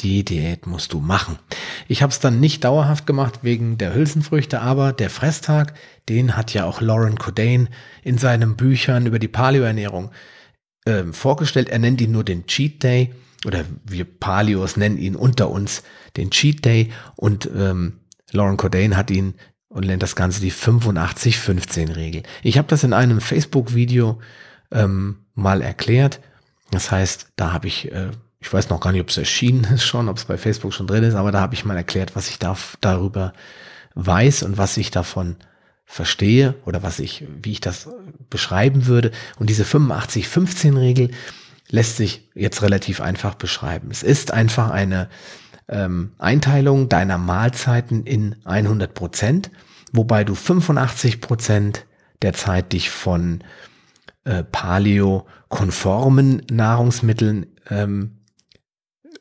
die 0.00 0.24
Diät 0.24 0.66
musst 0.66 0.92
du 0.92 0.98
machen. 1.00 1.38
Ich 1.86 2.02
habe 2.02 2.10
es 2.10 2.18
dann 2.18 2.40
nicht 2.40 2.64
dauerhaft 2.64 3.06
gemacht 3.06 3.38
wegen 3.42 3.78
der 3.78 3.94
Hülsenfrüchte, 3.94 4.60
aber 4.60 4.92
der 4.92 5.08
Fresstag, 5.08 5.74
den 6.08 6.36
hat 6.36 6.52
ja 6.52 6.64
auch 6.64 6.80
Lauren 6.80 7.16
Cordain 7.16 7.68
in 8.02 8.18
seinen 8.18 8.56
Büchern 8.56 9.06
über 9.06 9.20
die 9.20 9.28
Paleoernährung 9.28 10.10
äh, 10.84 11.04
vorgestellt. 11.12 11.68
Er 11.68 11.78
nennt 11.78 12.00
ihn 12.00 12.10
nur 12.10 12.24
den 12.24 12.46
Cheat 12.46 12.82
Day 12.82 13.14
oder 13.46 13.64
wir 13.84 14.04
Paleos 14.04 14.76
nennen 14.76 14.98
ihn 14.98 15.16
unter 15.16 15.50
uns 15.50 15.82
den 16.16 16.30
Cheat 16.30 16.64
Day 16.64 16.92
und 17.16 17.48
ähm, 17.54 18.00
Lauren 18.32 18.56
Cordain 18.56 18.96
hat 18.96 19.10
ihn 19.10 19.34
und 19.68 19.86
nennt 19.86 20.02
das 20.02 20.16
Ganze 20.16 20.40
die 20.40 20.52
85-15-Regel. 20.52 22.22
Ich 22.42 22.58
habe 22.58 22.68
das 22.68 22.84
in 22.84 22.92
einem 22.92 23.20
Facebook-Video 23.20 24.18
ähm, 24.70 25.18
mal 25.34 25.62
erklärt. 25.62 26.20
Das 26.70 26.90
heißt, 26.90 27.28
da 27.36 27.52
habe 27.52 27.68
ich, 27.68 27.92
äh, 27.92 28.10
ich 28.40 28.52
weiß 28.52 28.70
noch 28.70 28.80
gar 28.80 28.92
nicht, 28.92 29.00
ob 29.00 29.08
es 29.08 29.18
erschienen 29.18 29.64
ist 29.64 29.84
schon, 29.84 30.08
ob 30.08 30.16
es 30.16 30.24
bei 30.24 30.36
Facebook 30.36 30.72
schon 30.72 30.86
drin 30.86 31.04
ist, 31.04 31.14
aber 31.14 31.32
da 31.32 31.40
habe 31.40 31.54
ich 31.54 31.64
mal 31.64 31.76
erklärt, 31.76 32.16
was 32.16 32.28
ich 32.28 32.38
da, 32.38 32.56
darüber 32.80 33.32
weiß 33.94 34.42
und 34.42 34.58
was 34.58 34.76
ich 34.76 34.90
davon 34.90 35.36
verstehe 35.84 36.54
oder 36.66 36.82
was 36.82 36.98
ich, 36.98 37.24
wie 37.42 37.52
ich 37.52 37.60
das 37.60 37.88
beschreiben 38.28 38.86
würde. 38.86 39.10
Und 39.38 39.48
diese 39.48 39.64
85-15-Regel 39.64 41.10
lässt 41.70 41.96
sich 41.96 42.28
jetzt 42.34 42.62
relativ 42.62 43.00
einfach 43.00 43.34
beschreiben. 43.34 43.88
Es 43.90 44.02
ist 44.02 44.32
einfach 44.32 44.70
eine 44.70 45.08
ähm, 45.68 46.12
Einteilung 46.18 46.88
deiner 46.88 47.18
Mahlzeiten 47.18 48.04
in 48.04 48.36
100 48.44 48.94
Prozent, 48.94 49.50
wobei 49.92 50.24
du 50.24 50.34
85 50.34 51.20
Prozent 51.20 51.86
der 52.22 52.32
Zeit 52.32 52.72
dich 52.72 52.90
von 52.90 53.44
äh, 54.24 54.42
paleo-konformen 54.42 56.42
Nahrungsmitteln 56.50 57.46
ähm, 57.70 58.18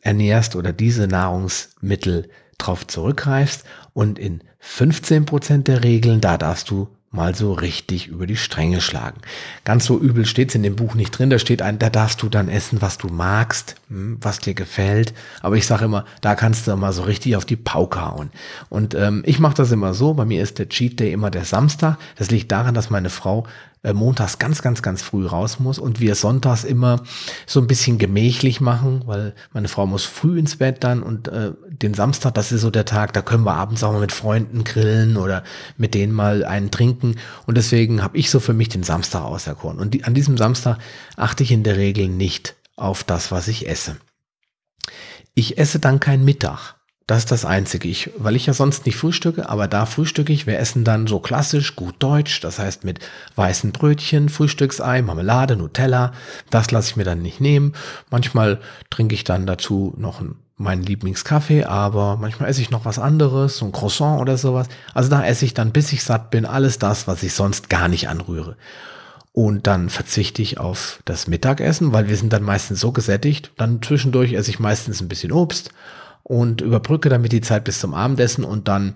ernährst 0.02 0.56
oder 0.56 0.74
diese 0.74 1.08
Nahrungsmittel 1.08 2.30
drauf 2.58 2.88
zurückgreifst 2.88 3.66
und 3.94 4.18
in 4.18 4.42
15 4.60 5.26
Prozent 5.26 5.68
der 5.68 5.84
Regeln, 5.84 6.22
da 6.22 6.38
darfst 6.38 6.70
du 6.70 6.97
mal 7.18 7.36
so 7.36 7.52
richtig 7.52 8.08
über 8.08 8.28
die 8.28 8.38
Stränge 8.38 8.80
schlagen. 8.80 9.20
Ganz 9.66 9.86
so 9.86 10.00
übel 10.00 10.26
steht's 10.26 10.56
in 10.56 10.64
dem 10.64 10.78
Buch 10.78 10.96
nicht 10.96 11.12
drin. 11.12 11.30
Da 11.30 11.40
steht 11.40 11.62
ein, 11.62 11.80
da 11.80 11.90
darfst 11.90 12.22
du 12.22 12.30
dann 12.30 12.48
essen, 12.48 12.82
was 12.82 12.98
du 12.98 13.08
magst, 13.10 13.76
hm, 13.90 14.18
was 14.22 14.40
dir 14.40 14.54
gefällt. 14.54 15.14
Aber 15.42 15.58
ich 15.58 15.68
sage 15.68 15.86
immer, 15.86 16.06
da 16.22 16.36
kannst 16.36 16.68
du 16.68 16.76
mal 16.78 16.94
so 16.94 17.04
richtig 17.04 17.36
auf 17.36 17.44
die 17.44 17.58
Pauke 17.58 18.06
hauen. 18.06 18.30
Und 18.70 18.96
ähm, 18.96 19.24
ich 19.26 19.40
mache 19.40 19.56
das 19.56 19.72
immer 19.72 19.94
so. 19.94 20.14
Bei 20.14 20.24
mir 20.24 20.42
ist 20.42 20.60
der 20.60 20.70
Cheat 20.70 21.00
Day 21.00 21.12
immer 21.12 21.32
der 21.32 21.44
Samstag. 21.44 21.98
Das 22.16 22.32
liegt 22.32 22.52
daran, 22.52 22.76
dass 22.76 22.90
meine 22.90 23.10
Frau 23.10 23.46
äh, 23.88 23.94
montags 23.94 24.38
ganz, 24.38 24.62
ganz, 24.62 24.82
ganz 24.82 25.02
früh 25.02 25.26
raus 25.26 25.60
muss 25.60 25.80
und 25.80 26.02
wir 26.02 26.16
sonntags 26.16 26.66
immer 26.66 27.02
so 27.46 27.62
ein 27.62 27.68
bisschen 27.68 27.98
gemächlich 27.98 28.60
machen, 28.60 29.04
weil 29.06 29.34
meine 29.54 29.70
Frau 29.70 29.86
muss 29.86 30.04
früh 30.04 30.38
ins 30.38 30.58
Bett 30.58 30.84
dann 30.84 31.02
und 31.02 31.30
äh, 31.30 31.54
den 31.70 31.94
Samstag, 31.94 32.34
das 32.34 32.52
ist 32.52 32.62
so 32.62 32.70
der 32.70 32.84
Tag, 32.84 33.14
da 33.14 33.22
können 33.22 33.46
wir 33.46 33.54
abends 33.54 33.84
auch 33.84 33.94
mal 33.94 34.02
mit 34.02 34.12
Freunden 34.12 34.66
grillen 34.66 35.16
oder 35.16 35.44
mit 35.78 35.94
denen 35.94 36.12
mal 36.12 36.44
einen 36.44 36.70
trinken 36.70 37.16
und 37.46 37.56
deswegen 37.56 38.04
habe 38.04 38.18
ich 38.18 38.30
so 38.30 38.42
für 38.42 38.54
mich 38.54 38.68
den 38.68 38.84
Samstag 38.84 39.22
auserkoren 39.22 39.80
und 39.80 39.94
die, 39.94 40.04
an 40.04 40.14
diesem 40.14 40.38
Samstag 40.38 40.80
achte 41.16 41.44
ich 41.44 41.52
in 41.52 41.64
der 41.64 41.78
Regel 41.78 42.10
nicht 42.10 42.56
auf 42.76 43.06
das, 43.06 43.32
was 43.32 43.48
ich 43.48 43.70
esse. 43.70 43.96
Ich 45.34 45.58
esse 45.58 45.80
dann 45.80 46.00
kein 46.00 46.26
Mittag. 46.26 46.77
Das 47.08 47.20
ist 47.20 47.32
das 47.32 47.46
Einzige. 47.46 47.88
Ich, 47.88 48.12
weil 48.18 48.36
ich 48.36 48.48
ja 48.48 48.54
sonst 48.54 48.86
nicht 48.86 48.98
frühstücke, 48.98 49.48
aber 49.48 49.70
da 49.70 49.86
frühstücke 49.86 50.34
ich. 50.34 50.46
Wir 50.46 50.60
essen 50.60 50.84
dann 50.84 51.08
so 51.08 51.20
klassisch, 51.20 51.78
gut 51.78 51.96
deutsch. 52.00 52.42
Das 52.42 52.60
heißt 52.60 52.84
mit 52.84 53.00
weißen 53.38 53.72
Brötchen, 53.72 54.28
Frühstücksei, 54.28 55.02
Marmelade, 55.02 55.56
Nutella. 55.56 56.12
Das 56.50 56.70
lasse 56.72 56.90
ich 56.90 56.96
mir 56.98 57.06
dann 57.06 57.22
nicht 57.22 57.40
nehmen. 57.40 57.72
Manchmal 58.12 58.60
trinke 58.90 59.16
ich 59.16 59.24
dann 59.24 59.48
dazu 59.48 59.94
noch 59.98 60.22
meinen 60.58 60.84
Lieblingskaffee, 60.84 61.64
aber 61.64 62.18
manchmal 62.18 62.50
esse 62.50 62.62
ich 62.62 62.72
noch 62.72 62.84
was 62.84 63.00
anderes, 63.00 63.58
so 63.58 63.66
ein 63.66 63.72
Croissant 63.72 64.20
oder 64.20 64.38
sowas. 64.38 64.68
Also 64.94 65.10
da 65.10 65.24
esse 65.24 65.46
ich 65.46 65.54
dann, 65.54 65.72
bis 65.72 65.94
ich 65.94 66.04
satt 66.04 66.30
bin, 66.30 66.46
alles 66.46 66.78
das, 66.78 67.08
was 67.08 67.24
ich 67.24 67.34
sonst 67.34 67.70
gar 67.70 67.88
nicht 67.88 68.10
anrühre. 68.10 68.58
Und 69.32 69.68
dann 69.68 69.90
verzichte 69.90 70.42
ich 70.42 70.60
auf 70.60 71.00
das 71.06 71.28
Mittagessen, 71.28 71.94
weil 71.94 72.10
wir 72.10 72.18
sind 72.18 72.34
dann 72.34 72.44
meistens 72.44 72.82
so 72.82 72.92
gesättigt. 72.92 73.52
Dann 73.56 73.82
zwischendurch 73.82 74.34
esse 74.34 74.50
ich 74.50 74.60
meistens 74.60 75.00
ein 75.00 75.08
bisschen 75.08 75.32
Obst 75.32 75.70
und 76.28 76.60
überbrücke 76.60 77.08
damit 77.08 77.32
die 77.32 77.40
Zeit 77.40 77.64
bis 77.64 77.80
zum 77.80 77.94
Abendessen 77.94 78.44
und 78.44 78.68
dann 78.68 78.96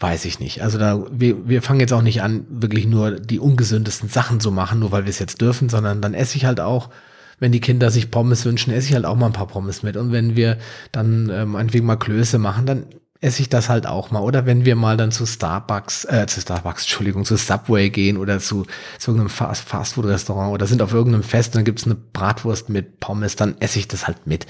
weiß 0.00 0.24
ich 0.24 0.40
nicht. 0.40 0.60
Also 0.60 0.76
da, 0.76 1.06
wir, 1.12 1.48
wir 1.48 1.62
fangen 1.62 1.78
jetzt 1.78 1.92
auch 1.92 2.02
nicht 2.02 2.20
an, 2.20 2.46
wirklich 2.48 2.84
nur 2.86 3.12
die 3.12 3.38
ungesündesten 3.38 4.08
Sachen 4.08 4.40
zu 4.40 4.50
machen, 4.50 4.80
nur 4.80 4.90
weil 4.90 5.04
wir 5.04 5.10
es 5.10 5.20
jetzt 5.20 5.40
dürfen, 5.40 5.68
sondern 5.68 6.02
dann 6.02 6.14
esse 6.14 6.36
ich 6.36 6.46
halt 6.46 6.58
auch, 6.58 6.90
wenn 7.38 7.52
die 7.52 7.60
Kinder 7.60 7.92
sich 7.92 8.10
Pommes 8.10 8.44
wünschen, 8.44 8.72
esse 8.72 8.88
ich 8.88 8.94
halt 8.94 9.04
auch 9.04 9.14
mal 9.14 9.26
ein 9.26 9.32
paar 9.32 9.46
Pommes 9.46 9.84
mit. 9.84 9.96
Und 9.96 10.10
wenn 10.10 10.34
wir 10.34 10.58
dann 10.90 11.30
ähm, 11.32 11.50
meinetwegen 11.50 11.86
mal 11.86 11.94
Klöße 11.94 12.38
machen, 12.38 12.66
dann 12.66 12.86
esse 13.20 13.42
ich 13.42 13.48
das 13.48 13.68
halt 13.68 13.86
auch 13.86 14.10
mal. 14.10 14.20
Oder 14.20 14.44
wenn 14.44 14.64
wir 14.64 14.74
mal 14.74 14.96
dann 14.96 15.12
zu 15.12 15.26
Starbucks, 15.26 16.06
äh, 16.06 16.26
zu 16.26 16.40
Starbucks, 16.40 16.82
Entschuldigung, 16.82 17.24
zu 17.24 17.36
Subway 17.36 17.88
gehen 17.88 18.16
oder 18.16 18.40
zu, 18.40 18.66
zu 18.98 19.12
irgendeinem 19.12 19.30
Fast, 19.30 19.62
Fastfood-Restaurant 19.68 20.52
oder 20.52 20.66
sind 20.66 20.82
auf 20.82 20.92
irgendeinem 20.92 21.22
Fest 21.22 21.50
und 21.50 21.58
dann 21.58 21.64
gibt's 21.64 21.84
eine 21.84 21.94
Bratwurst 21.94 22.68
mit 22.68 22.98
Pommes, 22.98 23.36
dann 23.36 23.60
esse 23.60 23.78
ich 23.78 23.86
das 23.86 24.08
halt 24.08 24.26
mit. 24.26 24.46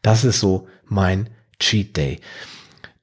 Das 0.00 0.24
ist 0.24 0.40
so 0.40 0.68
mein 0.86 1.28
Cheat 1.58 1.96
Day. 1.96 2.20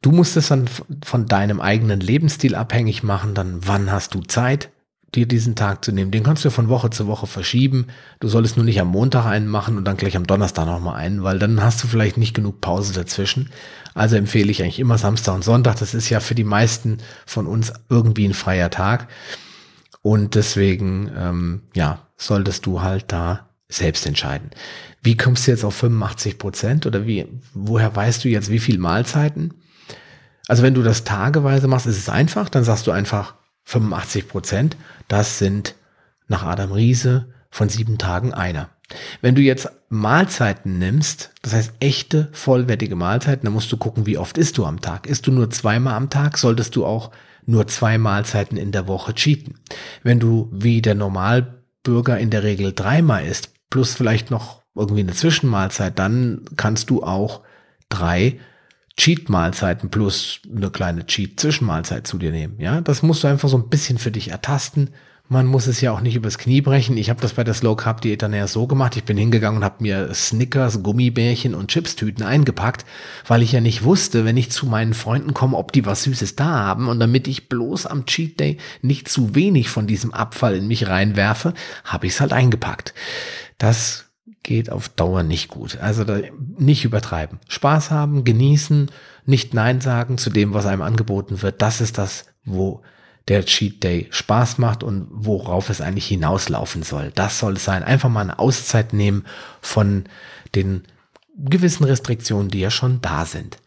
Du 0.02 0.12
musst 0.12 0.36
es 0.36 0.50
dann 0.50 0.70
von 1.06 1.28
deinem 1.28 1.62
eigenen 1.62 2.02
Lebensstil 2.02 2.56
abhängig 2.56 3.04
machen, 3.04 3.34
dann 3.34 3.60
wann 3.66 3.92
hast 3.92 4.14
du 4.14 4.20
Zeit, 4.22 4.70
dir 5.16 5.28
diesen 5.28 5.56
Tag 5.56 5.86
zu 5.86 5.92
nehmen. 5.92 6.12
Den 6.12 6.24
kannst 6.24 6.44
du 6.44 6.50
von 6.50 6.70
Woche 6.70 6.90
zu 6.90 7.08
Woche 7.08 7.28
verschieben. 7.28 7.88
Du 8.20 8.28
solltest 8.28 8.58
nur 8.58 8.66
nicht 8.66 8.82
am 8.82 8.88
Montag 8.88 9.26
einen 9.26 9.48
machen 9.48 9.78
und 9.78 9.86
dann 9.86 9.98
gleich 9.98 10.18
am 10.18 10.28
Donnerstag 10.28 10.66
nochmal 10.66 10.96
einen, 10.96 11.24
weil 11.24 11.40
dann 11.40 11.62
hast 11.62 11.84
du 11.84 11.88
vielleicht 11.88 12.18
nicht 12.18 12.34
genug 12.34 12.62
Pause 12.62 12.94
dazwischen. 12.94 13.52
Also 13.94 14.16
empfehle 14.16 14.52
ich 14.52 14.62
eigentlich 14.62 14.80
immer 14.80 14.98
Samstag 14.98 15.36
und 15.36 15.44
Sonntag. 15.44 15.78
Das 15.80 15.94
ist 15.94 16.10
ja 16.10 16.20
für 16.20 16.36
die 16.36 16.44
meisten 16.44 16.98
von 17.26 17.48
uns 17.48 17.72
irgendwie 17.90 18.28
ein 18.28 18.34
freier 18.34 18.72
Tag. 18.72 19.08
Und 20.02 20.36
deswegen, 20.36 21.12
ähm, 21.16 21.62
ja, 21.76 22.08
solltest 22.18 22.66
du 22.66 22.82
halt 22.82 23.06
da 23.12 23.50
selbst 23.70 24.06
entscheiden. 24.06 24.50
Wie 25.04 25.18
kommst 25.18 25.46
du 25.46 25.52
jetzt 25.52 25.66
auf 25.66 25.76
85 25.76 26.38
Prozent 26.38 26.86
oder 26.86 27.06
wie, 27.06 27.28
woher 27.54 27.94
weißt 27.94 28.24
du 28.24 28.30
jetzt, 28.30 28.50
wie 28.50 28.60
viel 28.60 28.78
Mahlzeiten? 28.78 29.54
Also 30.48 30.64
wenn 30.64 30.74
du 30.74 30.82
das 30.82 31.04
tageweise 31.04 31.68
machst, 31.68 31.86
ist 31.86 31.98
es 31.98 32.10
einfach, 32.10 32.50
dann 32.50 32.64
sagst 32.64 32.88
du 32.88 32.92
einfach 32.92 33.36
85 33.66 34.28
Prozent, 34.28 34.78
das 35.10 35.40
sind 35.40 35.76
nach 36.28 36.44
Adam 36.44 36.72
Riese 36.72 37.28
von 37.50 37.70
sieben 37.70 37.98
Tagen 37.98 38.34
einer. 38.34 38.70
Wenn 39.22 39.36
du 39.36 39.42
jetzt 39.42 39.70
Mahlzeiten 39.90 40.80
nimmst, 40.80 41.32
das 41.42 41.54
heißt 41.54 41.74
echte, 41.80 42.30
vollwertige 42.32 42.96
Mahlzeiten, 42.96 43.46
dann 43.46 43.54
musst 43.54 43.72
du 43.72 43.78
gucken, 43.78 44.06
wie 44.06 44.18
oft 44.18 44.38
isst 44.38 44.58
du 44.58 44.66
am 44.66 44.82
Tag. 44.82 45.08
Isst 45.08 45.28
du 45.28 45.32
nur 45.32 45.50
zweimal 45.50 45.96
am 45.96 46.10
Tag, 46.10 46.38
solltest 46.38 46.76
du 46.76 46.86
auch 46.86 47.12
nur 47.46 47.68
zwei 47.68 47.98
Mahlzeiten 47.98 48.58
in 48.58 48.72
der 48.72 48.88
Woche 48.88 49.14
cheaten. 49.14 49.60
Wenn 50.02 50.20
du 50.20 50.50
wie 50.52 50.82
der 50.82 50.96
Normalbürger 50.96 52.18
in 52.18 52.30
der 52.30 52.44
Regel 52.44 52.74
dreimal 52.74 53.26
isst, 53.26 53.52
plus 53.70 53.94
vielleicht 53.94 54.32
noch 54.32 54.63
irgendwie 54.76 55.02
eine 55.02 55.14
Zwischenmahlzeit, 55.14 55.98
dann 56.00 56.42
kannst 56.58 56.90
du 56.90 57.04
auch 57.04 57.42
drei 57.90 58.40
Cheat-Mahlzeiten 58.98 59.90
plus 59.90 60.40
eine 60.56 60.70
kleine 60.70 61.06
Cheat-Zwischenmahlzeit 61.06 62.06
zu 62.06 62.18
dir 62.18 62.32
nehmen. 62.32 62.56
Ja, 62.60 62.82
das 62.82 63.02
musst 63.02 63.24
du 63.24 63.28
einfach 63.28 63.50
so 63.50 63.58
ein 63.58 63.70
bisschen 63.70 63.98
für 63.98 64.12
dich 64.12 64.30
ertasten. 64.30 64.92
Man 65.30 65.48
muss 65.48 65.68
es 65.68 65.82
ja 65.82 65.92
auch 65.92 66.02
nicht 66.02 66.16
übers 66.16 66.38
Knie 66.38 66.62
brechen. 66.62 66.98
Ich 66.98 67.10
habe 67.10 67.22
das 67.22 67.34
bei 67.34 67.44
der 67.44 67.54
Slow 67.54 67.76
Carb 67.76 68.02
Diät 68.02 68.22
dann 68.22 68.34
eher 68.34 68.48
so 68.48 68.68
gemacht. 68.68 68.98
Ich 68.98 69.06
bin 69.06 69.18
hingegangen 69.18 69.58
und 69.58 69.64
habe 69.64 69.82
mir 69.82 70.14
Snickers, 70.14 70.84
Gummibärchen 70.84 71.56
und 71.56 71.72
Chipstüten 71.72 72.24
eingepackt, 72.24 72.86
weil 73.26 73.42
ich 73.42 73.54
ja 73.54 73.62
nicht 73.62 73.84
wusste, 73.84 74.26
wenn 74.26 74.38
ich 74.38 74.52
zu 74.52 74.66
meinen 74.68 74.94
Freunden 74.94 75.34
komme, 75.34 75.58
ob 75.58 75.72
die 75.72 75.86
was 75.86 76.04
Süßes 76.04 76.36
da 76.36 76.46
haben. 76.46 76.88
Und 76.88 77.00
damit 77.00 77.28
ich 77.28 77.48
bloß 77.50 77.88
am 77.88 78.06
Cheat 78.06 78.40
Day 78.40 78.58
nicht 78.82 79.08
zu 79.08 79.34
wenig 79.34 79.70
von 79.70 79.88
diesem 79.88 80.14
Abfall 80.14 80.56
in 80.56 80.68
mich 80.68 80.88
reinwerfe, 80.88 81.54
habe 81.86 82.06
ich 82.06 82.14
es 82.14 82.22
halt 82.22 82.34
eingepackt. 82.34 82.94
Das 83.58 84.13
geht 84.44 84.70
auf 84.70 84.90
Dauer 84.90 85.24
nicht 85.24 85.48
gut. 85.48 85.78
Also 85.80 86.06
nicht 86.58 86.86
übertreiben. 86.86 87.40
Spaß 87.48 87.92
haben, 87.92 88.24
genießen, 88.24 88.92
nicht 89.26 89.54
Nein 89.54 89.82
sagen 89.82 90.18
zu 90.18 90.30
dem, 90.30 90.54
was 90.54 90.66
einem 90.66 90.82
angeboten 90.82 91.42
wird. 91.42 91.62
Das 91.62 91.82
ist 91.82 91.98
das, 91.98 92.26
wo 92.44 92.82
der 93.30 93.46
Cheat 93.46 93.84
Day 93.84 94.08
Spaß 94.12 94.58
macht 94.58 94.84
und 94.84 95.08
worauf 95.10 95.70
es 95.70 95.80
eigentlich 95.80 96.08
hinauslaufen 96.08 96.84
soll. 96.84 97.12
Das 97.16 97.40
soll 97.40 97.54
es 97.54 97.64
sein. 97.64 97.84
Einfach 97.84 98.10
mal 98.10 98.22
eine 98.22 98.40
Auszeit 98.40 98.92
nehmen 98.92 99.26
von 99.62 100.06
den 100.56 100.84
gewissen 101.36 101.86
Restriktionen, 101.86 102.50
die 102.50 102.60
ja 102.60 102.70
schon 102.70 103.02
da 103.02 103.26
sind. 103.26 103.58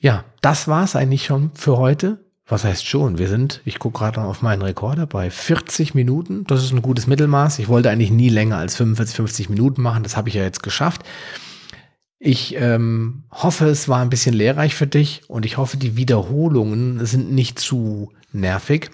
Ja, 0.00 0.24
das 0.42 0.68
war's 0.68 0.96
eigentlich 0.96 1.24
schon 1.24 1.50
für 1.54 1.78
heute. 1.78 2.24
Was 2.46 2.64
heißt 2.64 2.86
schon? 2.86 3.18
Wir 3.18 3.28
sind, 3.28 3.60
ich 3.64 3.78
gucke 3.78 4.00
gerade 4.00 4.20
auf 4.20 4.42
meinen 4.42 4.62
Rekorder, 4.62 5.06
bei 5.06 5.30
40 5.30 5.94
Minuten. 5.94 6.44
Das 6.44 6.62
ist 6.62 6.72
ein 6.72 6.82
gutes 6.82 7.06
Mittelmaß. 7.06 7.60
Ich 7.60 7.68
wollte 7.68 7.90
eigentlich 7.90 8.10
nie 8.10 8.28
länger 8.28 8.58
als 8.58 8.76
45, 8.76 9.16
50 9.16 9.48
Minuten 9.48 9.80
machen. 9.80 10.02
Das 10.02 10.16
habe 10.16 10.28
ich 10.28 10.34
ja 10.34 10.42
jetzt 10.42 10.62
geschafft. 10.62 11.02
Ich 12.18 12.54
ähm, 12.56 13.24
hoffe, 13.30 13.66
es 13.66 13.88
war 13.88 14.00
ein 14.00 14.10
bisschen 14.10 14.34
lehrreich 14.34 14.74
für 14.74 14.86
dich 14.86 15.22
und 15.28 15.44
ich 15.44 15.56
hoffe, 15.56 15.76
die 15.76 15.96
Wiederholungen 15.96 17.04
sind 17.04 17.32
nicht 17.32 17.58
zu 17.58 18.12
nervig. 18.32 18.90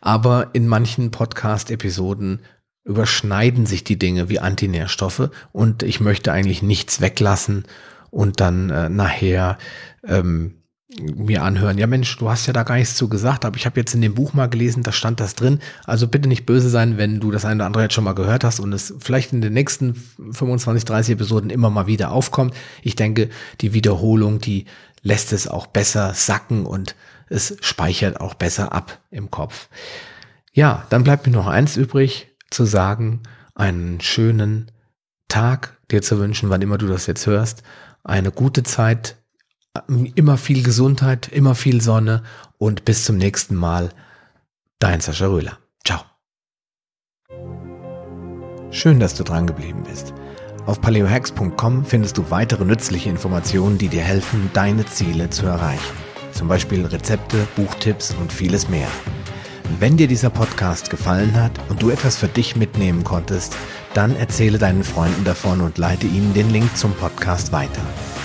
Aber 0.00 0.50
in 0.52 0.66
manchen 0.66 1.10
Podcast-Episoden 1.10 2.40
überschneiden 2.84 3.66
sich 3.66 3.84
die 3.84 3.98
Dinge 3.98 4.28
wie 4.28 4.38
Antinährstoffe 4.38 5.30
und 5.52 5.82
ich 5.82 6.00
möchte 6.00 6.32
eigentlich 6.32 6.62
nichts 6.62 7.00
weglassen 7.00 7.64
und 8.10 8.40
dann 8.40 8.70
äh, 8.70 8.88
nachher 8.88 9.58
ähm, 10.04 10.59
mir 10.98 11.42
anhören, 11.44 11.78
ja 11.78 11.86
Mensch, 11.86 12.16
du 12.18 12.28
hast 12.28 12.46
ja 12.46 12.52
da 12.52 12.64
gar 12.64 12.74
nichts 12.74 12.96
zu 12.96 13.08
gesagt, 13.08 13.44
aber 13.44 13.56
ich 13.56 13.64
habe 13.64 13.78
jetzt 13.78 13.94
in 13.94 14.00
dem 14.00 14.14
Buch 14.14 14.32
mal 14.32 14.48
gelesen, 14.48 14.82
da 14.82 14.90
stand 14.90 15.20
das 15.20 15.34
drin. 15.34 15.60
Also 15.84 16.08
bitte 16.08 16.28
nicht 16.28 16.46
böse 16.46 16.68
sein, 16.68 16.98
wenn 16.98 17.20
du 17.20 17.30
das 17.30 17.44
eine 17.44 17.56
oder 17.56 17.66
andere 17.66 17.82
jetzt 17.84 17.94
schon 17.94 18.04
mal 18.04 18.14
gehört 18.14 18.42
hast 18.42 18.58
und 18.58 18.72
es 18.72 18.94
vielleicht 18.98 19.32
in 19.32 19.40
den 19.40 19.52
nächsten 19.52 19.94
25, 19.94 20.84
30 20.84 21.14
Episoden 21.14 21.50
immer 21.50 21.70
mal 21.70 21.86
wieder 21.86 22.10
aufkommt. 22.10 22.54
Ich 22.82 22.96
denke, 22.96 23.30
die 23.60 23.72
Wiederholung, 23.72 24.40
die 24.40 24.66
lässt 25.02 25.32
es 25.32 25.46
auch 25.46 25.66
besser 25.66 26.12
sacken 26.14 26.66
und 26.66 26.96
es 27.28 27.56
speichert 27.60 28.20
auch 28.20 28.34
besser 28.34 28.72
ab 28.72 28.98
im 29.10 29.30
Kopf. 29.30 29.68
Ja, 30.52 30.86
dann 30.90 31.04
bleibt 31.04 31.26
mir 31.26 31.32
noch 31.32 31.46
eins 31.46 31.76
übrig 31.76 32.28
zu 32.50 32.64
sagen, 32.64 33.22
einen 33.54 34.00
schönen 34.00 34.72
Tag 35.28 35.78
dir 35.92 36.02
zu 36.02 36.18
wünschen, 36.18 36.50
wann 36.50 36.62
immer 36.62 36.78
du 36.78 36.88
das 36.88 37.06
jetzt 37.06 37.26
hörst, 37.26 37.62
eine 38.02 38.32
gute 38.32 38.64
Zeit 38.64 39.16
Immer 39.88 40.36
viel 40.36 40.62
Gesundheit, 40.62 41.28
immer 41.28 41.54
viel 41.54 41.80
Sonne 41.80 42.22
und 42.58 42.84
bis 42.84 43.04
zum 43.04 43.16
nächsten 43.16 43.54
Mal. 43.54 43.90
Dein 44.78 45.00
Sascha 45.00 45.26
Röhler. 45.26 45.58
Ciao. 45.84 46.00
Schön, 48.70 49.00
dass 49.00 49.14
du 49.14 49.24
dran 49.24 49.46
geblieben 49.46 49.82
bist. 49.82 50.14
Auf 50.66 50.80
paleohacks.com 50.80 51.84
findest 51.84 52.18
du 52.18 52.30
weitere 52.30 52.64
nützliche 52.64 53.08
Informationen, 53.08 53.78
die 53.78 53.88
dir 53.88 54.02
helfen, 54.02 54.50
deine 54.52 54.86
Ziele 54.86 55.30
zu 55.30 55.46
erreichen. 55.46 55.96
Zum 56.32 56.48
Beispiel 56.48 56.86
Rezepte, 56.86 57.46
Buchtipps 57.56 58.14
und 58.20 58.32
vieles 58.32 58.68
mehr. 58.68 58.88
Wenn 59.78 59.96
dir 59.96 60.08
dieser 60.08 60.30
Podcast 60.30 60.90
gefallen 60.90 61.34
hat 61.34 61.52
und 61.68 61.82
du 61.82 61.90
etwas 61.90 62.16
für 62.16 62.28
dich 62.28 62.56
mitnehmen 62.56 63.04
konntest, 63.04 63.56
dann 63.94 64.16
erzähle 64.16 64.58
deinen 64.58 64.84
Freunden 64.84 65.24
davon 65.24 65.60
und 65.60 65.78
leite 65.78 66.06
ihnen 66.06 66.34
den 66.34 66.50
Link 66.50 66.76
zum 66.76 66.92
Podcast 66.94 67.52
weiter. 67.52 67.82